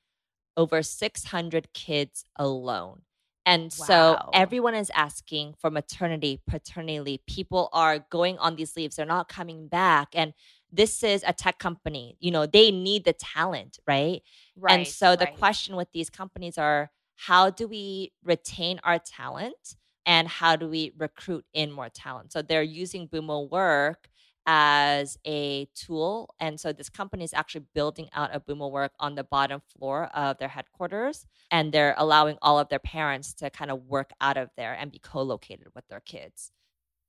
over 0.57 0.83
600 0.83 1.73
kids 1.73 2.25
alone. 2.37 3.03
And 3.45 3.73
so 3.73 4.31
everyone 4.33 4.75
is 4.75 4.91
asking 4.95 5.55
for 5.59 5.71
maternity, 5.71 6.41
paternity 6.47 7.01
leave. 7.01 7.27
People 7.27 7.71
are 7.73 7.99
going 8.11 8.39
on 8.39 8.57
these 8.57 8.77
leaves, 8.77 8.97
they're 8.97 9.07
not 9.07 9.29
coming 9.29 9.67
back. 9.67 10.09
And 10.15 10.33
this 10.71 11.03
is 11.03 11.25
a 11.27 11.33
tech 11.33 11.59
company. 11.59 12.17
You 12.21 12.31
know, 12.31 12.47
they 12.47 12.71
need 12.71 13.05
the 13.05 13.13
talent, 13.13 13.79
right? 13.87 14.23
right. 14.57 14.73
and 14.73 14.87
so 14.87 15.17
the 15.17 15.25
right. 15.25 15.39
question 15.39 15.77
with 15.77 15.89
these 15.93 16.09
companies 16.09 16.57
are 16.57 16.91
how 17.17 17.51
do 17.51 17.69
we 17.69 18.13
retain 18.25 18.81
our 18.85 18.99
talent 18.99 19.77
and 20.07 20.29
how 20.29 20.57
do 20.57 20.69
we 20.69 20.93
recruit 20.99 21.45
in 21.53 21.71
more 21.71 21.89
talent? 21.89 22.33
So 22.33 22.43
they're 22.43 22.63
using 22.63 23.09
Bümo 23.09 23.51
Work 23.51 24.09
as 24.47 25.17
a 25.27 25.69
tool. 25.75 26.35
And 26.41 26.59
so 26.59 26.73
this 26.73 26.89
company 26.89 27.25
is 27.25 27.35
actually 27.35 27.67
building 27.75 28.09
out 28.13 28.35
a 28.35 28.41
Bümo 28.41 28.71
Work 28.71 28.93
on 28.99 29.15
the 29.15 29.25
bottom 29.25 29.63
floor 29.77 30.07
of 30.15 30.39
their 30.39 30.49
headquarters. 30.49 31.27
And 31.51 31.73
they're 31.73 31.95
allowing 31.97 32.39
all 32.43 32.59
of 32.59 32.69
their 32.69 32.79
parents 32.79 33.35
to 33.35 33.51
kind 33.51 33.71
of 33.71 33.85
work 33.85 34.11
out 34.21 34.37
of 34.37 34.51
there 34.57 34.75
and 34.75 34.91
be 34.91 34.99
co 34.99 35.23
located 35.23 35.69
with 35.75 35.87
their 35.89 36.01
kids. 36.01 36.53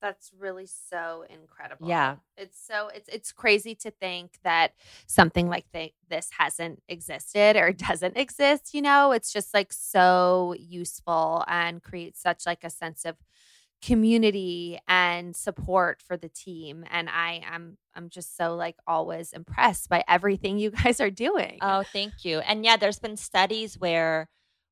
That's 0.04 0.32
really 0.38 0.66
so 0.66 1.24
incredible. 1.30 1.88
Yeah. 1.88 2.18
It's 2.36 2.60
so 2.62 2.90
it's 2.94 3.08
it's 3.08 3.32
crazy 3.32 3.74
to 3.76 3.90
think 3.90 4.38
that 4.44 4.74
something 5.08 5.48
like 5.48 5.64
th- 5.72 5.94
this 6.10 6.30
hasn't 6.38 6.84
existed 6.90 7.56
or 7.56 7.72
doesn't 7.88 8.18
exist, 8.18 8.74
you 8.74 8.82
know? 8.82 9.14
It's 9.14 9.32
just 9.32 9.54
like 9.54 9.72
so 9.72 10.56
useful 10.60 11.46
and 11.48 11.82
creates 11.82 12.22
such 12.22 12.46
like 12.46 12.66
a 12.66 12.70
sense 12.70 13.06
of 13.06 13.16
community 13.82 14.78
and 14.90 15.38
support 15.38 16.02
for 16.02 16.18
the 16.18 16.30
team 16.30 16.84
and 16.92 17.10
I 17.10 17.42
am 17.50 17.78
I'm 17.96 18.10
just 18.10 18.36
so 18.36 18.56
like 18.56 18.76
always 18.86 19.32
impressed 19.32 19.88
by 19.88 20.04
everything 20.06 20.60
you 20.60 20.72
guys 20.84 21.00
are 21.00 21.12
doing. 21.12 21.60
Oh, 21.62 21.84
thank 21.84 22.26
you. 22.26 22.40
And 22.40 22.66
yeah, 22.66 22.76
there's 22.76 23.00
been 23.00 23.16
studies 23.16 23.80
where 23.80 24.28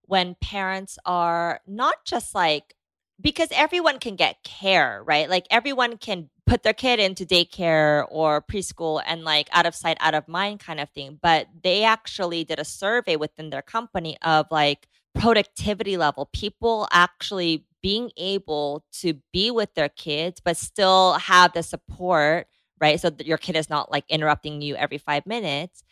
when 0.08 0.36
parents 0.42 1.00
are 1.06 1.62
not 1.66 1.96
just 2.04 2.36
like 2.36 2.76
because 3.22 3.50
everyone 3.52 4.00
can 4.00 4.16
get 4.16 4.44
care, 4.44 5.04
right? 5.06 5.30
Like 5.30 5.46
everyone 5.52 5.98
can 5.98 6.30
put 6.48 6.64
their 6.64 6.74
kid 6.74 7.00
into 7.00 7.26
daycare 7.26 8.06
or 8.10 8.42
preschool 8.42 9.02
and 9.06 9.24
like 9.24 9.50
out 9.52 9.66
of 9.66 9.76
sight, 9.76 9.98
out 10.00 10.14
of 10.16 10.28
mind 10.28 10.60
kind 10.60 10.80
of 10.80 10.90
thing. 10.90 11.20
But 11.22 11.48
they 11.64 11.84
actually 11.84 12.44
did 12.44 12.60
a 12.60 12.66
survey 12.66 13.16
within 13.16 13.50
their 13.50 13.62
company 13.62 14.18
of 14.22 14.48
like 14.52 14.88
productivity 15.14 15.98
level, 15.98 16.30
people 16.34 16.88
actually 16.92 17.66
being 17.82 18.12
able 18.18 18.84
to 19.02 19.16
be 19.34 19.52
with 19.52 19.74
their 19.76 19.90
kids, 19.90 20.42
but 20.44 20.58
still 20.58 21.14
have 21.14 21.54
the 21.54 21.64
support, 21.64 22.48
right? 22.80 23.00
So 23.00 23.10
that 23.10 23.28
your 23.28 23.38
kid 23.38 23.56
is 23.56 23.70
not 23.70 23.92
like 23.92 24.06
interrupting 24.10 24.62
you 24.62 24.76
every 24.76 24.98
five 24.98 25.26
minutes 25.26 25.84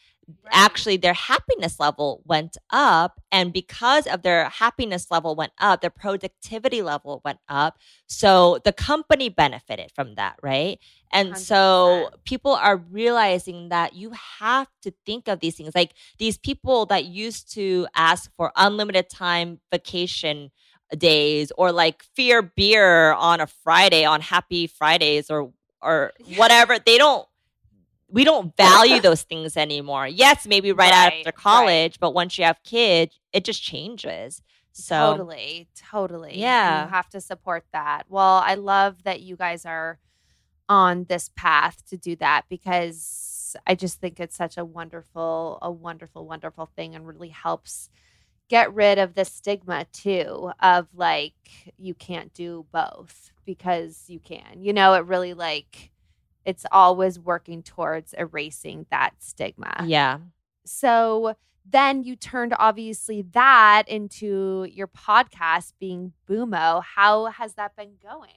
right. 0.43 0.51
actually 0.51 0.97
their 0.97 1.13
happiness 1.13 1.79
level 1.79 2.21
went 2.25 2.57
up 2.69 3.19
and 3.31 3.53
because 3.53 4.07
of 4.07 4.21
their 4.21 4.49
happiness 4.49 5.07
level 5.09 5.35
went 5.35 5.51
up 5.59 5.81
their 5.81 5.89
productivity 5.89 6.81
level 6.81 7.21
went 7.23 7.39
up 7.47 7.77
so 8.07 8.59
the 8.65 8.73
company 8.73 9.29
benefited 9.29 9.91
from 9.93 10.15
that 10.15 10.35
right 10.41 10.79
and 11.11 11.33
100%. 11.33 11.37
so 11.37 12.09
people 12.25 12.53
are 12.53 12.77
realizing 12.77 13.69
that 13.69 13.95
you 13.95 14.11
have 14.39 14.67
to 14.81 14.93
think 15.05 15.27
of 15.27 15.39
these 15.39 15.55
things 15.55 15.73
like 15.75 15.93
these 16.17 16.37
people 16.37 16.85
that 16.85 17.05
used 17.05 17.51
to 17.53 17.87
ask 17.95 18.31
for 18.35 18.51
unlimited 18.55 19.09
time 19.09 19.59
vacation 19.71 20.51
days 20.97 21.51
or 21.57 21.71
like 21.71 22.03
fear 22.15 22.41
beer 22.41 23.13
on 23.13 23.39
a 23.41 23.47
Friday 23.47 24.05
on 24.05 24.21
happy 24.21 24.67
Fridays 24.67 25.29
or 25.29 25.51
or 25.81 26.11
whatever 26.35 26.77
they 26.79 26.97
don't 26.97 27.27
we 28.11 28.23
don't 28.23 28.55
value 28.57 28.99
those 28.99 29.23
things 29.23 29.55
anymore. 29.55 30.07
Yes, 30.07 30.47
maybe 30.47 30.71
right, 30.71 30.91
right 30.91 31.13
after 31.13 31.31
college, 31.31 31.93
right. 31.93 31.97
but 31.99 32.13
once 32.13 32.37
you 32.37 32.43
have 32.43 32.61
kids, 32.63 33.19
it 33.33 33.45
just 33.45 33.61
changes. 33.61 34.41
So 34.71 35.11
totally, 35.11 35.67
totally. 35.75 36.39
Yeah. 36.39 36.85
You 36.85 36.89
have 36.89 37.09
to 37.09 37.21
support 37.21 37.65
that. 37.73 38.03
Well, 38.07 38.41
I 38.45 38.55
love 38.55 39.03
that 39.03 39.21
you 39.21 39.35
guys 39.35 39.65
are 39.65 39.99
on 40.67 41.05
this 41.05 41.29
path 41.35 41.83
to 41.89 41.97
do 41.97 42.15
that 42.17 42.45
because 42.49 43.55
I 43.65 43.75
just 43.75 43.99
think 43.99 44.19
it's 44.19 44.35
such 44.35 44.57
a 44.57 44.65
wonderful, 44.65 45.57
a 45.61 45.71
wonderful, 45.71 46.25
wonderful 46.25 46.67
thing 46.75 46.95
and 46.95 47.07
really 47.07 47.29
helps 47.29 47.89
get 48.47 48.73
rid 48.73 48.97
of 48.97 49.13
the 49.13 49.25
stigma 49.25 49.85
too 49.91 50.51
of 50.59 50.87
like 50.95 51.33
you 51.77 51.93
can't 51.93 52.33
do 52.33 52.65
both 52.71 53.31
because 53.45 54.05
you 54.07 54.19
can. 54.19 54.61
You 54.61 54.73
know, 54.73 54.93
it 54.93 55.05
really 55.05 55.33
like 55.33 55.91
it's 56.45 56.65
always 56.71 57.19
working 57.19 57.63
towards 57.63 58.13
erasing 58.13 58.85
that 58.91 59.11
stigma. 59.19 59.83
Yeah. 59.85 60.19
So 60.65 61.35
then 61.65 62.03
you 62.03 62.15
turned 62.15 62.53
obviously 62.57 63.21
that 63.33 63.83
into 63.87 64.67
your 64.71 64.87
podcast 64.87 65.73
being 65.79 66.13
Bümo. 66.27 66.83
How 66.83 67.25
has 67.25 67.55
that 67.55 67.75
been 67.75 67.93
going? 68.01 68.31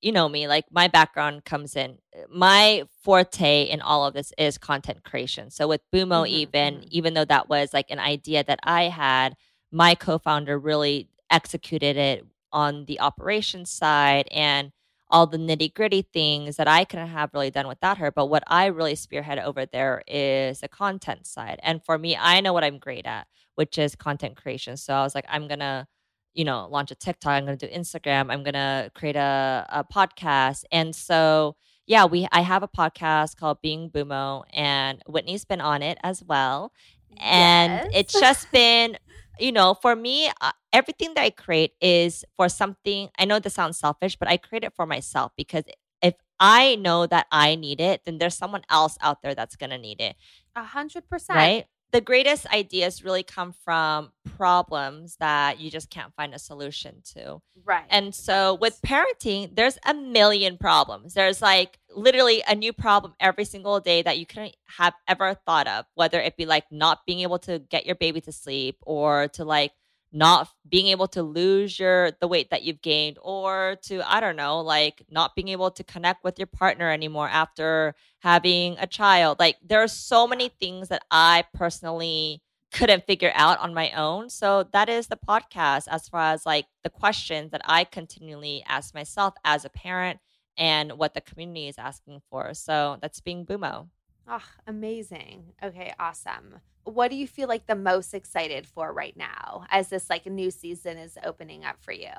You 0.00 0.12
know 0.12 0.28
me, 0.28 0.46
like 0.46 0.66
my 0.70 0.86
background 0.86 1.44
comes 1.44 1.74
in. 1.74 1.98
My 2.30 2.84
forte 3.02 3.64
in 3.64 3.80
all 3.80 4.06
of 4.06 4.14
this 4.14 4.32
is 4.38 4.56
content 4.56 5.02
creation. 5.02 5.50
So 5.50 5.66
with 5.66 5.80
Bümo, 5.92 6.24
mm-hmm, 6.24 6.34
even 6.34 6.74
mm-hmm. 6.74 6.88
even 6.90 7.14
though 7.14 7.24
that 7.24 7.48
was 7.48 7.74
like 7.74 7.90
an 7.90 7.98
idea 7.98 8.44
that 8.44 8.60
I 8.62 8.84
had, 8.84 9.34
my 9.72 9.94
co-founder 9.94 10.58
really 10.58 11.08
executed 11.30 11.96
it 11.96 12.24
on 12.52 12.84
the 12.86 13.00
operations 13.00 13.70
side 13.70 14.28
and 14.30 14.72
all 15.10 15.26
the 15.26 15.38
nitty 15.38 15.72
gritty 15.74 16.02
things 16.02 16.56
that 16.56 16.68
I 16.68 16.84
couldn't 16.84 17.08
have 17.08 17.30
really 17.32 17.50
done 17.50 17.66
without 17.66 17.98
her. 17.98 18.10
But 18.10 18.26
what 18.26 18.42
I 18.46 18.66
really 18.66 18.94
spearhead 18.94 19.38
over 19.38 19.66
there 19.66 20.02
is 20.06 20.60
the 20.60 20.68
content 20.68 21.26
side. 21.26 21.60
And 21.62 21.82
for 21.84 21.98
me, 21.98 22.16
I 22.16 22.40
know 22.40 22.52
what 22.52 22.64
I'm 22.64 22.78
great 22.78 23.06
at, 23.06 23.26
which 23.54 23.78
is 23.78 23.94
content 23.94 24.36
creation. 24.36 24.76
So 24.76 24.94
I 24.94 25.02
was 25.02 25.14
like, 25.14 25.24
I'm 25.28 25.48
going 25.48 25.60
to, 25.60 25.86
you 26.34 26.44
know, 26.44 26.68
launch 26.70 26.90
a 26.90 26.94
TikTok. 26.94 27.32
I'm 27.32 27.46
going 27.46 27.58
to 27.58 27.66
do 27.68 27.72
Instagram. 27.74 28.30
I'm 28.30 28.42
going 28.42 28.54
to 28.54 28.90
create 28.94 29.16
a, 29.16 29.66
a 29.70 29.84
podcast. 29.84 30.64
And 30.70 30.94
so, 30.94 31.56
yeah, 31.86 32.04
we 32.04 32.28
I 32.30 32.42
have 32.42 32.62
a 32.62 32.68
podcast 32.68 33.36
called 33.36 33.62
Being 33.62 33.90
Bümo, 33.90 34.44
and 34.52 35.02
Whitney's 35.06 35.46
been 35.46 35.62
on 35.62 35.82
it 35.82 35.96
as 36.02 36.22
well. 36.22 36.70
And 37.16 37.72
yes. 37.72 37.90
it's 37.94 38.20
just 38.20 38.52
been 38.52 38.98
you 39.38 39.52
know, 39.52 39.74
for 39.74 39.94
me, 39.96 40.30
uh, 40.40 40.52
everything 40.72 41.14
that 41.14 41.22
I 41.22 41.30
create 41.30 41.72
is 41.80 42.24
for 42.36 42.48
something. 42.48 43.08
I 43.18 43.24
know 43.24 43.38
this 43.38 43.54
sounds 43.54 43.78
selfish, 43.78 44.16
but 44.16 44.28
I 44.28 44.36
create 44.36 44.64
it 44.64 44.74
for 44.74 44.86
myself 44.86 45.32
because 45.36 45.64
if 46.02 46.14
I 46.40 46.76
know 46.76 47.06
that 47.06 47.26
I 47.32 47.56
need 47.56 47.80
it, 47.80 48.02
then 48.04 48.18
there's 48.18 48.34
someone 48.36 48.62
else 48.70 48.96
out 49.00 49.22
there 49.22 49.34
that's 49.34 49.56
going 49.56 49.70
to 49.70 49.78
need 49.78 50.00
it. 50.00 50.16
A 50.54 50.64
hundred 50.64 51.08
percent. 51.08 51.36
Right 51.36 51.66
the 51.90 52.00
greatest 52.00 52.46
ideas 52.46 53.02
really 53.02 53.22
come 53.22 53.52
from 53.64 54.12
problems 54.36 55.16
that 55.20 55.58
you 55.58 55.70
just 55.70 55.90
can't 55.90 56.14
find 56.14 56.34
a 56.34 56.38
solution 56.38 57.02
to. 57.14 57.40
Right. 57.64 57.84
And 57.88 58.14
so 58.14 58.54
with 58.54 58.80
parenting, 58.82 59.54
there's 59.56 59.78
a 59.86 59.94
million 59.94 60.58
problems. 60.58 61.14
There's 61.14 61.40
like 61.40 61.78
literally 61.94 62.42
a 62.46 62.54
new 62.54 62.72
problem 62.72 63.14
every 63.20 63.44
single 63.44 63.80
day 63.80 64.02
that 64.02 64.18
you 64.18 64.26
couldn't 64.26 64.54
have 64.76 64.94
ever 65.08 65.34
thought 65.46 65.66
of, 65.66 65.86
whether 65.94 66.20
it 66.20 66.36
be 66.36 66.46
like 66.46 66.64
not 66.70 67.00
being 67.06 67.20
able 67.20 67.38
to 67.40 67.58
get 67.58 67.86
your 67.86 67.96
baby 67.96 68.20
to 68.22 68.32
sleep 68.32 68.76
or 68.82 69.28
to 69.28 69.44
like 69.44 69.72
not 70.12 70.48
being 70.68 70.86
able 70.88 71.08
to 71.08 71.22
lose 71.22 71.78
your 71.78 72.12
the 72.20 72.28
weight 72.28 72.50
that 72.50 72.62
you've 72.62 72.80
gained 72.80 73.18
or 73.20 73.76
to 73.82 74.00
i 74.10 74.20
don't 74.20 74.36
know 74.36 74.60
like 74.60 75.02
not 75.10 75.34
being 75.34 75.48
able 75.48 75.70
to 75.70 75.84
connect 75.84 76.24
with 76.24 76.38
your 76.38 76.46
partner 76.46 76.90
anymore 76.90 77.28
after 77.28 77.94
having 78.20 78.76
a 78.78 78.86
child. 78.86 79.38
Like 79.38 79.56
there 79.64 79.82
are 79.82 79.88
so 79.88 80.26
many 80.26 80.48
things 80.48 80.88
that 80.88 81.02
i 81.10 81.44
personally 81.54 82.42
couldn't 82.72 83.06
figure 83.06 83.32
out 83.34 83.58
on 83.60 83.72
my 83.72 83.90
own. 83.92 84.28
So 84.28 84.64
that 84.72 84.88
is 84.90 85.06
the 85.06 85.16
podcast 85.16 85.88
as 85.88 86.08
far 86.08 86.32
as 86.32 86.44
like 86.44 86.66
the 86.84 86.90
questions 86.90 87.50
that 87.52 87.62
i 87.64 87.84
continually 87.84 88.62
ask 88.66 88.94
myself 88.94 89.34
as 89.44 89.64
a 89.64 89.70
parent 89.70 90.20
and 90.56 90.92
what 90.92 91.14
the 91.14 91.20
community 91.20 91.68
is 91.68 91.78
asking 91.78 92.20
for. 92.30 92.52
So 92.54 92.98
that's 93.00 93.20
being 93.20 93.46
Bümo 93.46 93.88
Oh, 94.28 94.44
amazing. 94.66 95.54
Okay, 95.62 95.94
awesome. 95.98 96.56
What 96.84 97.10
do 97.10 97.16
you 97.16 97.26
feel 97.26 97.48
like 97.48 97.66
the 97.66 97.74
most 97.74 98.14
excited 98.14 98.66
for 98.66 98.92
right 98.92 99.16
now 99.16 99.64
as 99.70 99.88
this 99.88 100.10
like 100.10 100.26
new 100.26 100.50
season 100.50 100.98
is 100.98 101.16
opening 101.24 101.64
up 101.64 101.76
for 101.80 101.92
you? 101.92 102.10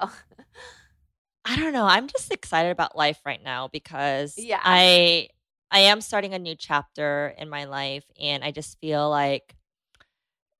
I 1.45 1.55
don't 1.55 1.73
know. 1.73 1.85
I'm 1.85 2.07
just 2.07 2.31
excited 2.31 2.71
about 2.71 2.97
life 2.97 3.19
right 3.25 3.41
now 3.43 3.67
because 3.67 4.35
yeah. 4.37 4.59
I 4.63 5.29
I 5.71 5.79
am 5.79 6.01
starting 6.01 6.33
a 6.33 6.39
new 6.39 6.55
chapter 6.55 7.33
in 7.37 7.49
my 7.49 7.65
life 7.65 8.05
and 8.19 8.43
I 8.43 8.51
just 8.51 8.79
feel 8.79 9.09
like 9.09 9.55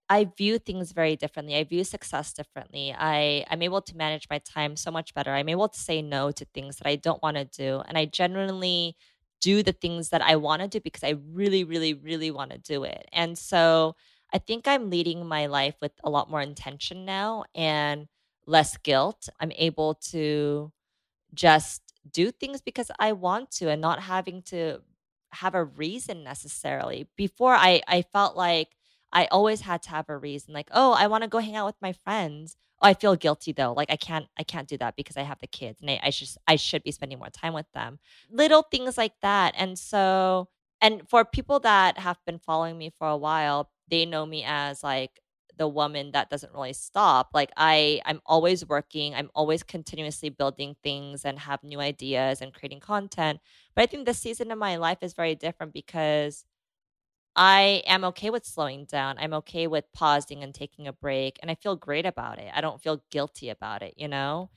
I 0.08 0.26
view 0.38 0.58
things 0.58 0.92
very 0.92 1.16
differently. 1.16 1.56
I 1.56 1.64
view 1.64 1.84
success 1.84 2.34
differently. 2.34 2.96
I 2.98 3.46
I'm 3.50 3.62
able 3.62 3.82
to 3.82 3.98
manage 3.98 4.28
my 4.30 4.40
time 4.40 4.76
so 4.76 4.90
much 4.92 5.14
better. 5.14 5.32
I'm 5.32 5.50
able 5.50 5.68
to 5.68 5.80
say 5.80 6.02
no 6.02 6.32
to 6.32 6.46
things 6.46 6.78
that 6.78 6.88
I 6.88 6.96
don't 6.96 7.22
want 7.22 7.38
to 7.38 7.46
do 7.46 7.84
and 7.88 7.98
I 7.98 8.06
genuinely 8.06 8.96
do 9.42 9.64
the 9.64 9.72
things 9.72 10.10
that 10.10 10.22
I 10.22 10.36
want 10.36 10.62
to 10.62 10.68
do 10.68 10.80
because 10.82 11.04
I 11.04 11.16
really, 11.32 11.64
really, 11.64 11.94
really 11.94 12.32
want 12.32 12.52
to 12.52 12.58
do 12.58 12.84
it. 12.84 13.08
And 13.14 13.38
so 13.38 13.96
I 14.34 14.38
think 14.40 14.68
I'm 14.68 14.90
leading 14.90 15.26
my 15.28 15.48
life 15.48 15.76
with 15.82 15.94
a 16.04 16.10
lot 16.10 16.30
more 16.30 16.42
intention 16.42 17.06
now 17.06 17.46
and 17.56 18.08
less 18.46 18.78
guilt. 18.78 19.30
I'm 19.40 19.52
able 19.56 19.96
to 20.12 20.72
just 21.34 21.82
do 22.12 22.32
things 22.32 22.62
because 22.62 22.92
I 23.00 23.12
want 23.14 23.52
to 23.52 23.70
and 23.70 23.82
not 23.82 24.02
having 24.02 24.42
to 24.44 24.82
have 25.32 25.56
a 25.56 25.64
reason 25.64 26.24
necessarily. 26.24 27.08
Before 27.16 27.54
I 27.54 27.82
I 27.88 28.02
felt 28.02 28.36
like 28.36 28.70
I 29.12 29.26
always 29.28 29.62
had 29.62 29.84
to 29.84 29.90
have 29.92 30.10
a 30.10 30.18
reason 30.18 30.54
like, 30.54 30.70
"Oh, 30.72 30.94
I 30.94 31.08
want 31.08 31.24
to 31.24 31.30
go 31.30 31.40
hang 31.40 31.56
out 31.56 31.66
with 31.68 31.82
my 31.82 31.94
friends." 31.94 32.56
I 32.82 32.94
feel 32.94 33.16
guilty 33.16 33.52
though. 33.52 33.74
Like 33.74 33.92
I 33.92 33.98
can't 33.98 34.28
I 34.38 34.44
can't 34.44 34.68
do 34.68 34.78
that 34.78 34.96
because 34.96 35.18
I 35.18 35.24
have 35.24 35.40
the 35.40 35.48
kids 35.48 35.82
and 35.82 35.90
I, 35.90 36.00
I 36.04 36.10
should 36.12 36.30
I 36.48 36.56
should 36.56 36.84
be 36.84 36.92
spending 36.92 37.20
more 37.20 37.30
time 37.30 37.54
with 37.54 37.70
them. 37.74 38.00
Little 38.30 38.64
things 38.64 38.98
like 38.98 39.14
that. 39.22 39.54
And 39.58 39.78
so 39.78 40.48
and 40.82 41.08
for 41.10 41.26
people 41.26 41.60
that 41.62 41.98
have 41.98 42.18
been 42.26 42.40
following 42.40 42.78
me 42.78 42.90
for 42.98 43.08
a 43.10 43.18
while, 43.18 43.70
they 43.90 44.06
know 44.06 44.26
me 44.26 44.44
as 44.46 44.84
like 44.84 45.20
the 45.58 45.68
woman 45.68 46.12
that 46.14 46.30
doesn't 46.30 46.54
really 46.54 46.72
stop. 46.72 47.30
Like 47.34 47.52
I 47.58 48.02
I'm 48.06 48.22
always 48.26 48.66
working. 48.66 49.14
I'm 49.14 49.30
always 49.36 49.62
continuously 49.62 50.30
building 50.30 50.76
things 50.82 51.26
and 51.26 51.38
have 51.40 51.62
new 51.64 51.82
ideas 51.82 52.42
and 52.42 52.54
creating 52.54 52.80
content. 52.80 53.42
But 53.76 53.82
I 53.84 53.86
think 53.88 54.06
this 54.06 54.20
season 54.20 54.52
of 54.52 54.58
my 54.58 54.78
life 54.78 55.00
is 55.02 55.14
very 55.14 55.36
different 55.36 55.74
because 55.74 56.46
I 57.40 57.84
am 57.88 58.04
okay 58.06 58.30
with 58.30 58.46
slowing 58.46 58.86
down. 58.86 59.18
I'm 59.18 59.34
okay 59.36 59.68
with 59.68 59.92
pausing 59.94 60.44
and 60.44 60.54
taking 60.54 60.88
a 60.88 60.94
break. 60.94 61.40
And 61.42 61.50
I 61.50 61.56
feel 61.56 61.76
great 61.78 62.06
about 62.06 62.38
it. 62.40 62.52
I 62.54 62.62
don't 62.62 62.82
feel 62.82 63.04
guilty 63.12 63.50
about 63.50 63.82
it, 63.82 63.94
you 63.98 64.08
know? 64.10 64.52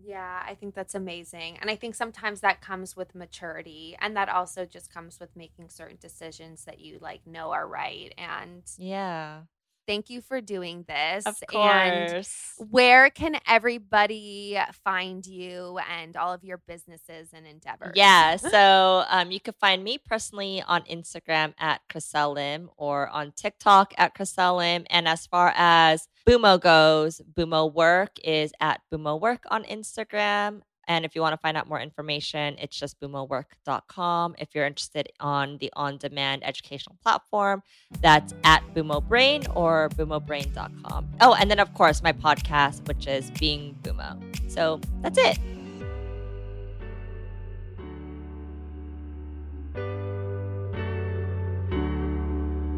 Yeah, 0.00 0.42
I 0.46 0.54
think 0.54 0.74
that's 0.74 0.94
amazing. 0.94 1.58
And 1.58 1.68
I 1.70 1.74
think 1.76 1.94
sometimes 1.94 2.40
that 2.40 2.60
comes 2.60 2.94
with 2.96 3.14
maturity 3.16 3.96
and 4.00 4.16
that 4.16 4.28
also 4.28 4.64
just 4.64 4.92
comes 4.92 5.18
with 5.18 5.34
making 5.34 5.70
certain 5.70 5.98
decisions 6.00 6.64
that 6.66 6.78
you 6.78 6.98
like 7.00 7.26
know 7.26 7.50
are 7.50 7.66
right. 7.66 8.14
And 8.16 8.62
Yeah. 8.78 9.44
Thank 9.88 10.10
you 10.10 10.20
for 10.20 10.42
doing 10.42 10.84
this. 10.86 11.24
Of 11.24 11.36
And 11.54 12.10
course. 12.10 12.52
where 12.58 13.08
can 13.08 13.40
everybody 13.48 14.58
find 14.84 15.26
you 15.26 15.78
and 15.90 16.14
all 16.14 16.34
of 16.34 16.44
your 16.44 16.58
businesses 16.58 17.30
and 17.32 17.46
endeavors? 17.46 17.92
Yeah. 17.94 18.36
So 18.36 19.04
um, 19.08 19.30
you 19.30 19.40
can 19.40 19.54
find 19.58 19.82
me 19.82 19.96
personally 19.96 20.62
on 20.68 20.82
Instagram 20.82 21.54
at 21.58 21.80
Chriselle 21.88 22.68
or 22.76 23.08
on 23.08 23.32
TikTok 23.34 23.94
at 23.96 24.14
Chriselle 24.14 24.84
And 24.90 25.08
as 25.08 25.26
far 25.26 25.54
as 25.56 26.06
Bümo 26.28 26.60
goes, 26.60 27.22
Bümo 27.32 27.72
Work 27.72 28.18
is 28.22 28.52
at 28.60 28.82
Bümo 28.92 29.18
Work 29.18 29.44
on 29.50 29.64
Instagram. 29.64 30.60
And 30.88 31.04
if 31.04 31.14
you 31.14 31.20
want 31.20 31.34
to 31.34 31.36
find 31.36 31.56
out 31.56 31.68
more 31.68 31.80
information, 31.80 32.56
it's 32.58 32.76
just 32.76 32.98
boomowork.com. 33.00 34.34
If 34.38 34.48
you're 34.54 34.66
interested 34.66 35.12
on 35.20 35.58
the 35.58 35.70
on-demand 35.76 36.44
educational 36.44 36.96
platform, 37.02 37.62
that's 38.00 38.34
at 38.42 38.62
Bümo 38.74 39.06
Brain 39.06 39.44
or 39.54 39.90
boomobrain.com. 39.90 41.08
Oh, 41.20 41.34
and 41.34 41.50
then 41.50 41.60
of 41.60 41.72
course 41.74 42.02
my 42.02 42.12
podcast, 42.12 42.88
which 42.88 43.06
is 43.06 43.30
Being 43.32 43.76
Bümo. 43.82 44.18
So 44.50 44.80
that's 45.02 45.18
it. 45.18 45.38